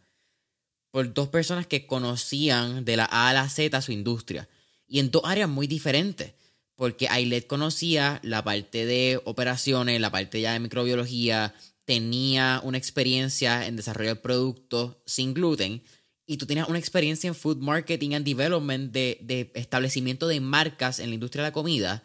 por 0.91 1.13
dos 1.13 1.29
personas 1.29 1.67
que 1.67 1.87
conocían 1.87 2.85
de 2.85 2.97
la 2.97 3.05
A 3.05 3.29
a 3.29 3.33
la 3.35 3.49
Z 3.49 3.83
su 3.83 3.93
industria 3.93 4.49
y 4.87 5.01
en 5.01 5.11
dos 5.11 5.23
áreas 5.25 5.49
muy 5.49 5.67
diferentes. 5.67 6.33
Porque 6.75 7.09
Ailet 7.09 7.47
conocía 7.47 8.21
la 8.23 8.45
parte 8.45 8.85
de 8.85 9.19
operaciones, 9.25 9.99
la 9.99 10.11
parte 10.11 10.43
ya 10.43 10.53
de 10.53 10.61
microbiología, 10.61 11.55
tenía 11.87 12.61
una 12.65 12.77
experiencia 12.77 13.67
en 13.67 13.77
desarrollar 13.77 14.21
productos 14.21 14.97
sin 15.07 15.33
gluten 15.33 15.83
y 16.27 16.37
tú 16.37 16.45
tenías 16.45 16.69
una 16.69 16.81
experiencia 16.81 17.29
en 17.29 17.35
food 17.35 17.59
marketing 17.59 18.15
and 18.15 18.27
development 18.27 18.93
de, 18.93 19.51
establecimiento 19.55 20.27
de 20.27 20.41
marcas 20.41 20.99
en 20.99 21.09
la 21.09 21.15
industria 21.15 21.45
de 21.45 21.49
la 21.49 21.53
comida 21.53 22.05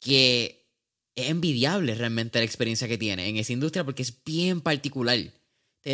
que 0.00 0.66
es 1.14 1.28
envidiable 1.28 1.94
realmente 1.94 2.38
la 2.38 2.44
experiencia 2.44 2.88
que 2.88 2.98
tiene 2.98 3.28
en 3.28 3.36
esa 3.36 3.52
industria 3.52 3.84
porque 3.84 4.02
es 4.02 4.24
bien 4.24 4.60
particular. 4.60 5.18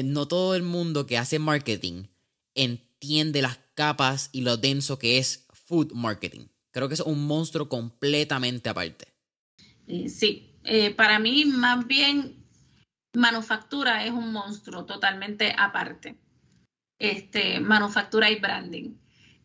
No 0.05 0.27
todo 0.27 0.55
el 0.55 0.63
mundo 0.63 1.05
que 1.07 1.19
hace 1.19 1.39
marketing 1.39 2.05
entiende 2.55 3.43
las 3.43 3.59
capas 3.75 4.31
y 4.33 4.41
lo 4.41 4.57
denso 4.57 4.99
que 4.99 5.19
es 5.19 5.47
food 5.53 5.93
marketing. 5.93 6.47
Creo 6.71 6.89
que 6.89 6.95
es 6.95 7.01
un 7.01 7.27
monstruo 7.27 7.69
completamente 7.69 8.69
aparte. 8.69 9.07
Eh, 9.87 10.09
sí, 10.09 10.57
eh, 10.65 10.93
para 10.93 11.19
mí 11.19 11.45
más 11.45 11.87
bien 11.87 12.42
manufactura 13.15 14.05
es 14.05 14.11
un 14.11 14.33
monstruo 14.33 14.85
totalmente 14.85 15.55
aparte. 15.57 16.17
Este, 16.99 17.61
manufactura 17.61 18.31
y 18.31 18.37
branding. 18.37 18.95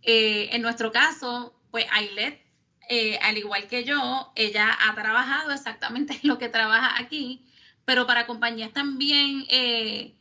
Eh, 0.04 0.50
en 0.52 0.62
nuestro 0.62 0.92
caso, 0.92 1.60
pues 1.72 1.86
Ailet, 1.92 2.42
eh, 2.90 3.18
al 3.22 3.38
igual 3.38 3.68
que 3.68 3.84
yo, 3.84 4.32
ella 4.36 4.78
ha 4.88 4.94
trabajado 4.96 5.52
exactamente 5.52 6.20
lo 6.24 6.38
que 6.38 6.50
trabaja 6.50 7.02
aquí, 7.02 7.46
pero 7.84 8.06
para 8.06 8.28
compañías 8.28 8.74
también, 8.74 9.46
eh, 9.50 10.16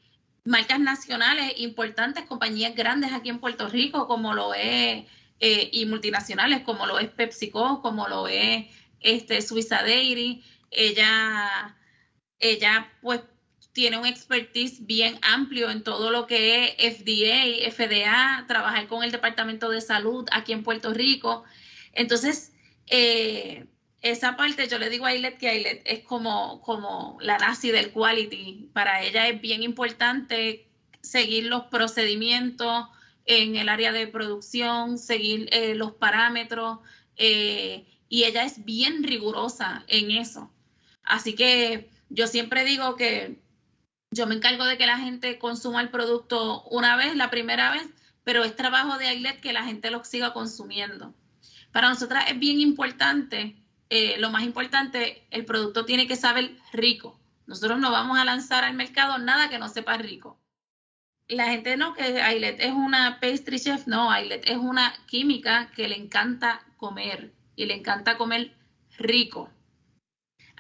marcas 0.44 0.80
nacionales 0.80 1.54
importantes, 1.58 2.24
compañías 2.24 2.74
grandes 2.74 3.12
aquí 3.12 3.28
en 3.28 3.40
Puerto 3.40 3.68
Rico, 3.68 4.06
como 4.06 4.34
lo 4.34 4.54
es, 4.54 5.04
y 5.38 5.84
multinacionales, 5.84 6.62
como 6.62 6.86
lo 6.86 6.98
es 6.98 7.10
PepsiCo, 7.10 7.82
como 7.82 8.08
lo 8.08 8.26
es 8.26 8.66
este, 9.00 9.42
Suiza 9.42 9.82
Dairy, 9.82 10.42
ella, 10.70 11.76
ella 12.38 12.90
pues 13.02 13.20
tiene 13.76 13.98
un 13.98 14.06
expertise 14.06 14.86
bien 14.86 15.18
amplio 15.20 15.68
en 15.68 15.82
todo 15.82 16.10
lo 16.10 16.26
que 16.26 16.74
es 16.78 16.96
FDA, 16.96 17.70
FDA, 17.70 18.46
trabajar 18.48 18.88
con 18.88 19.04
el 19.04 19.12
Departamento 19.12 19.68
de 19.68 19.82
Salud 19.82 20.26
aquí 20.32 20.54
en 20.54 20.62
Puerto 20.62 20.94
Rico. 20.94 21.44
Entonces, 21.92 22.54
eh, 22.86 23.66
esa 24.00 24.34
parte 24.34 24.66
yo 24.66 24.78
le 24.78 24.88
digo 24.88 25.04
a 25.04 25.10
Ailet 25.10 25.36
que 25.36 25.50
Ailet 25.50 25.82
es 25.84 26.02
como, 26.04 26.62
como 26.62 27.18
la 27.20 27.36
nazi 27.36 27.70
del 27.70 27.90
quality. 27.90 28.70
Para 28.72 29.02
ella 29.02 29.28
es 29.28 29.42
bien 29.42 29.62
importante 29.62 30.66
seguir 31.02 31.44
los 31.44 31.64
procedimientos, 31.64 32.86
en 33.26 33.56
el 33.56 33.68
área 33.68 33.92
de 33.92 34.06
producción, 34.06 34.96
seguir 34.96 35.50
eh, 35.52 35.74
los 35.74 35.92
parámetros, 35.92 36.78
eh, 37.18 37.84
y 38.08 38.24
ella 38.24 38.44
es 38.44 38.64
bien 38.64 39.02
rigurosa 39.02 39.84
en 39.88 40.12
eso. 40.12 40.50
Así 41.02 41.34
que 41.34 41.90
yo 42.08 42.26
siempre 42.26 42.64
digo 42.64 42.96
que 42.96 43.44
yo 44.16 44.26
me 44.26 44.34
encargo 44.34 44.64
de 44.64 44.78
que 44.78 44.86
la 44.86 44.98
gente 44.98 45.38
consuma 45.38 45.80
el 45.80 45.90
producto 45.90 46.62
una 46.70 46.96
vez, 46.96 47.14
la 47.14 47.30
primera 47.30 47.70
vez, 47.70 47.86
pero 48.24 48.42
es 48.42 48.56
trabajo 48.56 48.98
de 48.98 49.06
Ailet 49.06 49.40
que 49.40 49.52
la 49.52 49.64
gente 49.64 49.90
lo 49.90 50.02
siga 50.04 50.32
consumiendo. 50.32 51.14
Para 51.70 51.90
nosotras 51.90 52.24
es 52.28 52.38
bien 52.38 52.60
importante, 52.60 53.54
eh, 53.90 54.16
lo 54.18 54.30
más 54.30 54.42
importante, 54.42 55.26
el 55.30 55.44
producto 55.44 55.84
tiene 55.84 56.06
que 56.06 56.16
saber 56.16 56.56
rico. 56.72 57.20
Nosotros 57.46 57.78
no 57.78 57.90
vamos 57.92 58.18
a 58.18 58.24
lanzar 58.24 58.64
al 58.64 58.74
mercado 58.74 59.18
nada 59.18 59.48
que 59.48 59.58
no 59.58 59.68
sepa 59.68 59.96
rico. 59.98 60.40
La 61.28 61.46
gente 61.46 61.76
no, 61.76 61.94
que 61.94 62.20
Ailet 62.20 62.60
es 62.60 62.72
una 62.72 63.20
pastry 63.20 63.60
chef, 63.60 63.86
no, 63.86 64.10
Ailet 64.10 64.48
es 64.48 64.56
una 64.56 64.94
química 65.06 65.70
que 65.74 65.88
le 65.88 65.96
encanta 65.96 66.64
comer 66.76 67.32
y 67.54 67.66
le 67.66 67.74
encanta 67.74 68.16
comer 68.16 68.54
rico. 68.98 69.50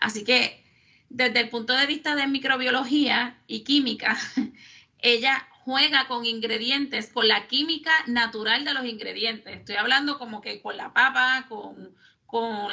Así 0.00 0.24
que 0.24 0.65
desde 1.08 1.40
el 1.40 1.48
punto 1.48 1.72
de 1.72 1.86
vista 1.86 2.14
de 2.14 2.26
microbiología 2.26 3.38
y 3.46 3.60
química, 3.60 4.16
ella 4.98 5.48
juega 5.64 6.06
con 6.06 6.24
ingredientes, 6.24 7.08
con 7.08 7.26
la 7.28 7.48
química 7.48 7.92
natural 8.06 8.64
de 8.64 8.74
los 8.74 8.84
ingredientes. 8.84 9.56
Estoy 9.56 9.76
hablando 9.76 10.18
como 10.18 10.40
que 10.40 10.60
con 10.62 10.76
la 10.76 10.92
papa, 10.92 11.46
con, 11.48 11.94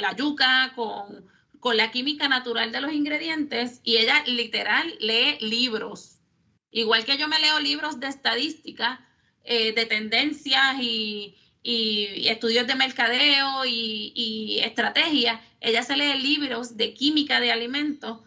la 0.01 0.15
yuca, 0.15 0.73
con, 0.75 1.25
con 1.59 1.77
la 1.77 1.91
química 1.91 2.27
natural 2.27 2.71
de 2.71 2.81
los 2.81 2.93
ingredientes 2.93 3.81
y 3.83 3.97
ella 3.97 4.23
literal 4.27 4.95
lee 4.99 5.37
libros. 5.39 6.19
Igual 6.71 7.05
que 7.05 7.17
yo 7.17 7.27
me 7.27 7.39
leo 7.39 7.59
libros 7.59 7.99
de 7.99 8.07
estadística, 8.07 9.07
eh, 9.43 9.73
de 9.73 9.85
tendencias 9.85 10.79
y, 10.79 11.35
y 11.63 12.27
estudios 12.27 12.67
de 12.67 12.75
mercadeo 12.75 13.65
y, 13.65 14.11
y 14.15 14.59
estrategia, 14.59 15.41
ella 15.61 15.81
se 15.81 15.95
lee 15.95 16.19
libros 16.21 16.75
de 16.75 16.93
química 16.93 17.39
de 17.39 17.51
alimentos 17.51 18.19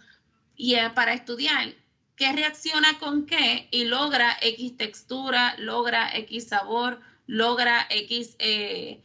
y 0.57 0.75
para 0.95 1.13
estudiar 1.13 1.75
qué 2.17 2.33
reacciona 2.33 2.99
con 2.99 3.27
qué 3.27 3.69
y 3.71 3.85
logra 3.85 4.37
X 4.41 4.77
textura, 4.77 5.55
logra 5.59 6.11
X 6.17 6.49
sabor, 6.49 6.99
logra 7.27 7.87
X 7.91 8.37
eh, 8.39 9.03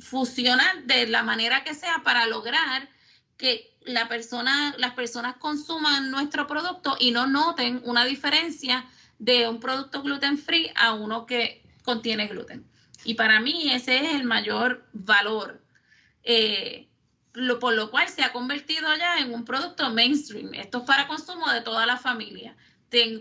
fusionar 0.00 0.84
de 0.84 1.08
la 1.08 1.24
manera 1.24 1.64
que 1.64 1.74
sea 1.74 2.02
para 2.04 2.26
lograr 2.26 2.88
que 3.36 3.76
la 3.82 4.08
persona, 4.08 4.74
las 4.78 4.94
personas 4.94 5.36
consuman 5.36 6.10
nuestro 6.10 6.46
producto 6.46 6.96
y 6.98 7.10
no 7.10 7.26
noten 7.26 7.80
una 7.84 8.04
diferencia 8.04 8.86
de 9.18 9.48
un 9.48 9.58
producto 9.58 10.02
gluten 10.02 10.38
free 10.38 10.70
a 10.76 10.92
uno 10.92 11.26
que 11.26 11.62
contiene 11.82 12.28
gluten. 12.28 12.64
Y 13.04 13.14
para 13.14 13.40
mí 13.40 13.70
ese 13.72 13.96
es 13.98 14.14
el 14.14 14.24
mayor 14.24 14.86
valor, 14.92 15.62
eh, 16.24 16.88
por 17.60 17.74
lo 17.74 17.90
cual 17.90 18.08
se 18.08 18.22
ha 18.22 18.32
convertido 18.32 18.88
ya 18.96 19.18
en 19.18 19.32
un 19.32 19.44
producto 19.44 19.88
mainstream. 19.90 20.54
Esto 20.54 20.78
es 20.78 20.84
para 20.84 21.06
consumo 21.06 21.48
de 21.50 21.60
toda 21.60 21.86
la 21.86 21.96
familia, 21.96 22.56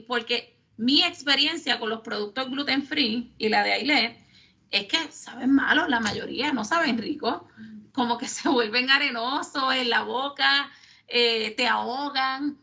porque 0.08 0.58
mi 0.78 1.04
experiencia 1.04 1.80
con 1.80 1.90
los 1.90 2.02
productos 2.02 2.50
gluten 2.50 2.84
free 2.84 3.34
y 3.38 3.50
la 3.50 3.64
de 3.64 3.74
Ailet 3.74 4.18
es 4.72 4.88
que 4.88 5.12
saben 5.12 5.54
malos 5.54 5.90
la 5.90 6.00
mayoría, 6.00 6.52
no 6.52 6.64
saben 6.64 6.98
ricos, 6.98 7.42
como 7.94 8.18
que 8.18 8.28
se 8.28 8.50
vuelven 8.50 8.90
arenosos 8.90 9.74
en 9.74 9.90
la 9.90 10.04
boca, 10.04 10.72
eh, 11.08 11.52
te 11.56 11.68
ahogan. 11.68 12.58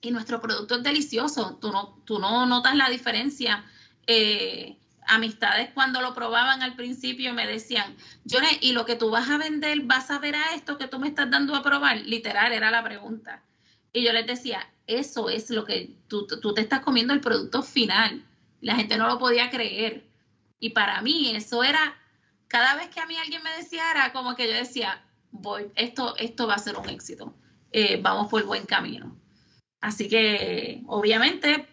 Y 0.00 0.10
nuestro 0.12 0.40
producto 0.40 0.76
es 0.76 0.82
delicioso, 0.82 1.58
tú 1.60 1.72
no, 1.72 2.00
tú 2.04 2.18
no 2.18 2.46
notas 2.46 2.76
la 2.76 2.88
diferencia. 2.88 3.64
Eh, 4.06 4.78
amistades 5.06 5.70
cuando 5.74 6.00
lo 6.00 6.14
probaban 6.14 6.62
al 6.62 6.74
principio 6.74 7.32
me 7.32 7.46
decían, 7.46 7.96
¿y 8.60 8.72
lo 8.72 8.84
que 8.84 8.96
tú 8.96 9.10
vas 9.10 9.28
a 9.30 9.38
vender 9.38 9.80
vas 9.80 10.10
a 10.10 10.18
ver 10.18 10.36
a 10.36 10.54
esto 10.54 10.78
que 10.78 10.88
tú 10.88 10.98
me 10.98 11.08
estás 11.08 11.30
dando 11.30 11.54
a 11.54 11.62
probar? 11.62 11.98
Literal, 11.98 12.52
era 12.52 12.70
la 12.70 12.82
pregunta. 12.82 13.42
Y 13.92 14.04
yo 14.04 14.12
les 14.12 14.26
decía, 14.26 14.68
eso 14.86 15.28
es 15.28 15.50
lo 15.50 15.64
que 15.64 15.96
tú, 16.08 16.26
tú 16.26 16.54
te 16.54 16.60
estás 16.60 16.80
comiendo 16.80 17.14
el 17.14 17.20
producto 17.20 17.62
final. 17.62 18.24
La 18.60 18.76
gente 18.76 18.96
no 18.96 19.08
lo 19.08 19.18
podía 19.18 19.50
creer. 19.50 20.04
Y 20.60 20.70
para 20.70 21.00
mí 21.02 21.34
eso 21.34 21.64
era, 21.64 21.96
cada 22.48 22.74
vez 22.76 22.88
que 22.88 23.00
a 23.00 23.06
mí 23.06 23.16
alguien 23.16 23.42
me 23.42 23.56
decía, 23.56 23.90
era 23.90 24.12
como 24.12 24.34
que 24.34 24.48
yo 24.48 24.54
decía, 24.54 25.02
voy, 25.30 25.70
esto, 25.74 26.16
esto 26.16 26.46
va 26.46 26.54
a 26.54 26.58
ser 26.58 26.76
un 26.76 26.88
éxito. 26.88 27.34
Eh, 27.72 27.98
vamos 28.00 28.28
por 28.28 28.44
buen 28.44 28.64
camino. 28.64 29.16
Así 29.80 30.08
que, 30.08 30.82
obviamente, 30.86 31.68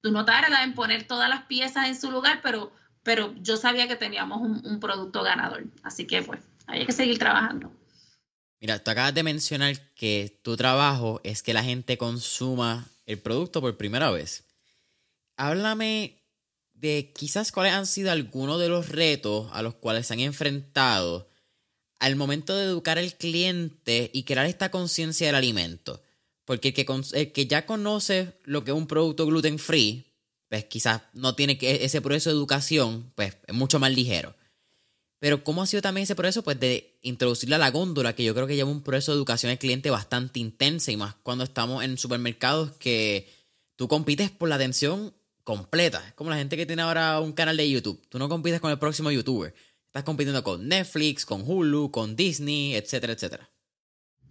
tú 0.00 0.10
no 0.10 0.24
tardas 0.24 0.64
en 0.64 0.74
poner 0.74 1.06
todas 1.06 1.28
las 1.28 1.44
piezas 1.44 1.86
en 1.86 2.00
su 2.00 2.10
lugar, 2.10 2.40
pero, 2.42 2.72
pero 3.02 3.34
yo 3.40 3.56
sabía 3.56 3.88
que 3.88 3.96
teníamos 3.96 4.40
un, 4.40 4.80
producto 4.80 5.22
ganador. 5.22 5.64
Así 5.82 6.06
que 6.06 6.22
pues, 6.22 6.40
había 6.66 6.86
que 6.86 6.92
seguir 6.92 7.18
trabajando. 7.18 7.72
Mira, 8.60 8.78
tú 8.78 8.90
acabas 8.90 9.14
de 9.14 9.22
mencionar 9.22 9.78
que 9.94 10.38
tu 10.42 10.56
trabajo 10.56 11.20
es 11.24 11.42
que 11.42 11.54
la 11.54 11.62
gente 11.62 11.96
consuma 11.96 12.86
el 13.06 13.18
producto 13.18 13.60
por 13.60 13.76
primera 13.76 14.10
vez. 14.10 14.44
Háblame 15.36 16.22
de 16.74 17.12
quizás 17.14 17.52
cuáles 17.52 17.72
han 17.72 17.86
sido 17.86 18.10
algunos 18.10 18.60
de 18.60 18.68
los 18.68 18.88
retos 18.88 19.48
a 19.52 19.62
los 19.62 19.74
cuales 19.74 20.06
se 20.06 20.14
han 20.14 20.20
enfrentado 20.20 21.28
al 21.98 22.16
momento 22.16 22.56
de 22.56 22.64
educar 22.64 22.98
al 22.98 23.14
cliente 23.14 24.10
y 24.12 24.24
crear 24.24 24.46
esta 24.46 24.70
conciencia 24.70 25.26
del 25.26 25.36
alimento. 25.36 26.02
Porque 26.44 26.74
el 27.14 27.32
que, 27.32 27.46
ya 27.46 27.66
conoce 27.66 28.32
lo 28.44 28.64
que 28.64 28.72
es 28.72 28.76
un 28.76 28.86
producto 28.86 29.26
gluten 29.26 29.58
free, 29.58 30.06
pues 30.48 30.64
quizás 30.64 31.02
no 31.12 31.34
tiene 31.34 31.58
que 31.58 31.84
ese 31.84 32.00
proceso 32.00 32.30
de 32.30 32.36
educación, 32.36 33.12
pues 33.14 33.36
es 33.46 33.54
mucho 33.54 33.78
más 33.78 33.92
ligero. 33.92 34.34
Pero 35.20 35.44
¿cómo 35.44 35.62
ha 35.62 35.66
sido 35.66 35.82
también 35.82 36.04
ese 36.04 36.16
proceso? 36.16 36.42
Pues 36.42 36.58
de 36.58 36.98
introducirle 37.02 37.54
a 37.54 37.58
la 37.58 37.70
góndola, 37.70 38.14
que 38.14 38.24
yo 38.24 38.34
creo 38.34 38.46
que 38.46 38.56
lleva 38.56 38.70
un 38.70 38.82
proceso 38.82 39.12
de 39.12 39.18
educación 39.18 39.52
al 39.52 39.58
cliente 39.58 39.90
bastante 39.90 40.40
intensa 40.40 40.90
y 40.90 40.96
más 40.96 41.14
cuando 41.22 41.44
estamos 41.44 41.84
en 41.84 41.98
supermercados 41.98 42.72
que 42.72 43.28
tú 43.76 43.86
compites 43.86 44.30
por 44.30 44.48
la 44.48 44.54
atención 44.54 45.14
completa. 45.44 46.02
Es 46.06 46.14
como 46.14 46.30
la 46.30 46.36
gente 46.36 46.56
que 46.56 46.64
tiene 46.64 46.82
ahora 46.82 47.20
un 47.20 47.32
canal 47.32 47.56
de 47.56 47.70
YouTube. 47.70 48.00
Tú 48.08 48.18
no 48.18 48.28
compites 48.28 48.60
con 48.60 48.70
el 48.70 48.78
próximo 48.78 49.10
youtuber. 49.10 49.54
Estás 49.86 50.04
compitiendo 50.04 50.42
con 50.42 50.68
Netflix, 50.68 51.26
con 51.26 51.42
Hulu, 51.44 51.90
con 51.90 52.14
Disney, 52.16 52.74
etcétera, 52.74 53.12
etcétera. 53.12 53.49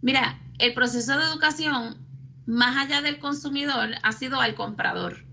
Mira, 0.01 0.39
el 0.59 0.73
proceso 0.73 1.17
de 1.17 1.25
educación 1.25 2.09
más 2.49 2.77
allá 2.77 3.01
del 3.01 3.19
consumidor, 3.19 3.91
ha 4.01 4.11
sido 4.11 4.41
al 4.41 4.55
comprador. 4.55 5.23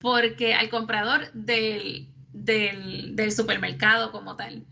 Porque 0.00 0.54
al 0.54 0.68
comprador 0.68 1.32
del, 1.32 2.08
del, 2.32 3.32
supermercado 3.32 4.10
como 4.10 4.34
tal. 4.34 4.66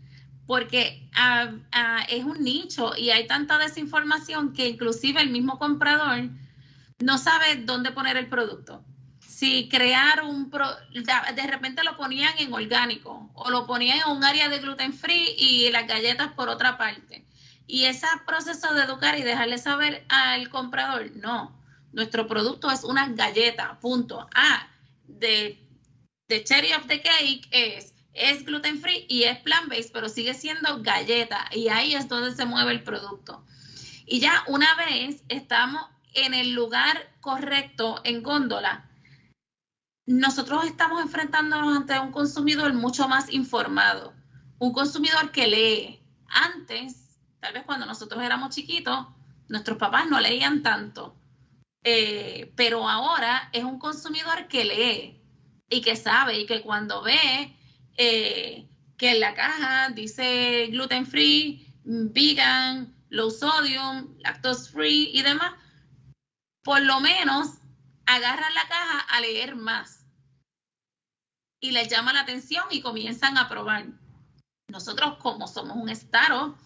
Porque 0.45 1.09
ah, 1.15 1.53
ah, 1.71 2.05
es 2.09 2.25
un 2.25 2.43
nicho 2.43 2.91
y 2.97 3.09
hay 3.09 3.25
tanta 3.25 3.57
desinformación 3.57 4.53
que 4.53 4.67
inclusive 4.67 5.21
el 5.21 5.29
mismo 5.29 5.57
comprador 5.57 6.29
no 6.99 7.17
sabe 7.17 7.55
dónde 7.63 7.91
poner 7.91 8.17
el 8.17 8.27
producto. 8.27 8.83
Si 9.25 9.69
crear 9.69 10.23
un... 10.23 10.49
Pro, 10.49 10.67
de 10.93 11.47
repente 11.47 11.83
lo 11.83 11.95
ponían 11.95 12.33
en 12.37 12.53
orgánico 12.53 13.31
o 13.33 13.49
lo 13.49 13.65
ponían 13.65 13.99
en 13.99 14.17
un 14.17 14.23
área 14.25 14.49
de 14.49 14.59
gluten 14.59 14.93
free 14.93 15.35
y 15.37 15.71
las 15.71 15.87
galletas 15.87 16.33
por 16.33 16.49
otra 16.49 16.77
parte 16.77 17.25
y 17.67 17.85
ese 17.85 18.07
proceso 18.25 18.73
de 18.73 18.83
educar 18.83 19.17
y 19.17 19.23
dejarle 19.23 19.57
saber 19.57 20.05
al 20.09 20.49
comprador, 20.49 21.11
no, 21.15 21.55
nuestro 21.93 22.27
producto 22.27 22.69
es 22.69 22.83
una 22.83 23.07
galleta, 23.09 23.79
punto. 23.79 24.27
Ah, 24.35 24.67
de, 25.07 25.61
cherry 26.43 26.73
of 26.73 26.87
the 26.87 27.01
cake 27.01 27.47
es, 27.51 27.93
es 28.13 28.45
gluten 28.45 28.79
free 28.79 29.05
y 29.09 29.23
es 29.23 29.39
plant 29.39 29.69
based, 29.69 29.91
pero 29.91 30.09
sigue 30.09 30.33
siendo 30.33 30.81
galleta 30.81 31.49
y 31.51 31.69
ahí 31.69 31.95
es 31.95 32.07
donde 32.07 32.35
se 32.35 32.45
mueve 32.45 32.71
el 32.71 32.83
producto. 32.83 33.43
Y 34.05 34.19
ya 34.19 34.43
una 34.47 34.75
vez 34.75 35.23
estamos 35.29 35.83
en 36.13 36.33
el 36.33 36.53
lugar 36.53 37.11
correcto 37.21 38.01
en 38.03 38.21
góndola, 38.23 38.89
nosotros 40.05 40.65
estamos 40.65 41.01
enfrentándonos 41.01 41.75
ante 41.75 41.99
un 41.99 42.11
consumidor 42.11 42.73
mucho 42.73 43.07
más 43.07 43.33
informado, 43.33 44.13
un 44.59 44.71
consumidor 44.71 45.31
que 45.31 45.47
lee. 45.47 45.99
Antes 46.27 47.04
Tal 47.45 47.53
vez 47.53 47.63
cuando 47.63 47.85
nosotros 47.85 48.23
éramos 48.23 48.55
chiquitos, 48.55 49.05
nuestros 49.49 49.77
papás 49.77 50.09
no 50.09 50.19
leían 50.19 50.63
tanto. 50.63 51.15
Eh, 51.83 52.51
pero 52.55 52.89
ahora 52.89 53.51
es 53.53 53.63
un 53.63 53.77
consumidor 53.77 54.47
que 54.47 54.65
lee 54.65 55.21
y 55.69 55.81
que 55.81 55.95
sabe 55.95 56.39
y 56.39 56.47
que 56.47 56.63
cuando 56.63 57.03
ve 57.03 57.55
eh, 57.97 58.67
que 58.97 59.11
en 59.11 59.19
la 59.19 59.35
caja 59.35 59.89
dice 59.89 60.69
gluten 60.71 61.05
free, 61.05 61.71
vegan, 61.83 62.95
low 63.09 63.29
sodium, 63.29 64.17
lactose 64.21 64.71
free 64.71 65.11
y 65.13 65.21
demás, 65.21 65.53
por 66.63 66.81
lo 66.81 66.99
menos 66.99 67.59
agarran 68.07 68.55
la 68.55 68.67
caja 68.67 69.01
a 69.01 69.21
leer 69.21 69.55
más 69.55 70.07
y 71.59 71.69
les 71.69 71.89
llama 71.89 72.11
la 72.11 72.21
atención 72.21 72.65
y 72.71 72.81
comienzan 72.81 73.37
a 73.37 73.47
probar. 73.47 73.85
Nosotros 74.67 75.17
como 75.19 75.47
somos 75.47 75.77
un 75.77 75.89
startup, 75.89 76.57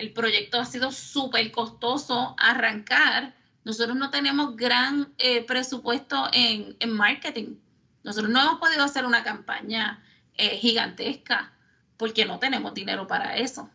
el 0.00 0.12
proyecto 0.12 0.58
ha 0.58 0.64
sido 0.64 0.92
súper 0.92 1.50
costoso 1.52 2.34
arrancar. 2.38 3.34
Nosotros 3.64 3.96
no 3.96 4.10
tenemos 4.10 4.56
gran 4.56 5.12
eh, 5.18 5.44
presupuesto 5.44 6.28
en, 6.32 6.76
marketing. 6.90 7.56
Nosotros 8.02 8.30
no 8.30 8.40
hemos 8.40 8.58
podido 8.58 8.82
hacer 8.82 9.04
una 9.04 9.22
campaña 9.22 10.02
gigantesca, 10.36 11.52
porque 11.98 12.24
no 12.24 12.38
tenemos 12.38 12.72
dinero 12.72 13.06
para 13.06 13.36
eso. 13.36 13.68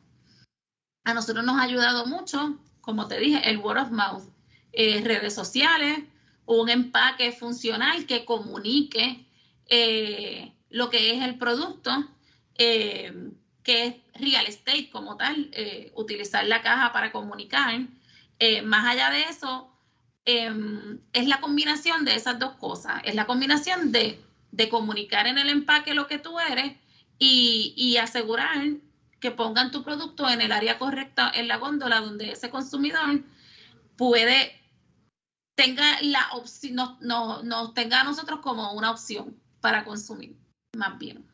A 1.04 1.14
nosotros 1.14 1.46
nos 1.46 1.60
ha 1.60 1.64
ayudado 1.64 2.08
mucho, 2.08 2.58
como 2.82 3.08
te 3.08 3.20
dije, 3.20 3.48
el 3.48 3.60
word 3.60 3.84
of 3.84 3.92
mouth, 3.92 4.24
eh, 4.74 5.02
redes 5.06 5.36
sociales, 5.36 6.00
un 6.46 6.68
empaque 6.70 7.32
funcional 7.32 8.06
que 8.08 8.26
comunique 8.26 9.26
eh, 9.68 10.54
lo 10.70 10.90
que 10.90 11.16
es 11.16 11.24
el 11.24 11.38
producto, 11.38 11.92
eh, 12.56 13.14
que 13.66 13.88
es 13.88 13.96
real 14.22 14.46
estate 14.46 14.90
como 14.90 15.18
tal, 15.18 15.52
utilizar 15.96 16.46
la 16.46 16.62
caja 16.62 16.94
para 16.94 17.12
comunicar. 17.12 17.82
más 18.64 18.86
allá 18.86 19.10
de 19.10 19.24
eso, 19.24 19.70
em, 20.26 21.00
es 21.12 21.28
la 21.28 21.42
combinación 21.42 22.06
de 22.06 22.16
esas 22.16 22.40
dos 22.40 22.54
cosas, 22.56 23.02
es 23.04 23.16
la 23.16 23.26
combinación 23.26 23.92
de, 23.92 24.22
comunicar 24.70 25.28
en 25.28 25.38
el 25.38 25.50
empaque 25.50 25.94
lo 25.94 26.08
que 26.08 26.20
tú 26.20 26.40
eres 26.40 26.74
y, 27.20 27.74
y 27.76 27.98
asegurar 27.98 28.58
que 29.20 29.32
pongan 29.32 29.72
tu 29.72 29.84
producto 29.84 30.30
en 30.30 30.40
el 30.40 30.52
área 30.52 30.78
correcta 30.78 31.32
en 31.34 31.48
la 31.48 31.58
góndola 31.58 32.00
donde 32.00 32.32
ese 32.32 32.50
consumidor 32.50 33.22
puede 33.98 34.54
tenga 35.56 36.02
la 36.02 36.30
opción, 36.34 36.76
nos 36.76 37.02
no, 37.02 37.42
no, 37.44 37.74
tenga 37.74 38.02
a 38.02 38.04
nosotros 38.04 38.42
como 38.42 38.74
una 38.74 38.92
opción 38.92 39.36
para 39.62 39.84
consumir, 39.84 40.38
más 40.76 41.00
bien. 41.00 41.26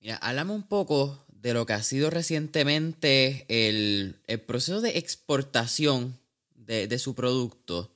Mira, 0.00 0.16
háblame 0.22 0.52
un 0.52 0.62
poco 0.62 1.26
de 1.40 1.54
lo 1.54 1.66
que 1.66 1.72
ha 1.72 1.82
sido 1.82 2.10
recientemente 2.10 3.46
el, 3.48 4.16
proceso 4.46 4.80
de 4.80 4.98
exportación 4.98 6.18
de, 6.54 6.86
de, 6.86 6.98
su 6.98 7.14
producto. 7.14 7.90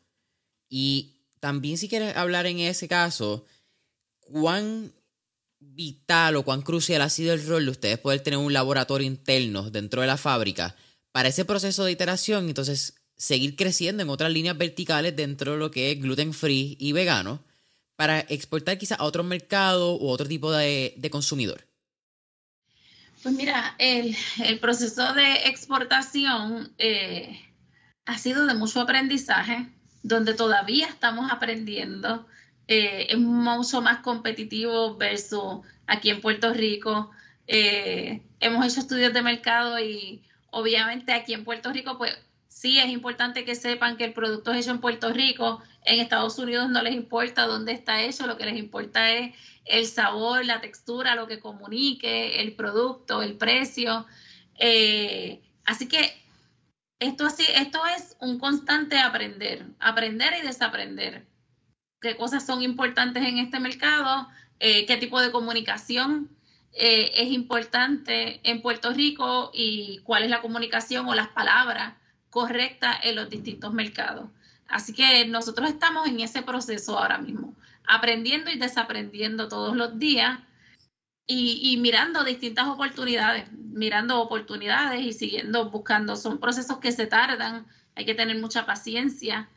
Y 0.68 1.10
también 1.40 1.78
si 1.78 1.88
quieres 1.88 2.16
hablar 2.16 2.46
en 2.46 2.60
ese 2.60 2.88
caso, 2.88 3.44
cuán 4.20 4.92
vital 5.58 6.36
o 6.36 6.44
cuán 6.44 6.62
crucial 6.62 7.02
ha 7.02 7.08
sido 7.08 7.34
el 7.34 7.46
rol 7.46 7.64
de 7.64 7.70
ustedes 7.70 7.98
poder 7.98 8.20
tener 8.20 8.38
un 8.38 8.52
laboratorio 8.52 9.06
interno 9.06 9.70
dentro 9.70 10.00
de 10.00 10.06
la 10.06 10.16
fábrica 10.16 10.76
para 11.12 11.28
ese 11.28 11.44
proceso 11.44 11.84
de 11.84 11.92
iteración, 11.92 12.48
entonces 12.48 12.94
seguir 13.16 13.54
creciendo 13.54 14.02
en 14.02 14.10
otras 14.10 14.32
líneas 14.32 14.58
verticales 14.58 15.14
dentro 15.14 15.52
de 15.52 15.58
lo 15.58 15.70
que 15.70 15.92
es 15.92 16.00
gluten 16.00 16.32
free 16.32 16.76
y 16.80 16.92
vegano 16.92 17.40
para 17.94 18.20
exportar 18.20 18.78
quizás 18.78 18.98
a 18.98 19.04
otro 19.04 19.22
mercado 19.22 19.96
u 19.96 20.08
otro 20.08 20.26
tipo 20.26 20.50
de, 20.50 21.08
consumidor? 21.10 21.64
Pues 23.22 23.34
mira, 23.34 23.76
el, 23.78 24.16
proceso 24.60 25.14
de 25.14 25.48
exportación 25.48 26.72
eh, 26.78 27.40
ha 28.04 28.18
sido 28.18 28.46
de 28.46 28.54
mucho 28.54 28.80
aprendizaje, 28.80 29.68
donde 30.02 30.34
todavía 30.34 30.88
estamos 30.88 31.30
aprendiendo 31.30 32.26
eh, 32.68 33.08
es 33.10 33.18
mucho 33.18 33.82
más 33.82 33.98
competitivo 33.98 34.96
versus 34.96 35.60
aquí 35.86 36.10
en 36.10 36.20
Puerto 36.20 36.52
Rico. 36.52 37.10
Eh, 37.46 38.22
hemos 38.40 38.66
hecho 38.66 38.80
estudios 38.80 39.12
de 39.12 39.22
mercado 39.22 39.78
y 39.80 40.22
obviamente 40.50 41.12
aquí 41.12 41.34
en 41.34 41.44
Puerto 41.44 41.72
Rico, 41.72 41.98
pues 41.98 42.16
sí 42.48 42.78
es 42.78 42.88
importante 42.88 43.44
que 43.44 43.54
sepan 43.54 43.96
que 43.96 44.04
el 44.04 44.12
producto 44.12 44.52
es 44.52 44.60
hecho 44.64 44.70
en 44.70 44.80
Puerto 44.80 45.12
Rico. 45.12 45.62
En 45.84 46.00
Estados 46.00 46.38
Unidos 46.38 46.70
no 46.70 46.82
les 46.82 46.94
importa 46.94 47.46
dónde 47.46 47.72
está 47.72 48.02
hecho, 48.02 48.26
lo 48.26 48.36
que 48.36 48.46
les 48.46 48.56
importa 48.56 49.10
es 49.10 49.34
el 49.64 49.86
sabor, 49.86 50.44
la 50.44 50.60
textura, 50.60 51.14
lo 51.14 51.26
que 51.26 51.40
comunique, 51.40 52.40
el 52.40 52.54
producto, 52.54 53.22
el 53.22 53.34
precio. 53.36 54.06
Eh, 54.58 55.40
así 55.64 55.88
que 55.88 56.12
esto, 56.98 57.26
así, 57.26 57.44
esto 57.54 57.80
es 57.96 58.16
un 58.20 58.38
constante 58.38 58.98
aprender, 58.98 59.66
aprender 59.80 60.34
y 60.40 60.46
desaprender 60.46 61.26
qué 62.00 62.16
cosas 62.16 62.44
son 62.44 62.62
importantes 62.62 63.22
en 63.24 63.38
este 63.38 63.60
mercado, 63.60 64.28
eh, 64.58 64.86
qué 64.86 64.96
tipo 64.96 65.20
de 65.20 65.32
comunicación 65.32 66.28
eh, 66.72 67.12
es 67.16 67.30
importante 67.30 68.40
en 68.44 68.62
Puerto 68.62 68.92
Rico 68.92 69.50
y 69.54 70.00
cuál 70.04 70.24
es 70.24 70.30
la 70.30 70.40
comunicación 70.42 71.08
o 71.08 71.14
las 71.14 71.28
palabras 71.28 71.94
correctas 72.30 72.98
en 73.04 73.16
los 73.16 73.28
distintos 73.30 73.72
mercados. 73.72 74.28
Así 74.68 74.94
que 74.94 75.26
nosotros 75.26 75.68
estamos 75.68 76.08
en 76.08 76.20
ese 76.20 76.42
proceso 76.42 76.98
ahora 76.98 77.18
mismo, 77.18 77.54
aprendiendo 77.86 78.50
y 78.50 78.58
desaprendiendo 78.58 79.48
todos 79.48 79.76
los 79.76 79.98
días 79.98 80.40
y, 81.26 81.76
mirando 81.78 82.24
distintas 82.24 82.68
oportunidades, 82.68 83.50
mirando 83.52 84.20
oportunidades 84.20 85.00
y 85.00 85.12
siguiendo 85.12 85.70
buscando. 85.70 86.16
Son 86.16 86.38
procesos 86.38 86.78
que 86.78 86.92
se 86.92 87.06
tardan, 87.06 87.66
hay 87.94 88.04
que 88.04 88.14
tener 88.14 88.38
mucha 88.38 88.66
paciencia, 88.66 89.48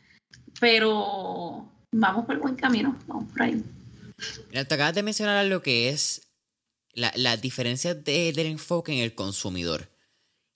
pero 0.60 1.70
vamos 1.92 2.26
por 2.26 2.36
el 2.36 2.42
buen 2.42 2.56
camino, 2.56 2.98
vamos 3.08 3.32
por 3.32 3.42
ahí. 3.42 3.64
Mira, 4.50 4.66
te 4.66 4.76
acabas 4.76 4.96
de 4.96 5.04
mencionar 5.04 5.46
lo 5.46 5.62
que 5.62 5.90
es 5.90 6.30
la, 6.94 7.12
la 7.16 7.36
diferencia 7.36 7.94
del 7.94 8.40
enfoque 8.40 8.94
en 8.94 9.00
el 9.00 9.14
consumidor. 9.16 9.90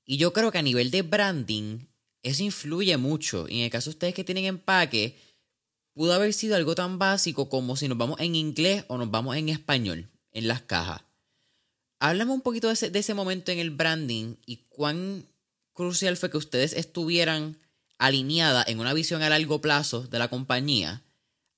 Y 0.06 0.18
yo 0.18 0.32
creo 0.32 0.52
que 0.52 0.58
a 0.58 0.64
nivel 0.64 0.90
de 0.90 1.02
branding, 1.02 1.80
eso 2.24 2.44
influye 2.44 2.96
mucho. 2.98 3.48
Y 3.48 3.60
en 3.60 3.66
el 3.66 3.70
caso 3.70 3.90
de 3.90 3.96
ustedes 3.96 4.14
que 4.14 4.24
tienen 4.24 4.46
empaque, 4.46 5.18
pudo 5.94 6.14
haber 6.14 6.34
sido 6.34 6.56
algo 6.56 6.76
tan 6.76 7.00
básico 7.00 7.50
como 7.50 7.76
si 7.76 7.88
nos 7.88 7.98
vamos 7.98 8.20
en 8.20 8.36
inglés 8.36 8.86
o 8.88 8.98
nos 8.98 9.12
vamos 9.12 9.36
en 9.36 9.50
español 9.50 10.10
en 10.32 10.48
las 10.48 10.62
cajas. 10.62 11.02
Háblame 12.00 12.32
un 12.32 12.42
poquito 12.42 12.68
de 12.68 12.74
ese, 12.74 12.90
de 12.90 13.00
ese 13.00 13.14
momento 13.14 13.52
en 13.52 13.60
el 13.60 13.72
branding 13.72 14.36
y 14.46 14.68
cuán 14.70 15.28
crucial 15.74 16.18
fue 16.18 16.30
que 16.30 16.38
ustedes 16.38 16.74
estuvieran 16.74 17.58
alineadas 17.98 18.68
en 18.68 18.80
una 18.80 18.94
visión 18.94 19.22
a 19.22 19.30
largo 19.30 19.62
plazo 19.62 20.08
de 20.08 20.20
la 20.20 20.30
compañía 20.30 21.04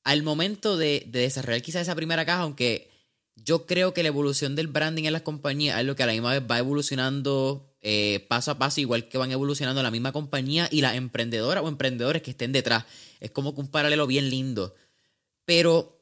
al 0.03 0.23
momento 0.23 0.77
de, 0.77 1.07
desarrollar 1.07 1.61
quizás 1.61 1.84
esa 1.84 1.95
primera 1.95 2.25
caja, 2.25 2.41
aunque 2.41 2.89
yo 3.36 3.65
creo 3.65 3.93
que 3.93 4.03
la 4.03 4.09
evolución 4.09 4.55
del 4.55 4.67
branding 4.67 5.05
en 5.05 5.13
las 5.13 5.21
compañías 5.21 5.79
es 5.79 5.86
lo 5.86 5.95
que 5.95 6.03
a 6.03 6.07
la 6.07 6.13
misma 6.13 6.32
vez 6.32 6.43
va 6.49 6.59
evolucionando 6.59 7.70
eh, 7.82 8.25
paso 8.29 8.51
a 8.51 8.57
paso, 8.57 8.82
igual 8.82 9.07
que 9.07 9.17
van 9.17 9.32
evolucionando 9.32 9.82
la 9.84 9.91
misma 9.91 10.11
compañía 10.11 10.67
y 10.71 10.82
las 10.82 10.95
emprendedoras 10.95 11.63
o 11.63 11.67
emprendedores 11.67 12.21
que 12.21 12.32
estén 12.32 12.51
detrás. 12.51 12.86
Es 13.19 13.32
como 13.32 13.53
que 13.53 13.61
un 13.61 13.69
paralelo 13.69 14.07
bien 14.07 14.29
lindo. 14.29 14.75
Pero, 15.45 15.99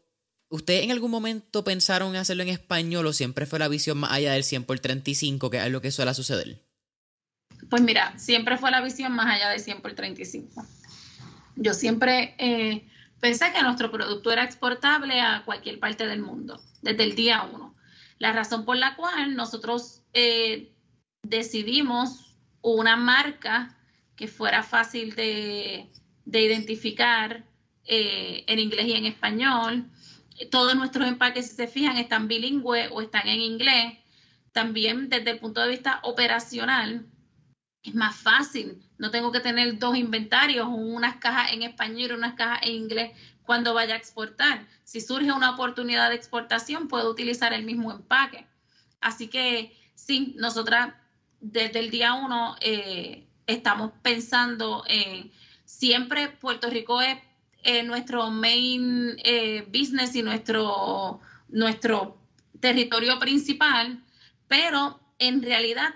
¿ustedes 0.49 0.83
en 0.83 0.91
algún 0.91 1.11
momento 1.11 1.63
pensaron 1.63 2.09
en 2.09 2.17
hacerlo 2.17 2.43
en 2.43 2.49
español 2.49 3.07
o 3.07 3.13
siempre 3.13 3.45
fue 3.45 3.59
la 3.59 3.67
visión 3.67 3.97
más 3.97 4.11
allá 4.11 4.33
del 4.33 4.43
100 4.43 4.65
por 4.65 4.79
35, 4.79 5.49
que 5.49 5.57
es 5.57 5.71
lo 5.71 5.81
que 5.81 5.91
suele 5.91 6.13
suceder? 6.13 6.61
Pues 7.69 7.81
mira, 7.81 8.17
siempre 8.17 8.57
fue 8.57 8.71
la 8.71 8.81
visión 8.81 9.11
más 9.13 9.27
allá 9.27 9.49
del 9.49 9.59
100 9.59 9.81
por 9.81 9.93
35. 9.93 10.65
Yo 11.55 11.73
siempre... 11.73 12.35
Eh, 12.37 12.85
Pensé 13.19 13.51
que 13.51 13.61
nuestro 13.61 13.91
producto 13.91 14.31
era 14.31 14.43
exportable 14.43 15.19
a 15.19 15.43
cualquier 15.43 15.79
parte 15.79 16.07
del 16.07 16.21
mundo, 16.21 16.61
desde 16.81 17.03
el 17.03 17.15
día 17.15 17.43
uno. 17.51 17.75
La 18.17 18.31
razón 18.31 18.65
por 18.65 18.77
la 18.77 18.95
cual 18.95 19.35
nosotros 19.35 20.01
eh, 20.13 20.71
decidimos 21.23 22.35
una 22.61 22.95
marca 22.95 23.75
que 24.15 24.27
fuera 24.27 24.63
fácil 24.63 25.15
de, 25.15 25.89
identificar 26.25 27.45
eh, 27.85 28.43
en 28.47 28.59
inglés 28.59 28.87
y 28.87 28.93
en 28.93 29.05
español. 29.05 29.89
Todos 30.51 30.75
nuestros 30.75 31.07
empaques, 31.07 31.49
si 31.49 31.55
se 31.55 31.67
fijan, 31.67 31.97
están 31.97 32.27
bilingües 32.27 32.89
o 32.91 33.01
están 33.01 33.27
en 33.27 33.41
inglés. 33.41 33.97
También 34.51 35.09
desde 35.09 35.31
el 35.31 35.39
punto 35.39 35.61
de 35.61 35.69
vista 35.69 35.99
operacional, 36.03 37.05
es 37.83 37.95
más 37.95 38.15
fácil. 38.17 38.81
No 38.97 39.09
tengo 39.11 39.31
que 39.31 39.39
tener 39.39 39.79
dos 39.79 39.95
inventarios, 39.95 40.67
unas 40.69 41.15
cajas 41.17 41.53
en 41.53 41.63
español 41.63 42.11
y 42.11 42.13
unas 42.13 42.33
cajas 42.33 42.59
en 42.63 42.73
inglés 42.73 43.11
cuando 43.43 43.73
vaya 43.73 43.95
a 43.95 43.97
exportar. 43.97 44.67
Si 44.83 45.01
surge 45.01 45.31
una 45.31 45.51
oportunidad 45.51 46.09
de 46.09 46.15
exportación, 46.15 46.87
puedo 46.87 47.09
utilizar 47.09 47.53
el 47.53 47.63
mismo 47.63 47.91
empaque. 47.91 48.45
Así 48.99 49.27
que 49.27 49.75
sí, 49.95 50.35
nosotras 50.37 50.93
desde 51.41 51.79
el 51.79 51.89
día 51.89 52.13
uno 52.13 52.55
eh, 52.61 53.25
estamos 53.47 53.91
pensando 54.01 54.83
en 54.87 55.31
siempre 55.65 56.29
Puerto 56.29 56.69
Rico 56.69 57.01
es 57.01 57.17
nuestro 57.85 58.29
main 58.29 59.17
eh, 59.23 59.65
business 59.67 60.15
y 60.15 60.23
nuestro, 60.23 61.19
nuestro 61.49 62.17
territorio 62.59 63.19
principal, 63.19 64.03
pero 64.47 64.99
en 65.19 65.41
realidad 65.41 65.93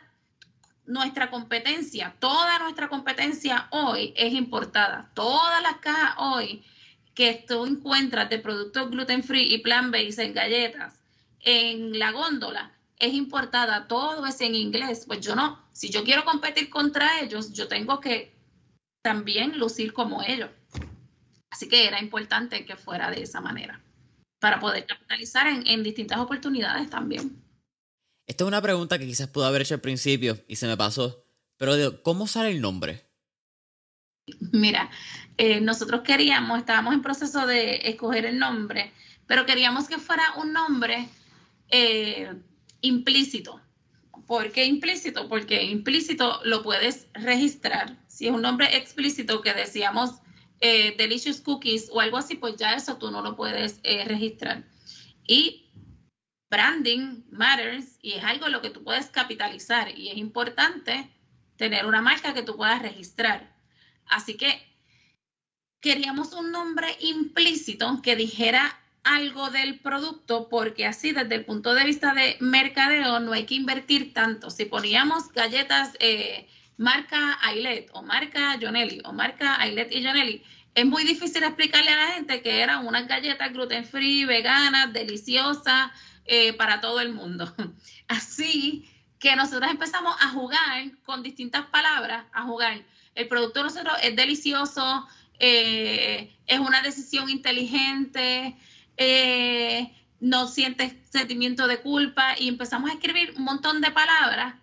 nuestra 0.85 1.29
competencia, 1.29 2.15
toda 2.19 2.59
nuestra 2.59 2.89
competencia 2.89 3.67
hoy 3.71 4.13
es 4.17 4.33
importada. 4.33 5.09
Todas 5.13 5.61
las 5.61 5.77
cajas 5.77 6.15
hoy 6.17 6.63
que 7.15 7.45
tú 7.47 7.65
encuentras 7.65 8.29
de 8.29 8.39
productos 8.39 8.89
gluten 8.89 9.23
free 9.23 9.53
y 9.53 9.59
plant 9.59 9.91
based 9.91 10.19
en 10.19 10.33
galletas 10.33 10.99
en 11.41 11.97
la 11.99 12.11
góndola 12.11 12.71
es 13.05 13.13
importada, 13.13 13.87
todo 13.87 14.25
es 14.25 14.39
en 14.41 14.55
inglés. 14.55 15.05
Pues 15.05 15.21
yo 15.21 15.35
no, 15.35 15.59
si 15.71 15.89
yo 15.89 16.03
quiero 16.03 16.23
competir 16.25 16.69
contra 16.69 17.19
ellos, 17.21 17.53
yo 17.53 17.67
tengo 17.67 17.99
que 17.99 18.33
también 19.01 19.57
lucir 19.57 19.93
como 19.93 20.21
ellos. 20.23 20.49
Así 21.51 21.67
que 21.67 21.87
era 21.87 22.01
importante 22.01 22.65
que 22.65 22.75
fuera 22.75 23.11
de 23.11 23.21
esa 23.21 23.41
manera 23.41 23.81
para 24.39 24.59
poder 24.59 24.85
capitalizar 24.85 25.47
en, 25.47 25.65
en 25.67 25.83
distintas 25.83 26.19
oportunidades 26.19 26.89
también. 26.89 27.41
Esta 28.27 28.43
es 28.43 28.47
una 28.47 28.61
pregunta 28.61 28.97
que 28.97 29.05
quizás 29.05 29.27
pudo 29.27 29.45
haber 29.45 29.61
hecho 29.61 29.75
al 29.75 29.81
principio 29.81 30.37
y 30.47 30.55
se 30.55 30.67
me 30.67 30.77
pasó, 30.77 31.25
pero 31.57 32.01
¿cómo 32.03 32.27
sale 32.27 32.51
el 32.51 32.61
nombre? 32.61 33.05
Mira, 34.51 34.89
eh, 35.37 35.59
nosotros 35.59 36.01
queríamos, 36.01 36.59
estábamos 36.59 36.93
en 36.93 37.01
proceso 37.01 37.45
de 37.45 37.81
escoger 37.83 38.25
el 38.25 38.39
nombre, 38.39 38.93
pero 39.27 39.45
queríamos 39.45 39.87
que 39.87 39.97
fuera 39.97 40.23
un 40.37 40.53
nombre 40.53 41.09
eh, 41.69 42.33
implícito. 42.83 43.59
¿Por 44.27 44.51
qué 44.51 44.65
implícito? 44.65 45.27
Porque 45.27 45.63
implícito 45.63 46.39
lo 46.43 46.61
puedes 46.61 47.07
registrar. 47.13 47.97
Si 48.07 48.27
es 48.27 48.33
un 48.33 48.43
nombre 48.43 48.77
explícito 48.77 49.41
que 49.41 49.53
decíamos 49.53 50.11
eh, 50.59 50.95
Delicious 50.97 51.41
Cookies 51.41 51.89
o 51.91 51.99
algo 51.99 52.17
así, 52.17 52.35
pues 52.35 52.55
ya 52.57 52.73
eso 52.73 52.97
tú 52.97 53.09
no 53.09 53.21
lo 53.21 53.35
puedes 53.35 53.79
eh, 53.83 54.05
registrar. 54.05 54.63
Y 55.27 55.71
branding 56.49 57.23
matters 57.31 57.97
y 58.01 58.13
es 58.13 58.23
algo 58.23 58.47
lo 58.47 58.61
que 58.61 58.69
tú 58.69 58.83
puedes 58.83 59.07
capitalizar 59.07 59.97
y 59.97 60.09
es 60.09 60.17
importante 60.17 61.09
tener 61.57 61.85
una 61.85 62.01
marca 62.01 62.33
que 62.33 62.43
tú 62.43 62.55
puedas 62.55 62.81
registrar. 62.81 63.55
Así 64.05 64.35
que 64.35 64.61
queríamos 65.81 66.33
un 66.33 66.51
nombre 66.51 66.95
implícito 66.99 68.01
que 68.03 68.15
dijera 68.15 68.82
algo 69.03 69.49
del 69.49 69.79
producto 69.79 70.47
porque 70.49 70.85
así 70.85 71.11
desde 71.11 71.35
el 71.35 71.45
punto 71.45 71.73
de 71.73 71.83
vista 71.83 72.13
de 72.13 72.37
mercadeo 72.39 73.19
no 73.19 73.33
hay 73.33 73.45
que 73.45 73.55
invertir 73.55 74.13
tanto. 74.13 74.49
Si 74.49 74.65
poníamos 74.65 75.31
galletas 75.31 75.91
eh, 75.99 76.47
marca 76.77 77.37
Ailet 77.41 77.89
o 77.93 78.01
marca 78.01 78.57
Jonelli 78.59 79.01
o 79.05 79.13
marca 79.13 79.59
Ailet 79.59 79.91
y 79.91 80.03
Jonelli, 80.03 80.43
es 80.75 80.85
muy 80.85 81.03
difícil 81.03 81.43
explicarle 81.43 81.91
a 81.91 81.97
la 81.97 82.07
gente 82.13 82.41
que 82.41 82.61
eran 82.61 82.87
unas 82.87 83.07
galletas 83.07 83.53
gluten 83.53 83.85
free, 83.85 84.25
veganas, 84.25 84.91
deliciosas 84.91 85.91
eh, 86.25 86.53
para 86.53 86.81
todo 86.81 86.99
el 86.99 87.13
mundo. 87.13 87.53
Así 88.07 88.89
que 89.19 89.35
nosotros 89.35 89.69
empezamos 89.69 90.15
a 90.19 90.29
jugar 90.29 90.91
con 91.03 91.23
distintas 91.23 91.65
palabras, 91.67 92.25
a 92.33 92.43
jugar. 92.43 92.83
El 93.15 93.27
producto 93.27 93.59
de 93.59 93.63
nosotros 93.65 93.95
es 94.01 94.15
delicioso, 94.15 95.07
eh, 95.39 96.35
es 96.47 96.59
una 96.59 96.81
decisión 96.81 97.29
inteligente, 97.29 98.55
eh, 98.97 99.91
no 100.19 100.47
sientes 100.47 100.93
sentimiento 101.09 101.67
de 101.67 101.81
culpa 101.81 102.35
y 102.39 102.47
empezamos 102.47 102.89
a 102.89 102.93
escribir 102.93 103.33
un 103.37 103.43
montón 103.43 103.81
de 103.81 103.91
palabras 103.91 104.55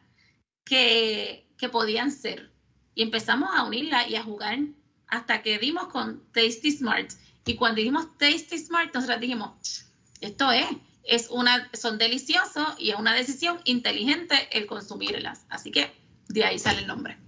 que, 0.64 1.46
podían 1.70 2.10
ser. 2.10 2.50
Y 2.94 3.02
empezamos 3.02 3.50
a 3.54 3.64
unirla 3.64 4.08
y 4.08 4.16
a 4.16 4.22
jugar 4.22 4.58
hasta 5.06 5.42
que 5.42 5.58
dimos 5.58 5.88
con 5.88 6.22
Tasty 6.32 6.72
Smart. 6.72 7.10
Y 7.44 7.54
cuando 7.56 7.76
dijimos 7.76 8.16
Tasty 8.16 8.58
Smart, 8.58 8.94
nosotros 8.94 9.20
dijimos, 9.20 9.84
esto 10.20 10.50
es, 10.50 10.66
es 11.04 11.28
una, 11.30 11.68
son 11.74 11.98
deliciosos 11.98 12.66
y 12.78 12.90
es 12.90 12.96
una 12.96 13.14
decisión 13.14 13.60
inteligente 13.64 14.48
el 14.52 14.66
consumirlas. 14.66 15.44
Así 15.50 15.70
que 15.70 15.92
de 16.28 16.44
ahí 16.44 16.58
sale 16.58 16.80
el 16.80 16.86
nombre. 16.86 17.18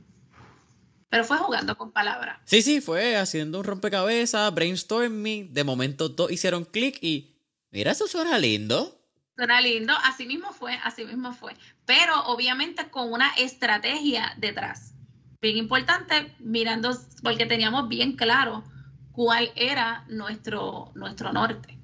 Pero 1.12 1.24
fue 1.24 1.36
jugando 1.36 1.76
con 1.76 1.92
palabras. 1.92 2.38
Sí, 2.46 2.62
sí, 2.62 2.80
fue 2.80 3.16
haciendo 3.18 3.58
un 3.58 3.64
rompecabezas, 3.64 4.54
brainstorming. 4.54 5.52
De 5.52 5.62
momento 5.62 6.14
todos 6.14 6.32
hicieron 6.32 6.64
clic 6.64 6.96
y 7.02 7.36
mira, 7.70 7.92
eso 7.92 8.08
suena 8.08 8.38
lindo. 8.38 8.98
Suena 9.36 9.60
lindo, 9.60 9.92
así 10.04 10.24
mismo 10.24 10.54
fue, 10.54 10.72
así 10.82 11.04
mismo 11.04 11.34
fue. 11.34 11.54
Pero 11.84 12.18
obviamente 12.28 12.88
con 12.88 13.12
una 13.12 13.28
estrategia 13.36 14.32
detrás. 14.38 14.94
Bien 15.42 15.58
importante, 15.58 16.34
mirando, 16.38 16.98
porque 17.22 17.44
teníamos 17.44 17.90
bien 17.90 18.16
claro 18.16 18.64
cuál 19.12 19.52
era 19.54 20.06
nuestro, 20.08 20.92
nuestro 20.94 21.30
norte, 21.30 21.78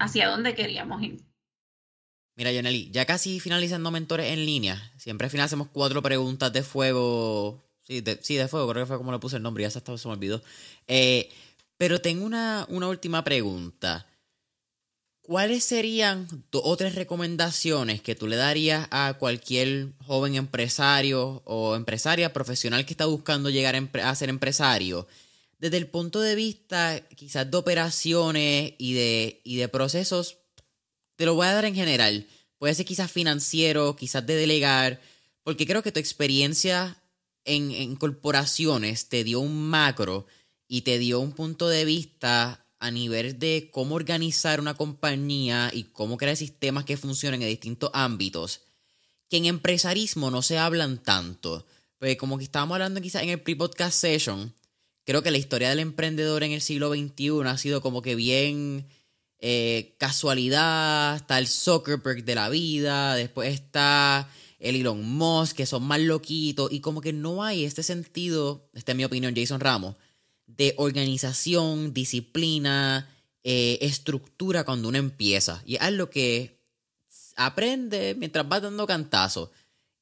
hacia 0.00 0.28
dónde 0.28 0.56
queríamos 0.56 1.00
ir. 1.04 1.22
Mira, 2.34 2.50
Yoneli, 2.50 2.90
ya 2.90 3.06
casi 3.06 3.38
finalizando 3.38 3.92
mentores 3.92 4.32
en 4.32 4.44
línea, 4.44 4.92
siempre 4.96 5.26
al 5.26 5.30
final 5.30 5.46
hacemos 5.46 5.68
cuatro 5.68 6.02
preguntas 6.02 6.52
de 6.52 6.64
fuego 6.64 7.71
Sí 7.82 8.00
de, 8.00 8.18
sí, 8.22 8.36
de 8.36 8.48
fuego, 8.48 8.70
creo 8.70 8.84
que 8.84 8.88
fue 8.88 8.98
como 8.98 9.12
le 9.12 9.18
puse 9.18 9.36
el 9.36 9.42
nombre, 9.42 9.62
ya 9.64 9.70
se, 9.70 9.80
se 9.80 10.08
me 10.08 10.14
olvidó. 10.14 10.42
Eh, 10.86 11.30
pero 11.76 12.00
tengo 12.00 12.24
una, 12.24 12.66
una 12.68 12.88
última 12.88 13.24
pregunta. 13.24 14.06
¿Cuáles 15.22 15.64
serían 15.64 16.26
dos 16.50 16.62
o 16.64 16.76
tres 16.76 16.96
recomendaciones 16.96 18.02
que 18.02 18.16
tú 18.16 18.26
le 18.26 18.36
darías 18.36 18.88
a 18.90 19.14
cualquier 19.18 19.92
joven 20.04 20.34
empresario 20.34 21.42
o 21.44 21.76
empresaria 21.76 22.32
profesional 22.32 22.84
que 22.84 22.92
está 22.92 23.06
buscando 23.06 23.50
llegar 23.50 23.76
a 24.02 24.14
ser 24.14 24.28
empresario? 24.28 25.06
Desde 25.58 25.76
el 25.76 25.86
punto 25.86 26.20
de 26.20 26.34
vista 26.34 27.00
quizás 27.14 27.48
de 27.48 27.56
operaciones 27.56 28.74
y 28.78 28.94
de, 28.94 29.40
y 29.44 29.56
de 29.56 29.68
procesos, 29.68 30.38
te 31.14 31.24
lo 31.24 31.36
voy 31.36 31.46
a 31.46 31.52
dar 31.52 31.64
en 31.66 31.76
general. 31.76 32.26
Puede 32.58 32.74
ser 32.74 32.84
quizás 32.84 33.10
financiero, 33.10 33.94
quizás 33.94 34.26
de 34.26 34.34
delegar, 34.34 35.00
porque 35.44 35.66
creo 35.66 35.84
que 35.84 35.92
tu 35.92 36.00
experiencia 36.00 36.96
en, 37.44 37.96
corporaciones 37.96 39.08
te 39.08 39.24
dio 39.24 39.40
un 39.40 39.68
macro 39.68 40.26
y 40.68 40.82
te 40.82 40.98
dio 40.98 41.20
un 41.20 41.32
punto 41.32 41.68
de 41.68 41.84
vista 41.84 42.66
a 42.78 42.90
nivel 42.90 43.38
de 43.38 43.70
cómo 43.72 43.94
organizar 43.94 44.60
una 44.60 44.74
compañía 44.74 45.70
y 45.72 45.84
cómo 45.84 46.16
crear 46.16 46.36
sistemas 46.36 46.84
que 46.84 46.96
funcionen 46.96 47.42
en 47.42 47.48
distintos 47.48 47.90
ámbitos, 47.94 48.62
que 49.28 49.36
en 49.36 49.46
empresarismo 49.46 50.30
no 50.30 50.42
se 50.42 50.58
hablan 50.58 51.02
tanto. 51.02 51.66
Porque 51.98 52.16
como 52.16 52.38
que 52.38 52.44
estábamos 52.44 52.74
hablando 52.74 53.00
quizás 53.00 53.22
en 53.22 53.28
el 53.28 53.40
pre-podcast 53.40 53.96
session, 53.96 54.52
creo 55.04 55.22
que 55.22 55.30
la 55.30 55.38
historia 55.38 55.70
del 55.70 55.78
emprendedor 55.78 56.42
en 56.42 56.52
el 56.52 56.60
siglo 56.60 56.92
XXI 56.92 57.46
ha 57.46 57.58
sido 57.58 57.80
como 57.80 58.02
que 58.02 58.16
bien 58.16 58.88
eh, 59.38 59.94
casualidad, 59.98 61.16
está 61.16 61.38
el 61.38 61.48
Zuckerberg 61.48 62.24
de 62.24 62.34
la 62.34 62.48
vida, 62.48 63.14
después 63.14 63.52
está 63.52 64.28
el 64.62 64.76
Elon 64.76 65.04
Musk, 65.04 65.56
que 65.56 65.66
son 65.66 65.82
más 65.82 66.00
loquitos, 66.00 66.72
y 66.72 66.80
como 66.80 67.00
que 67.00 67.12
no 67.12 67.42
hay 67.42 67.64
este 67.64 67.82
sentido, 67.82 68.70
esta 68.72 68.92
es 68.92 68.96
mi 68.96 69.04
opinión, 69.04 69.34
Jason 69.36 69.60
Ramos, 69.60 69.96
de 70.46 70.74
organización, 70.76 71.92
disciplina, 71.92 73.10
eh, 73.42 73.78
estructura 73.80 74.64
cuando 74.64 74.88
uno 74.88 74.98
empieza. 74.98 75.62
Y 75.66 75.74
es 75.74 75.92
lo 75.92 76.08
que 76.10 76.60
aprende 77.34 78.14
mientras 78.14 78.48
vas 78.48 78.62
dando 78.62 78.86
cantazos. 78.86 79.50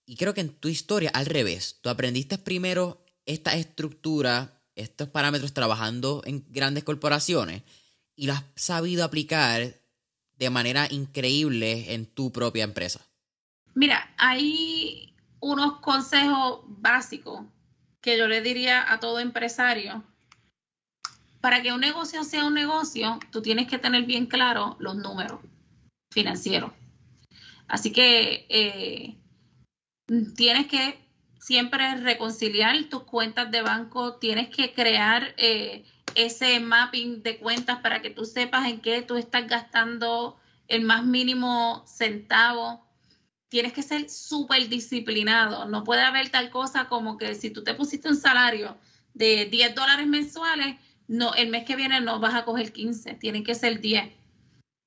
Y 0.05 0.17
creo 0.17 0.35
que 0.35 0.43
en 0.43 0.51
tu 0.51 0.69
historia, 0.69 1.11
al 1.15 1.25
revés, 1.25 1.79
tú 1.81 1.89
aprendiste 1.89 2.37
primero 2.37 3.03
esta 3.25 3.57
estructura, 3.57 4.61
estos 4.75 5.09
parámetros 5.09 5.55
trabajando 5.55 6.23
en 6.27 6.45
grandes 6.51 6.85
corporaciones 6.85 7.63
y 8.15 8.27
lo 8.27 8.35
has 8.35 8.45
sabido 8.57 9.05
aplicar 9.05 9.81
de 10.37 10.51
manera 10.51 10.87
increíble 10.91 11.95
en 11.95 12.05
tu 12.05 12.31
propia 12.31 12.65
empresa. 12.65 13.01
Mira, 13.75 14.13
hay 14.17 15.15
unos 15.41 15.81
consejos 15.81 16.61
básicos 16.67 17.43
que 18.01 18.19
yo 18.19 18.29
le 18.29 18.43
diría 18.43 18.93
a 18.93 19.01
todo 19.01 19.19
empresario. 19.21 20.03
Para 21.41 21.63
que 21.63 21.73
un 21.73 21.81
negocio 21.81 22.25
sea 22.25 22.45
un 22.45 22.55
negocio, 22.55 23.19
tú 23.31 23.41
tienes 23.41 23.69
que 23.69 23.79
tener 23.79 24.05
bien 24.05 24.27
claro 24.27 24.77
los 24.79 24.97
números 24.97 25.41
financieros. 26.13 26.73
Así 27.69 27.93
que 27.93 28.47
eh, 28.49 29.17
tienes 30.37 30.67
que 30.67 30.99
siempre 31.39 31.97
reconciliar 31.97 32.77
tus 32.91 33.05
cuentas 33.05 33.51
de 33.51 33.63
banco, 33.63 34.17
tienes 34.17 34.55
que 34.55 34.75
crear 34.75 35.35
eh, 35.39 35.85
ese 36.15 36.61
mapping 36.61 37.23
de 37.23 37.39
cuentas 37.39 37.79
para 37.79 38.03
que 38.03 38.11
tú 38.11 38.25
sepas 38.25 38.67
en 38.67 38.81
qué 38.81 39.03
tú 39.03 39.17
estás 39.17 39.47
gastando 39.47 40.39
el 40.69 40.83
más 40.83 41.05
mínimo 41.05 41.85
centavo 41.87 42.85
tienes 43.51 43.73
que 43.73 43.83
ser 43.83 44.09
súper 44.09 44.69
disciplinado. 44.69 45.67
No 45.67 45.85
puede 45.85 46.03
haber 46.03 46.31
tal 46.31 46.51
cosa 46.51 46.87
como 46.89 47.19
que 47.19 47.35
si 47.35 47.51
tú 47.51 47.63
te 47.63 47.75
pusiste 47.75 48.09
un 48.09 48.17
salario 48.17 48.79
de 49.13 49.47
10 49.47 49.75
dólares 49.75 50.07
mensuales, 50.07 50.77
no, 51.09 51.35
el 51.35 51.51
mes 51.51 51.65
que 51.65 51.77
viene 51.77 52.01
no 52.01 52.21
vas 52.21 52.35
a 52.35 52.45
coger 52.45 52.73
15, 52.73 53.15
tienen 53.15 53.45
que 53.45 53.57
ser 53.57 53.81
10. 53.81 54.13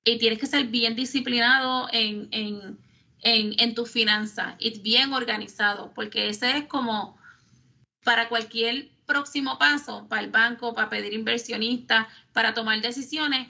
Y 0.06 0.18
tienes 0.18 0.40
que 0.40 0.48
ser 0.48 0.66
bien 0.68 0.96
disciplinado 0.96 1.90
en, 1.92 2.30
en, 2.32 2.80
en, 3.20 3.54
en 3.60 3.76
tu 3.76 3.86
finanza 3.86 4.56
y 4.60 4.80
bien 4.80 5.14
organizado, 5.14 5.92
porque 5.94 6.30
ese 6.30 6.58
es 6.58 6.66
como 6.66 7.18
para 8.04 8.30
cualquier 8.30 8.90
próximo 9.06 9.58
paso, 9.58 10.08
para 10.08 10.22
el 10.22 10.32
banco, 10.32 10.74
para 10.74 10.90
pedir 10.90 11.14
inversionistas, 11.14 12.08
para 12.32 12.54
tomar 12.54 12.82
decisiones. 12.82 13.50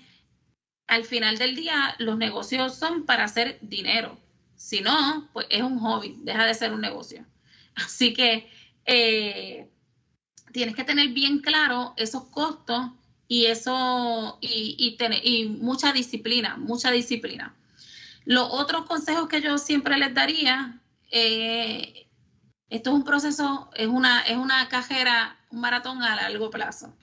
Al 0.87 1.05
final 1.05 1.37
del 1.37 1.55
día, 1.55 1.95
los 1.99 2.17
negocios 2.17 2.75
son 2.75 3.05
para 3.05 3.25
hacer 3.25 3.59
dinero 3.61 4.22
si 4.63 4.79
no, 4.79 5.27
pues 5.33 5.45
es 5.49 5.61
un 5.61 5.77
hobby, 5.79 6.15
deja 6.19 6.45
de 6.45 6.53
ser 6.53 6.71
un 6.71 6.79
negocio. 6.79 7.25
Así 7.75 8.13
que 8.13 8.49
eh, 8.85 9.69
tienes 10.53 10.73
que 10.73 10.85
tener 10.85 11.09
bien 11.09 11.39
claro 11.39 11.93
esos 11.97 12.23
costos 12.29 12.91
y 13.27 13.47
eso 13.47 14.37
y, 14.39 14.95
tener, 14.97 15.19
y 15.21 15.49
mucha 15.49 15.91
disciplina, 15.91 16.55
mucha 16.55 16.91
disciplina. 16.91 17.53
Los 18.23 18.47
otros 18.51 18.85
consejos 18.85 19.27
que 19.27 19.41
yo 19.41 19.57
siempre 19.57 19.97
les 19.97 20.13
daría, 20.13 20.79
eh, 21.11 22.07
esto 22.69 22.91
es 22.91 22.95
un 22.95 23.03
proceso, 23.03 23.69
es 23.75 23.87
una, 23.87 24.21
es 24.21 24.37
una 24.37 24.69
cajera, 24.69 25.37
un 25.51 25.59
maratón 25.59 26.01
a 26.03 26.15
largo 26.15 26.49
plazo. 26.49 26.93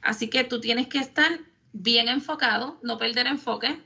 Así 0.00 0.30
que 0.30 0.44
tú 0.44 0.60
tienes 0.60 0.86
que 0.86 0.98
estar 0.98 1.40
bien 1.72 2.08
enfocado, 2.08 2.78
no 2.84 2.98
perder 2.98 3.26
enfoque, 3.26 3.82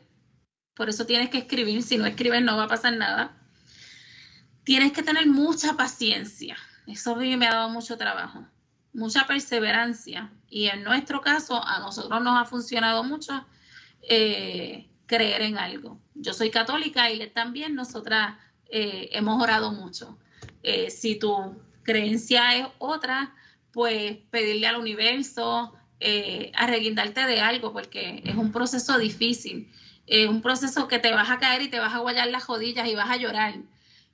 por 0.75 0.89
eso 0.89 1.07
tienes 1.07 1.31
que 1.31 1.39
escribir, 1.39 1.83
si 1.83 1.97
no 1.97 2.07
escribes 2.07 2.43
no 2.43 2.57
va 2.57 2.65
a 2.65 2.69
pasar 2.69 2.97
nada. 2.97 3.37
Tienes 4.65 4.93
que 4.93 5.03
tener 5.03 5.27
mucha 5.27 5.75
paciencia, 5.75 6.57
eso 6.87 7.15
a 7.15 7.17
mí 7.17 7.37
me 7.37 7.47
ha 7.47 7.55
dado 7.55 7.69
mucho 7.69 7.97
trabajo, 7.97 8.47
mucha 8.93 9.27
perseverancia 9.27 10.33
y 10.49 10.67
en 10.67 10.85
nuestro 10.85 11.21
caso 11.21 11.63
a 11.63 11.81
nosotros 11.81 12.23
nos 12.23 12.41
ha 12.41 12.45
funcionado 12.45 13.05
mucho 13.05 13.47
eh, 14.03 14.89
creer 15.07 15.43
en 15.43 15.59
algo. 15.59 16.01
Yo 16.15 16.33
soy 16.33 16.51
católica 16.51 17.11
y 17.11 17.29
también 17.31 17.75
nosotras 17.75 18.37
eh, 18.67 19.11
hemos 19.13 19.43
orado 19.43 19.73
mucho. 19.73 20.19
Eh, 20.63 20.91
si 20.91 21.19
tu 21.19 21.55
creencia 21.83 22.57
es 22.57 22.67
otra, 22.79 23.35
pues 23.73 24.17
pedirle 24.31 24.67
al 24.67 24.77
universo, 24.77 25.75
eh, 26.01 26.51
arreguindarte 26.55 27.27
de 27.27 27.41
algo, 27.41 27.73
porque 27.73 28.23
es 28.25 28.35
un 28.35 28.53
proceso 28.53 28.99
difícil, 28.99 29.71
es 30.07 30.29
un 30.29 30.43
proceso 30.43 30.89
que 30.89 30.99
te 30.99 31.13
vas 31.13 31.31
a 31.31 31.39
caer 31.39 31.63
y 31.63 31.69
te 31.69 31.79
vas 31.79 31.95
a 31.95 31.99
guayar 31.99 32.29
las 32.29 32.47
rodillas 32.47 32.89
y 32.89 32.95
vas 32.95 33.11
a 33.11 33.17
llorar. 33.17 33.55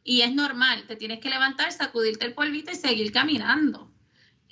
Y 0.05 0.23
es 0.23 0.33
normal, 0.33 0.85
te 0.87 0.97
tienes 0.97 1.21
que 1.21 1.31
levantar, 1.31 1.73
sacudirte 1.73 2.27
el 2.27 2.35
polvito 2.35 2.71
y 2.71 2.77
seguir 2.77 3.13
caminando. 3.13 3.91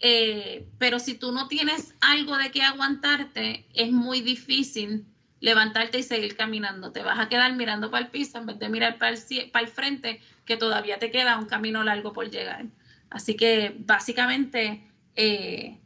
Eh, 0.00 0.66
pero 0.78 0.98
si 0.98 1.14
tú 1.14 1.32
no 1.32 1.48
tienes 1.48 1.94
algo 2.00 2.36
de 2.36 2.50
qué 2.50 2.62
aguantarte, 2.62 3.66
es 3.74 3.90
muy 3.90 4.20
difícil 4.20 5.06
levantarte 5.40 5.98
y 5.98 6.02
seguir 6.02 6.36
caminando. 6.36 6.92
Te 6.92 7.02
vas 7.02 7.18
a 7.18 7.28
quedar 7.28 7.54
mirando 7.56 7.90
para 7.90 8.04
el 8.04 8.10
piso 8.10 8.38
en 8.38 8.46
vez 8.46 8.58
de 8.58 8.68
mirar 8.68 8.98
para 8.98 9.16
el, 9.16 9.50
para 9.50 9.64
el 9.64 9.70
frente, 9.70 10.20
que 10.44 10.56
todavía 10.56 10.98
te 10.98 11.10
queda 11.10 11.38
un 11.38 11.46
camino 11.46 11.82
largo 11.82 12.12
por 12.12 12.30
llegar. 12.30 12.66
Así 13.10 13.34
que 13.34 13.74
básicamente 13.78 14.82
eh, 15.14 15.78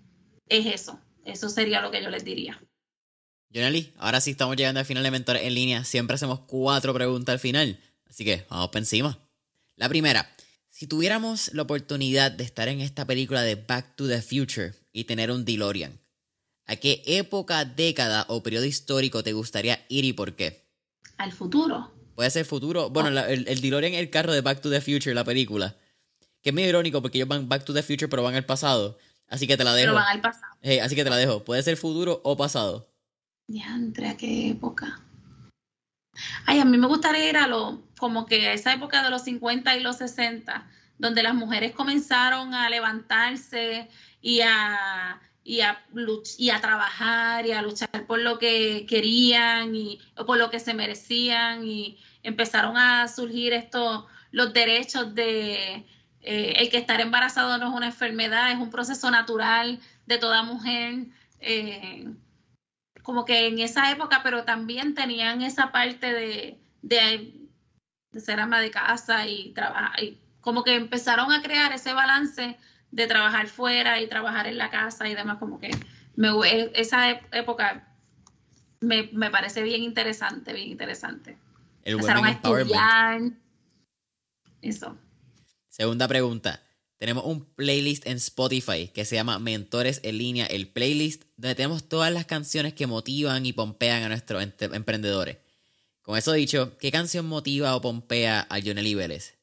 es 0.48 0.66
eso. 0.66 1.00
Eso 1.24 1.48
sería 1.48 1.80
lo 1.80 1.90
que 1.90 2.02
yo 2.02 2.10
les 2.10 2.24
diría. 2.24 2.60
Joneli, 3.54 3.92
ahora 3.98 4.20
sí 4.20 4.30
estamos 4.30 4.56
llegando 4.56 4.80
al 4.80 4.86
final 4.86 5.02
de 5.02 5.10
Mentores 5.10 5.42
en 5.42 5.54
línea. 5.54 5.84
Siempre 5.84 6.14
hacemos 6.14 6.40
cuatro 6.40 6.94
preguntas 6.94 7.34
al 7.34 7.38
final. 7.38 7.78
Así 8.08 8.24
que 8.24 8.46
vamos 8.48 8.68
para 8.68 8.80
encima. 8.80 9.18
La 9.76 9.88
primera, 9.88 10.34
si 10.70 10.86
tuviéramos 10.86 11.52
la 11.52 11.62
oportunidad 11.62 12.32
de 12.32 12.44
estar 12.44 12.68
en 12.68 12.80
esta 12.80 13.06
película 13.06 13.42
de 13.42 13.56
Back 13.56 13.96
to 13.96 14.08
the 14.08 14.22
Future 14.22 14.74
y 14.92 15.04
tener 15.04 15.30
un 15.30 15.44
DeLorean, 15.44 16.00
¿a 16.64 16.76
qué 16.76 17.02
época, 17.06 17.66
década 17.66 18.24
o 18.28 18.42
periodo 18.42 18.64
histórico 18.64 19.22
te 19.22 19.34
gustaría 19.34 19.84
ir 19.88 20.06
y 20.06 20.14
por 20.14 20.34
qué? 20.34 20.64
Al 21.18 21.32
futuro. 21.32 21.92
Puede 22.14 22.30
ser 22.30 22.46
futuro. 22.46 22.88
Bueno, 22.88 23.20
oh. 23.20 23.26
el, 23.26 23.46
el, 23.48 23.60
DeLorean 23.60 23.92
es 23.92 24.00
el 24.00 24.08
carro 24.08 24.32
de 24.32 24.40
Back 24.40 24.62
to 24.62 24.70
the 24.70 24.80
Future, 24.80 25.14
la 25.14 25.24
película. 25.24 25.76
Que 26.42 26.50
es 26.50 26.54
medio 26.54 26.70
irónico 26.70 27.02
porque 27.02 27.18
ellos 27.18 27.28
van 27.28 27.48
Back 27.48 27.64
to 27.64 27.74
the 27.74 27.82
Future 27.82 28.08
pero 28.08 28.22
van 28.22 28.34
al 28.34 28.46
pasado. 28.46 28.98
Así 29.28 29.46
que 29.46 29.58
te 29.58 29.64
la 29.64 29.74
dejo. 29.74 29.88
Pero 29.88 29.94
van 29.94 30.08
al 30.08 30.20
pasado. 30.22 30.56
Eh, 30.62 30.80
así 30.80 30.94
que 30.94 31.04
te 31.04 31.10
la 31.10 31.16
dejo. 31.16 31.44
Puede 31.44 31.62
ser 31.62 31.76
futuro 31.76 32.20
o 32.24 32.36
pasado. 32.36 32.91
Ya, 33.48 33.74
entre 33.74 34.08
a 34.08 34.16
qué 34.16 34.50
época. 34.50 35.00
Ay, 36.46 36.60
a 36.60 36.64
mí 36.64 36.78
me 36.78 36.86
gustaría 36.86 37.28
ir 37.28 37.36
a 37.36 37.46
lo, 37.46 37.82
como 37.98 38.26
que 38.26 38.48
a 38.48 38.52
esa 38.52 38.72
época 38.72 39.02
de 39.02 39.10
los 39.10 39.22
50 39.24 39.76
y 39.76 39.80
los 39.80 39.96
60, 39.96 40.66
donde 40.98 41.22
las 41.22 41.34
mujeres 41.34 41.72
comenzaron 41.72 42.54
a 42.54 42.68
levantarse 42.68 43.88
y 44.20 44.40
a, 44.42 45.20
y 45.44 45.60
a, 45.60 45.84
y 46.38 46.50
a 46.50 46.60
trabajar 46.60 47.46
y 47.46 47.52
a 47.52 47.62
luchar 47.62 48.06
por 48.06 48.20
lo 48.20 48.38
que 48.38 48.86
querían 48.88 49.74
y 49.74 50.00
por 50.26 50.38
lo 50.38 50.50
que 50.50 50.60
se 50.60 50.74
merecían 50.74 51.66
y 51.66 51.98
empezaron 52.22 52.76
a 52.76 53.08
surgir 53.08 53.52
estos, 53.52 54.04
los 54.30 54.52
derechos 54.52 55.14
de 55.14 55.84
eh, 56.22 56.54
el 56.56 56.70
que 56.70 56.78
estar 56.78 57.00
embarazado 57.00 57.58
no 57.58 57.68
es 57.68 57.74
una 57.74 57.86
enfermedad, 57.86 58.52
es 58.52 58.58
un 58.58 58.70
proceso 58.70 59.10
natural 59.10 59.80
de 60.06 60.18
toda 60.18 60.42
mujer. 60.42 61.06
Eh, 61.40 62.06
como 63.02 63.24
que 63.24 63.46
en 63.48 63.58
esa 63.58 63.90
época, 63.90 64.20
pero 64.22 64.44
también 64.44 64.94
tenían 64.94 65.42
esa 65.42 65.72
parte 65.72 66.12
de, 66.12 66.58
de, 66.82 67.48
ser 68.18 68.40
ama 68.40 68.60
de 68.60 68.70
casa 68.70 69.26
y 69.26 69.52
trabajar, 69.52 70.02
y 70.02 70.18
como 70.40 70.64
que 70.64 70.74
empezaron 70.74 71.32
a 71.32 71.42
crear 71.42 71.72
ese 71.72 71.92
balance 71.92 72.56
de 72.90 73.06
trabajar 73.06 73.48
fuera 73.48 74.00
y 74.00 74.08
trabajar 74.08 74.46
en 74.46 74.58
la 74.58 74.70
casa 74.70 75.08
y 75.08 75.14
demás, 75.14 75.38
como 75.38 75.58
que 75.58 75.70
me, 76.16 76.30
esa 76.74 77.10
época 77.32 77.88
me, 78.80 79.08
me 79.12 79.30
parece 79.30 79.62
bien 79.62 79.82
interesante, 79.82 80.52
bien 80.52 80.68
interesante. 80.68 81.36
empezaron 81.84 82.24
a 82.24 82.30
estudiar. 82.30 83.20
Eso. 84.60 84.96
Segunda 85.68 86.06
pregunta. 86.06 86.60
Tenemos 87.02 87.24
un 87.24 87.44
playlist 87.44 88.06
en 88.06 88.18
Spotify 88.18 88.86
que 88.86 89.04
se 89.04 89.16
llama 89.16 89.40
Mentores 89.40 89.98
en 90.04 90.18
línea, 90.18 90.46
el 90.46 90.68
playlist, 90.68 91.24
donde 91.36 91.56
tenemos 91.56 91.88
todas 91.88 92.12
las 92.12 92.26
canciones 92.26 92.74
que 92.74 92.86
motivan 92.86 93.44
y 93.44 93.52
pompean 93.52 94.04
a 94.04 94.08
nuestros 94.08 94.40
emprendedores. 94.40 95.38
Con 96.02 96.16
eso 96.16 96.30
dicho, 96.32 96.78
¿qué 96.78 96.92
canción 96.92 97.26
motiva 97.26 97.74
o 97.74 97.80
pompea 97.80 98.46
a 98.48 98.60
Jonely 98.60 98.94
Vélez? 98.94 99.34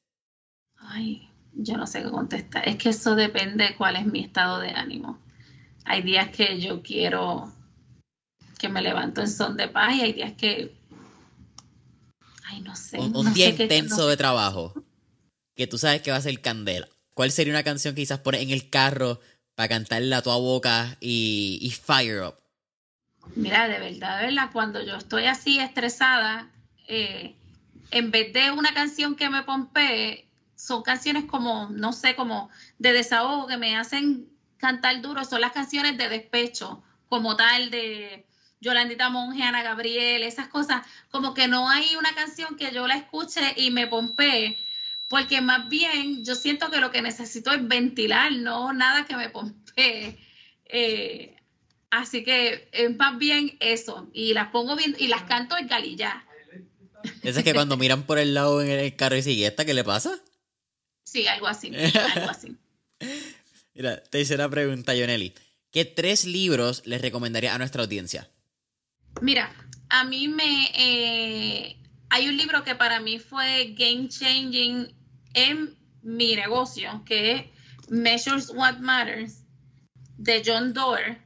Ay, 0.78 1.28
yo 1.52 1.76
no 1.76 1.86
sé 1.86 2.02
qué 2.02 2.10
contestar. 2.10 2.66
Es 2.66 2.78
que 2.78 2.88
eso 2.88 3.16
depende 3.16 3.66
de 3.66 3.76
cuál 3.76 3.98
es 3.98 4.06
mi 4.06 4.22
estado 4.22 4.62
de 4.62 4.70
ánimo. 4.70 5.20
Hay 5.84 6.02
días 6.02 6.30
que 6.30 6.62
yo 6.62 6.82
quiero 6.82 7.54
que 8.58 8.70
me 8.70 8.82
levanto 8.82 9.20
en 9.20 9.28
son 9.28 9.58
de 9.58 9.68
paz 9.68 9.98
y 9.98 10.02
hay 10.04 10.14
días 10.14 10.32
que... 10.38 10.78
Ay, 12.46 12.62
no 12.62 12.74
sé. 12.78 13.00
Un, 13.00 13.34
día 13.34 13.50
intenso 13.50 14.08
de 14.08 14.16
trabajo 14.16 14.74
que 15.56 15.68
tú 15.68 15.78
sabes 15.78 16.02
que 16.02 16.12
va 16.12 16.16
a 16.16 16.22
ser 16.22 16.40
candela. 16.40 16.88
¿Cuál 17.14 17.32
sería 17.32 17.54
una 17.54 17.64
canción 17.64 17.96
que 17.96 18.02
quizás 18.02 18.20
pones 18.20 18.42
en 18.42 18.52
el 18.52 18.70
carro 18.70 19.20
para 19.56 19.70
cantarla 19.70 20.18
a 20.18 20.22
tu 20.22 20.30
boca 20.30 20.98
y, 21.00 21.74
fire 21.84 22.22
up? 22.22 22.36
Mira, 23.36 23.68
de 23.68 23.80
verdad, 23.80 24.20
de 24.20 24.28
verdad, 24.28 24.50
cuando 24.54 24.82
yo 24.82 24.96
estoy 24.96 25.26
así 25.26 25.60
estresada, 25.60 26.50
eh, 26.88 27.36
en 27.92 28.12
vez 28.12 28.34
de 28.34 28.52
una 28.52 28.74
canción 28.74 29.16
que 29.16 29.30
me 29.30 29.44
pompee, 29.44 30.28
son 30.56 30.84
canciones 30.84 31.26
como, 31.26 31.70
no 31.70 31.94
sé, 31.94 32.16
como 32.16 32.50
de 32.78 32.94
desahogo 32.94 33.48
que 33.48 33.58
me 33.58 33.78
hacen 33.78 34.30
cantar 34.58 35.02
duro, 35.02 35.24
son 35.26 35.42
las 35.42 35.52
canciones 35.52 35.98
de 35.98 36.10
despecho, 36.10 36.84
como 37.08 37.36
tal 37.36 37.72
de 37.72 38.28
Yolandita 38.62 39.10
Monge, 39.10 39.44
Ana 39.44 39.64
Gabriel, 39.64 40.24
esas 40.24 40.48
cosas, 40.50 40.86
como 41.10 41.34
que 41.34 41.48
no 41.48 41.70
hay 41.70 41.96
una 41.96 42.14
canción 42.14 42.58
que 42.58 42.72
yo 42.72 42.88
la 42.88 42.96
escuche 42.96 43.54
y 43.56 43.72
me 43.72 43.88
pompee, 43.88 44.58
porque 45.10 45.42
más 45.42 45.68
bien 45.68 46.24
yo 46.24 46.36
siento 46.36 46.70
que 46.70 46.80
lo 46.80 46.92
que 46.92 47.02
necesito 47.02 47.52
es 47.52 47.68
ventilar, 47.68 48.32
no 48.32 48.72
nada 48.74 49.06
que 49.06 49.18
me 49.18 49.30
pompe. 49.30 50.18
Eh, 50.66 51.36
así 51.90 52.24
que 52.24 52.70
es 52.72 52.96
más 52.96 53.18
bien 53.18 53.58
eso, 53.60 54.08
y 54.14 54.34
las 54.34 54.50
pongo 54.50 54.76
bien, 54.76 54.96
y 55.00 55.08
las 55.08 55.24
canto 55.24 55.58
en 55.58 55.68
galilla. 55.68 56.26
¿Esa 57.24 57.40
es 57.40 57.44
que 57.44 57.56
cuando 57.56 57.76
miran 57.76 58.04
por 58.04 58.20
el 58.20 58.36
lado 58.36 58.62
en 58.62 58.70
el 58.70 58.96
carro 58.96 59.16
y 59.16 59.24
sigue 59.24 59.48
esta, 59.48 59.66
qué 59.66 59.74
le 59.74 59.84
pasa? 59.84 60.20
Sí, 61.04 61.26
algo 61.26 61.48
así, 61.48 61.72
algo 62.16 62.30
así. 62.30 62.56
Mira, 63.74 64.04
tercera 64.04 64.48
pregunta, 64.48 64.94
Yoneli. 64.94 65.34
¿Qué 65.72 65.86
tres 65.86 66.26
libros 66.26 66.84
les 66.86 67.02
recomendaría 67.02 67.56
a 67.56 67.58
nuestra 67.58 67.82
audiencia? 67.82 68.30
Mira, 69.22 69.52
a 69.90 70.04
mí 70.04 70.28
me... 70.28 70.70
Eh, 70.76 71.78
hay 72.12 72.28
un 72.28 72.38
libro 72.38 72.64
que 72.64 72.76
para 72.76 73.00
mí 73.00 73.20
fue 73.20 73.74
game 73.78 74.08
changing 74.10 74.99
en 75.34 75.78
mi 76.02 76.36
negocio, 76.36 77.04
que 77.06 77.32
es 77.32 77.46
Measures 77.90 78.52
What 78.54 78.78
Matters, 78.80 79.44
de 80.18 80.44
John 80.46 80.74
Doerr, 80.74 81.18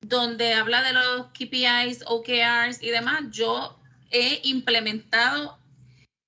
donde 0.00 0.54
habla 0.54 0.82
de 0.82 0.92
los 0.92 1.26
KPIs, 1.28 2.04
OKRs 2.06 2.82
y 2.82 2.90
demás, 2.90 3.22
yo 3.30 3.78
he 4.10 4.40
implementado 4.44 5.58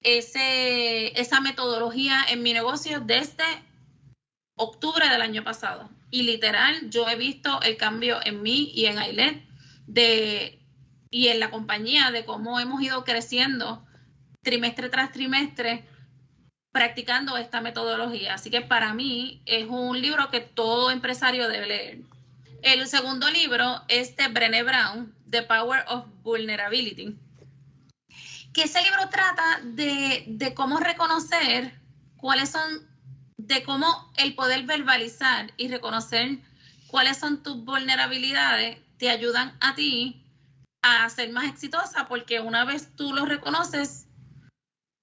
ese, 0.02 1.18
esa 1.20 1.40
metodología 1.40 2.24
en 2.28 2.42
mi 2.42 2.52
negocio 2.52 3.00
desde 3.00 3.44
octubre 4.56 5.08
del 5.08 5.22
año 5.22 5.44
pasado. 5.44 5.88
Y 6.10 6.22
literal, 6.24 6.90
yo 6.90 7.08
he 7.08 7.16
visto 7.16 7.62
el 7.62 7.76
cambio 7.76 8.18
en 8.24 8.42
mí 8.42 8.70
y 8.74 8.86
en 8.86 8.98
Ailet 8.98 9.42
de, 9.86 10.58
y 11.10 11.28
en 11.28 11.40
la 11.40 11.50
compañía 11.50 12.10
de 12.10 12.24
cómo 12.24 12.60
hemos 12.60 12.82
ido 12.82 13.04
creciendo 13.04 13.84
trimestre 14.42 14.88
tras 14.88 15.12
trimestre 15.12 15.86
practicando 16.72 17.36
esta 17.36 17.60
metodología. 17.60 18.34
Así 18.34 18.50
que 18.50 18.62
para 18.62 18.94
mí 18.94 19.42
es 19.46 19.66
un 19.68 20.00
libro 20.00 20.30
que 20.30 20.40
todo 20.40 20.90
empresario 20.90 21.48
debe 21.48 21.66
leer. 21.66 21.98
El 22.62 22.86
segundo 22.88 23.30
libro 23.30 23.82
es 23.88 24.16
de 24.16 24.28
Brené 24.28 24.62
Brown, 24.62 25.14
The 25.30 25.42
Power 25.42 25.84
of 25.88 26.06
Vulnerability, 26.22 27.16
que 28.52 28.62
ese 28.62 28.82
libro 28.82 29.08
trata 29.10 29.60
de, 29.62 30.24
de 30.26 30.54
cómo 30.54 30.78
reconocer 30.78 31.72
cuáles 32.16 32.50
son, 32.50 32.88
de 33.36 33.62
cómo 33.64 34.12
el 34.16 34.34
poder 34.34 34.64
verbalizar 34.64 35.52
y 35.56 35.68
reconocer 35.68 36.38
cuáles 36.86 37.18
son 37.18 37.42
tus 37.42 37.64
vulnerabilidades 37.64 38.78
te 38.98 39.10
ayudan 39.10 39.56
a 39.60 39.74
ti 39.74 40.22
a 40.82 41.08
ser 41.10 41.30
más 41.32 41.46
exitosa, 41.46 42.06
porque 42.06 42.40
una 42.40 42.64
vez 42.64 42.94
tú 42.94 43.12
lo 43.12 43.24
reconoces, 43.24 44.06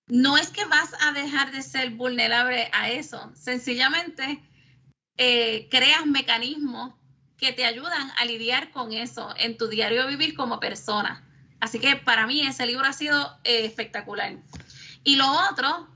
no 0.10 0.38
es 0.38 0.50
que 0.50 0.66
vas 0.66 0.90
a 1.02 1.14
dejar 1.14 1.52
de 1.52 1.62
ser 1.62 1.92
vulnerable 1.92 2.70
a 2.74 2.90
eso, 2.90 3.32
sencillamente 3.36 4.44
eh, 5.18 5.68
creas 5.70 6.06
mecanismos 6.06 6.96
que 7.38 7.54
te 7.54 7.66
ayudan 7.66 8.12
a 8.18 8.26
lidiar 8.26 8.72
con 8.72 8.92
eso 8.92 9.34
en 9.38 9.58
tu 9.58 9.68
diario 9.68 10.08
vivir 10.08 10.36
como 10.36 10.60
persona. 10.60 11.24
Así 11.60 11.80
que 11.80 11.96
para 11.96 12.26
mí 12.26 12.42
ese 12.42 12.66
libro 12.66 12.86
ha 12.86 12.94
sido 12.94 13.38
eh, 13.44 13.66
espectacular. 13.66 14.36
Y 15.04 15.16
lo 15.16 15.26
otro, 15.50 15.88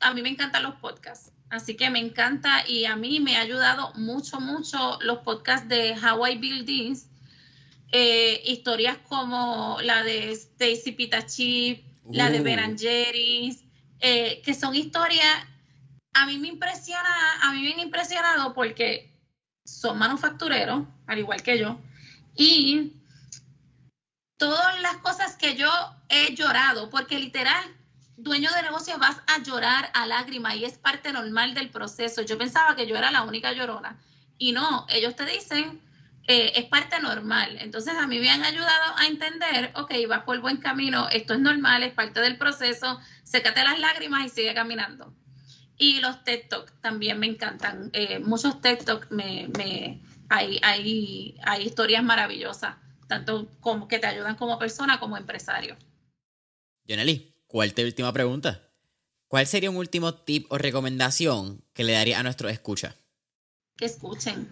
a 0.00 0.14
mí 0.14 0.22
me 0.22 0.30
encantan 0.30 0.62
los 0.62 0.76
podcasts. 0.76 1.32
Así 1.50 1.76
que 1.76 1.90
me 1.90 1.98
encanta 1.98 2.64
y 2.66 2.84
a 2.84 2.96
mí 2.96 3.20
me 3.20 3.36
ha 3.36 3.40
ayudado 3.40 3.92
mucho, 3.94 4.40
mucho 4.40 4.98
los 5.02 5.18
podcasts 5.18 5.68
de 5.68 5.96
How 5.98 6.26
I 6.26 6.38
Build 6.38 6.66
This. 6.66 7.06
Eh, 7.92 8.40
historias 8.44 8.98
como 9.08 9.78
la 9.82 10.04
de 10.04 10.30
Stacy 10.30 10.92
Pitachi, 10.92 11.84
la 12.12 12.30
de 12.30 12.40
Berangeris, 12.40 13.64
eh, 14.00 14.40
que 14.44 14.54
son 14.54 14.74
historias, 14.74 15.46
a 16.14 16.26
mí 16.26 16.38
me 16.38 16.48
impresiona, 16.48 17.08
a 17.42 17.52
mí 17.52 17.62
me 17.62 17.72
han 17.72 17.80
impresionado 17.80 18.54
porque 18.54 19.10
son 19.64 19.98
manufactureros, 19.98 20.84
al 21.06 21.18
igual 21.18 21.42
que 21.42 21.58
yo, 21.58 21.78
y 22.34 22.92
todas 24.36 24.80
las 24.80 24.96
cosas 24.98 25.36
que 25.36 25.54
yo 25.54 25.70
he 26.08 26.34
llorado, 26.34 26.90
porque 26.90 27.18
literal, 27.18 27.64
dueño 28.16 28.50
de 28.52 28.62
negocio 28.62 28.98
vas 28.98 29.16
a 29.26 29.42
llorar 29.42 29.90
a 29.94 30.06
lágrimas 30.06 30.56
y 30.56 30.64
es 30.64 30.78
parte 30.78 31.12
normal 31.12 31.54
del 31.54 31.70
proceso. 31.70 32.22
Yo 32.22 32.36
pensaba 32.36 32.76
que 32.76 32.86
yo 32.86 32.96
era 32.96 33.10
la 33.10 33.22
única 33.22 33.52
llorona 33.52 33.98
y 34.38 34.52
no, 34.52 34.86
ellos 34.88 35.16
te 35.16 35.24
dicen, 35.26 35.80
eh, 36.30 36.52
es 36.54 36.66
parte 36.66 37.00
normal. 37.00 37.58
Entonces 37.60 37.94
a 37.96 38.06
mí 38.06 38.20
me 38.20 38.30
han 38.30 38.44
ayudado 38.44 38.96
a 38.96 39.06
entender, 39.06 39.72
ok, 39.74 39.92
vas 40.08 40.22
por 40.22 40.40
buen 40.40 40.58
camino, 40.58 41.08
esto 41.08 41.34
es 41.34 41.40
normal, 41.40 41.82
es 41.82 41.92
parte 41.92 42.20
del 42.20 42.38
proceso, 42.38 43.00
sécate 43.24 43.64
las 43.64 43.80
lágrimas 43.80 44.26
y 44.26 44.28
sigue 44.28 44.54
caminando. 44.54 45.12
Y 45.76 45.98
los 45.98 46.22
TED 46.22 46.46
Talk 46.48 46.80
también 46.80 47.18
me 47.18 47.26
encantan. 47.26 47.90
Eh, 47.94 48.20
muchos 48.20 48.60
TED 48.60 48.78
Talk 48.84 49.10
me, 49.10 49.48
me, 49.58 50.04
hay, 50.28 50.60
hay, 50.62 51.36
hay 51.42 51.66
historias 51.66 52.04
maravillosas, 52.04 52.76
tanto 53.08 53.48
como 53.58 53.88
que 53.88 53.98
te 53.98 54.06
ayudan 54.06 54.36
como 54.36 54.56
persona 54.56 55.00
como 55.00 55.16
empresario. 55.16 55.76
Jonely, 56.88 57.34
¿cuál 57.48 57.74
te 57.74 57.84
última 57.84 58.12
pregunta? 58.12 58.68
¿Cuál 59.26 59.48
sería 59.48 59.70
un 59.70 59.78
último 59.78 60.14
tip 60.14 60.46
o 60.52 60.58
recomendación 60.58 61.64
que 61.72 61.82
le 61.82 61.94
daría 61.94 62.20
a 62.20 62.22
nuestros 62.22 62.52
escuchas? 62.52 62.94
Que 63.76 63.86
escuchen, 63.86 64.48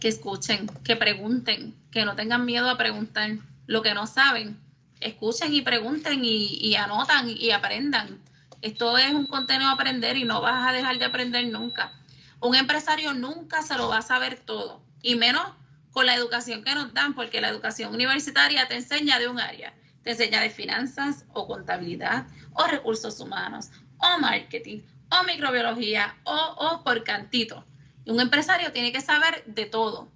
que 0.00 0.08
escuchen, 0.08 0.66
que 0.82 0.96
pregunten, 0.96 1.76
que 1.92 2.04
no 2.04 2.16
tengan 2.16 2.46
miedo 2.46 2.68
a 2.68 2.78
preguntar 2.78 3.32
lo 3.66 3.82
que 3.82 3.94
no 3.94 4.06
saben. 4.06 4.58
Escuchen 5.00 5.54
y 5.54 5.60
pregunten 5.60 6.24
y, 6.24 6.74
anotan 6.74 7.28
y 7.28 7.50
aprendan. 7.50 8.18
Esto 8.62 8.98
es 8.98 9.12
un 9.12 9.26
contenido 9.26 9.68
a 9.68 9.74
aprender 9.74 10.16
y 10.16 10.24
no 10.24 10.40
vas 10.40 10.68
a 10.68 10.72
dejar 10.72 10.98
de 10.98 11.04
aprender 11.04 11.46
nunca. 11.48 11.92
Un 12.40 12.56
empresario 12.56 13.12
nunca 13.12 13.62
se 13.62 13.76
lo 13.76 13.88
va 13.88 13.98
a 13.98 14.02
saber 14.02 14.40
todo, 14.40 14.82
y 15.02 15.14
menos 15.14 15.46
con 15.90 16.06
la 16.06 16.14
educación 16.14 16.64
que 16.64 16.74
nos 16.74 16.94
dan, 16.94 17.14
porque 17.14 17.40
la 17.40 17.48
educación 17.48 17.94
universitaria 17.94 18.66
te 18.68 18.76
enseña 18.76 19.18
de 19.18 19.28
un 19.28 19.38
área, 19.38 19.74
te 20.02 20.12
enseña 20.12 20.40
de 20.40 20.48
finanzas 20.48 21.26
o 21.34 21.46
contabilidad 21.46 22.26
o 22.54 22.66
recursos 22.66 23.20
humanos 23.20 23.68
o 23.98 24.18
marketing 24.18 24.80
o 25.10 25.24
microbiología 25.24 26.16
o 26.24 26.82
por 26.82 27.04
cantito 27.04 27.64
un 28.06 28.20
empresario 28.20 28.72
tiene 28.72 28.92
que 28.92 29.00
saber 29.00 29.44
de 29.46 29.66
todo. 29.66 30.08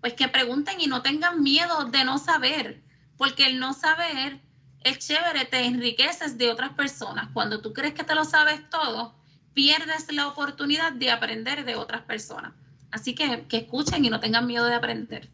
Pues 0.00 0.14
que 0.14 0.28
pregunten 0.28 0.80
y 0.80 0.86
no 0.86 1.02
tengan 1.02 1.42
miedo 1.42 1.84
de 1.84 2.04
no 2.04 2.18
saber, 2.18 2.82
porque 3.16 3.46
el 3.46 3.60
no 3.60 3.72
saber 3.72 4.40
es 4.84 4.98
chévere, 4.98 5.44
te 5.44 5.64
enriqueces 5.64 6.38
de 6.38 6.50
otras 6.50 6.72
personas. 6.72 7.28
Cuando 7.32 7.60
tú 7.60 7.72
crees 7.72 7.94
que 7.94 8.04
te 8.04 8.14
lo 8.14 8.24
sabes 8.24 8.68
todo, 8.68 9.14
pierdes 9.54 10.10
la 10.12 10.28
oportunidad 10.28 10.92
de 10.92 11.10
aprender 11.10 11.64
de 11.64 11.76
otras 11.76 12.02
personas. 12.02 12.52
Así 12.90 13.14
que 13.14 13.46
que 13.48 13.58
escuchen 13.58 14.04
y 14.04 14.10
no 14.10 14.20
tengan 14.20 14.46
miedo 14.46 14.66
de 14.66 14.74
aprender. 14.74 15.30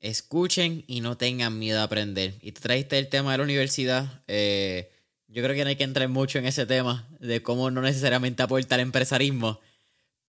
Escuchen 0.00 0.84
y 0.86 1.00
no 1.00 1.16
tengan 1.16 1.58
miedo 1.58 1.78
de 1.78 1.84
aprender. 1.84 2.34
Y 2.40 2.52
te 2.52 2.60
trajiste 2.60 2.98
el 2.98 3.08
tema 3.08 3.32
de 3.32 3.38
la 3.38 3.44
universidad. 3.44 4.22
Eh, 4.28 4.90
yo 5.28 5.42
creo 5.42 5.54
que 5.54 5.64
no 5.64 5.70
hay 5.70 5.76
que 5.76 5.84
entrar 5.84 6.08
mucho 6.08 6.38
en 6.38 6.46
ese 6.46 6.66
tema 6.66 7.08
de 7.18 7.42
cómo 7.42 7.70
no 7.70 7.82
necesariamente 7.82 8.42
aporta 8.42 8.76
al 8.76 8.80
empresarismo 8.82 9.60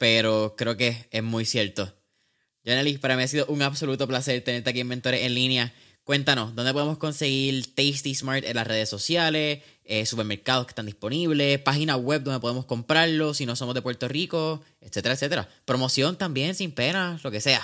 pero 0.02 0.56
creo 0.58 0.76
que 0.78 1.08
es 1.12 1.22
muy 1.22 1.46
cierto. 1.46 1.94
Janely, 2.66 2.98
para 2.98 3.16
mí 3.16 3.22
ha 3.22 3.28
sido 3.28 3.46
un 3.46 3.62
absoluto 3.62 4.08
placer 4.08 4.44
tenerte 4.44 4.72
aquí 4.72 4.80
en 4.80 4.88
Mentores 4.88 5.22
en 5.22 5.36
línea. 5.36 5.72
Cuéntanos, 6.04 6.56
¿dónde 6.56 6.74
podemos 6.74 6.98
conseguir 6.98 7.76
Tasty 7.76 8.16
Smart 8.16 8.44
en 8.44 8.56
las 8.56 8.66
redes 8.66 8.90
sociales? 8.90 9.62
Eh, 9.84 10.08
supermercados 10.08 10.66
que 10.66 10.72
están 10.72 10.88
disponibles, 10.88 11.60
página 11.60 11.98
web 11.98 12.24
donde 12.24 12.40
podemos 12.40 12.66
comprarlo 12.66 13.36
si 13.36 13.46
no 13.46 13.56
somos 13.56 13.76
de 13.76 13.84
Puerto 13.84 14.08
Rico, 14.08 14.64
etcétera, 14.80 15.14
etcétera. 15.14 15.48
Promoción 15.66 16.18
también, 16.18 16.56
sin 16.56 16.72
pena, 16.72 17.20
lo 17.24 17.30
que 17.30 17.40
sea. 17.40 17.62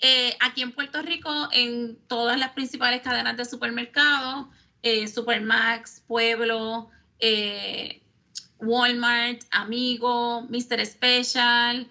Eh, 0.00 0.34
aquí 0.40 0.62
en 0.62 0.72
Puerto 0.72 1.02
Rico, 1.02 1.48
en 1.52 1.98
todas 2.06 2.38
las 2.38 2.52
principales 2.52 3.02
cadenas 3.02 3.36
de 3.36 3.44
supermercados, 3.44 4.46
eh, 4.82 5.08
Supermax, 5.08 6.02
Pueblo, 6.06 6.88
eh, 7.18 8.00
Walmart, 8.58 9.42
Amigo, 9.50 10.42
Mr. 10.48 10.86
Special, 10.86 11.90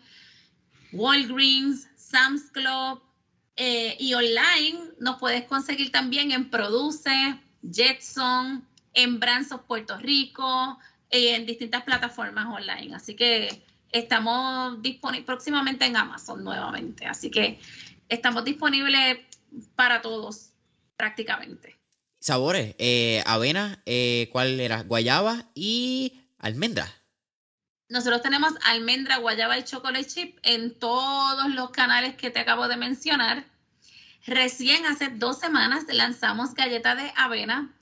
Walgreens, 0.93 1.87
Sam's 1.95 2.49
Club 2.51 3.01
y 3.99 4.13
online 4.13 4.79
nos 4.99 5.19
puedes 5.19 5.43
conseguir 5.43 5.91
también 5.91 6.31
en 6.31 6.49
Produce, 6.49 7.37
Jetson, 7.61 8.65
en 9.03 9.19
Branzos 9.19 9.61
Puerto 9.61 9.97
Rico, 9.97 10.77
eh, 11.09 11.35
en 11.35 11.45
distintas 11.45 11.83
plataformas 11.83 12.47
online. 12.47 12.95
Así 12.95 13.15
que 13.15 13.63
estamos 13.91 14.81
disponibles 14.81 15.25
próximamente 15.25 15.85
en 15.85 15.95
Amazon 15.95 16.43
nuevamente. 16.43 17.05
Así 17.05 17.31
que 17.31 17.59
estamos 18.09 18.43
disponibles 18.43 19.19
para 19.75 20.01
todos 20.01 20.51
prácticamente. 20.97 21.77
Sabores, 22.19 22.75
eh, 22.77 23.23
avena, 23.25 23.81
eh, 23.85 24.27
¿cuál 24.31 24.59
era? 24.59 24.83
Guayaba 24.83 25.45
y 25.55 26.21
almendra. 26.37 26.87
Nosotros 27.87 28.21
tenemos 28.21 28.53
almendra, 28.65 29.17
guayaba 29.17 29.57
y 29.57 29.63
chocolate 29.63 30.05
chip 30.05 30.37
en 30.43 30.77
todos 30.77 31.49
los 31.55 31.71
canales 31.71 32.15
que 32.15 32.29
te 32.29 32.39
acabo 32.39 32.67
de 32.67 32.75
mencionar. 32.75 33.45
Recién 34.27 34.85
hace 34.85 35.07
dos 35.07 35.39
semanas 35.39 35.85
lanzamos 35.87 36.53
galleta 36.53 36.93
de 36.93 37.11
avena 37.15 37.73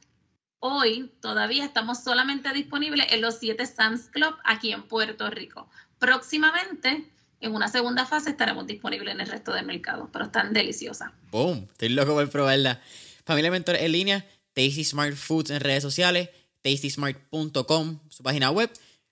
Hoy 0.59 1.11
todavía 1.21 1.63
estamos 1.63 2.03
solamente 2.03 2.51
disponibles 2.51 3.11
en 3.11 3.21
los 3.21 3.35
siete 3.35 3.65
Sam's 3.65 4.09
Club 4.09 4.35
aquí 4.43 4.71
en 4.71 4.83
Puerto 4.83 5.29
Rico. 5.29 5.69
Próximamente, 5.99 7.11
en 7.39 7.53
una 7.53 7.67
segunda 7.67 8.05
fase, 8.05 8.31
estaremos 8.31 8.65
disponibles 8.65 9.13
en 9.13 9.21
el 9.21 9.27
resto 9.27 9.53
del 9.53 9.67
mercado, 9.67 10.09
pero 10.11 10.25
están 10.25 10.53
deliciosas. 10.53 11.11
¡Boom! 11.29 11.67
Estoy 11.71 11.89
loco 11.89 12.15
por 12.15 12.29
probarla. 12.29 12.81
Familia 13.23 13.51
Mentor 13.51 13.75
en 13.75 13.91
línea, 13.91 14.25
Tasty 14.53 14.83
Smart 14.83 15.15
Foods 15.15 15.51
en 15.51 15.59
redes 15.59 15.83
sociales, 15.83 16.29
tastysmart.com, 16.63 17.99
su 18.09 18.23
página 18.23 18.49
web. 18.49 18.71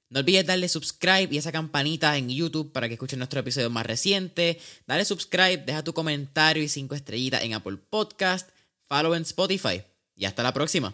No 0.10 0.22
olvides 0.22 0.46
darle 0.48 0.68
subscribe 0.68 1.28
y 1.30 1.38
esa 1.38 1.52
campanita 1.52 2.18
en 2.18 2.30
YouTube 2.30 2.72
para 2.72 2.88
que 2.88 2.94
escuchen 2.94 3.20
nuestro 3.20 3.40
episodio 3.40 3.70
más 3.70 3.86
reciente. 3.86 4.60
Dale 4.88 5.06
subscribe, 5.06 5.58
deja 5.58 5.84
tu 5.84 5.94
comentario 5.94 6.64
y 6.64 6.70
cinco 6.70 6.96
estrellitas 6.96 7.44
en 7.44 7.54
Apple 7.54 7.78
Podcast, 7.78 8.50
follow 8.84 9.14
en 9.14 9.24
Spotify. 9.24 9.84
Y 10.16 10.26
hasta 10.26 10.42
la 10.42 10.54
próxima. 10.54 10.94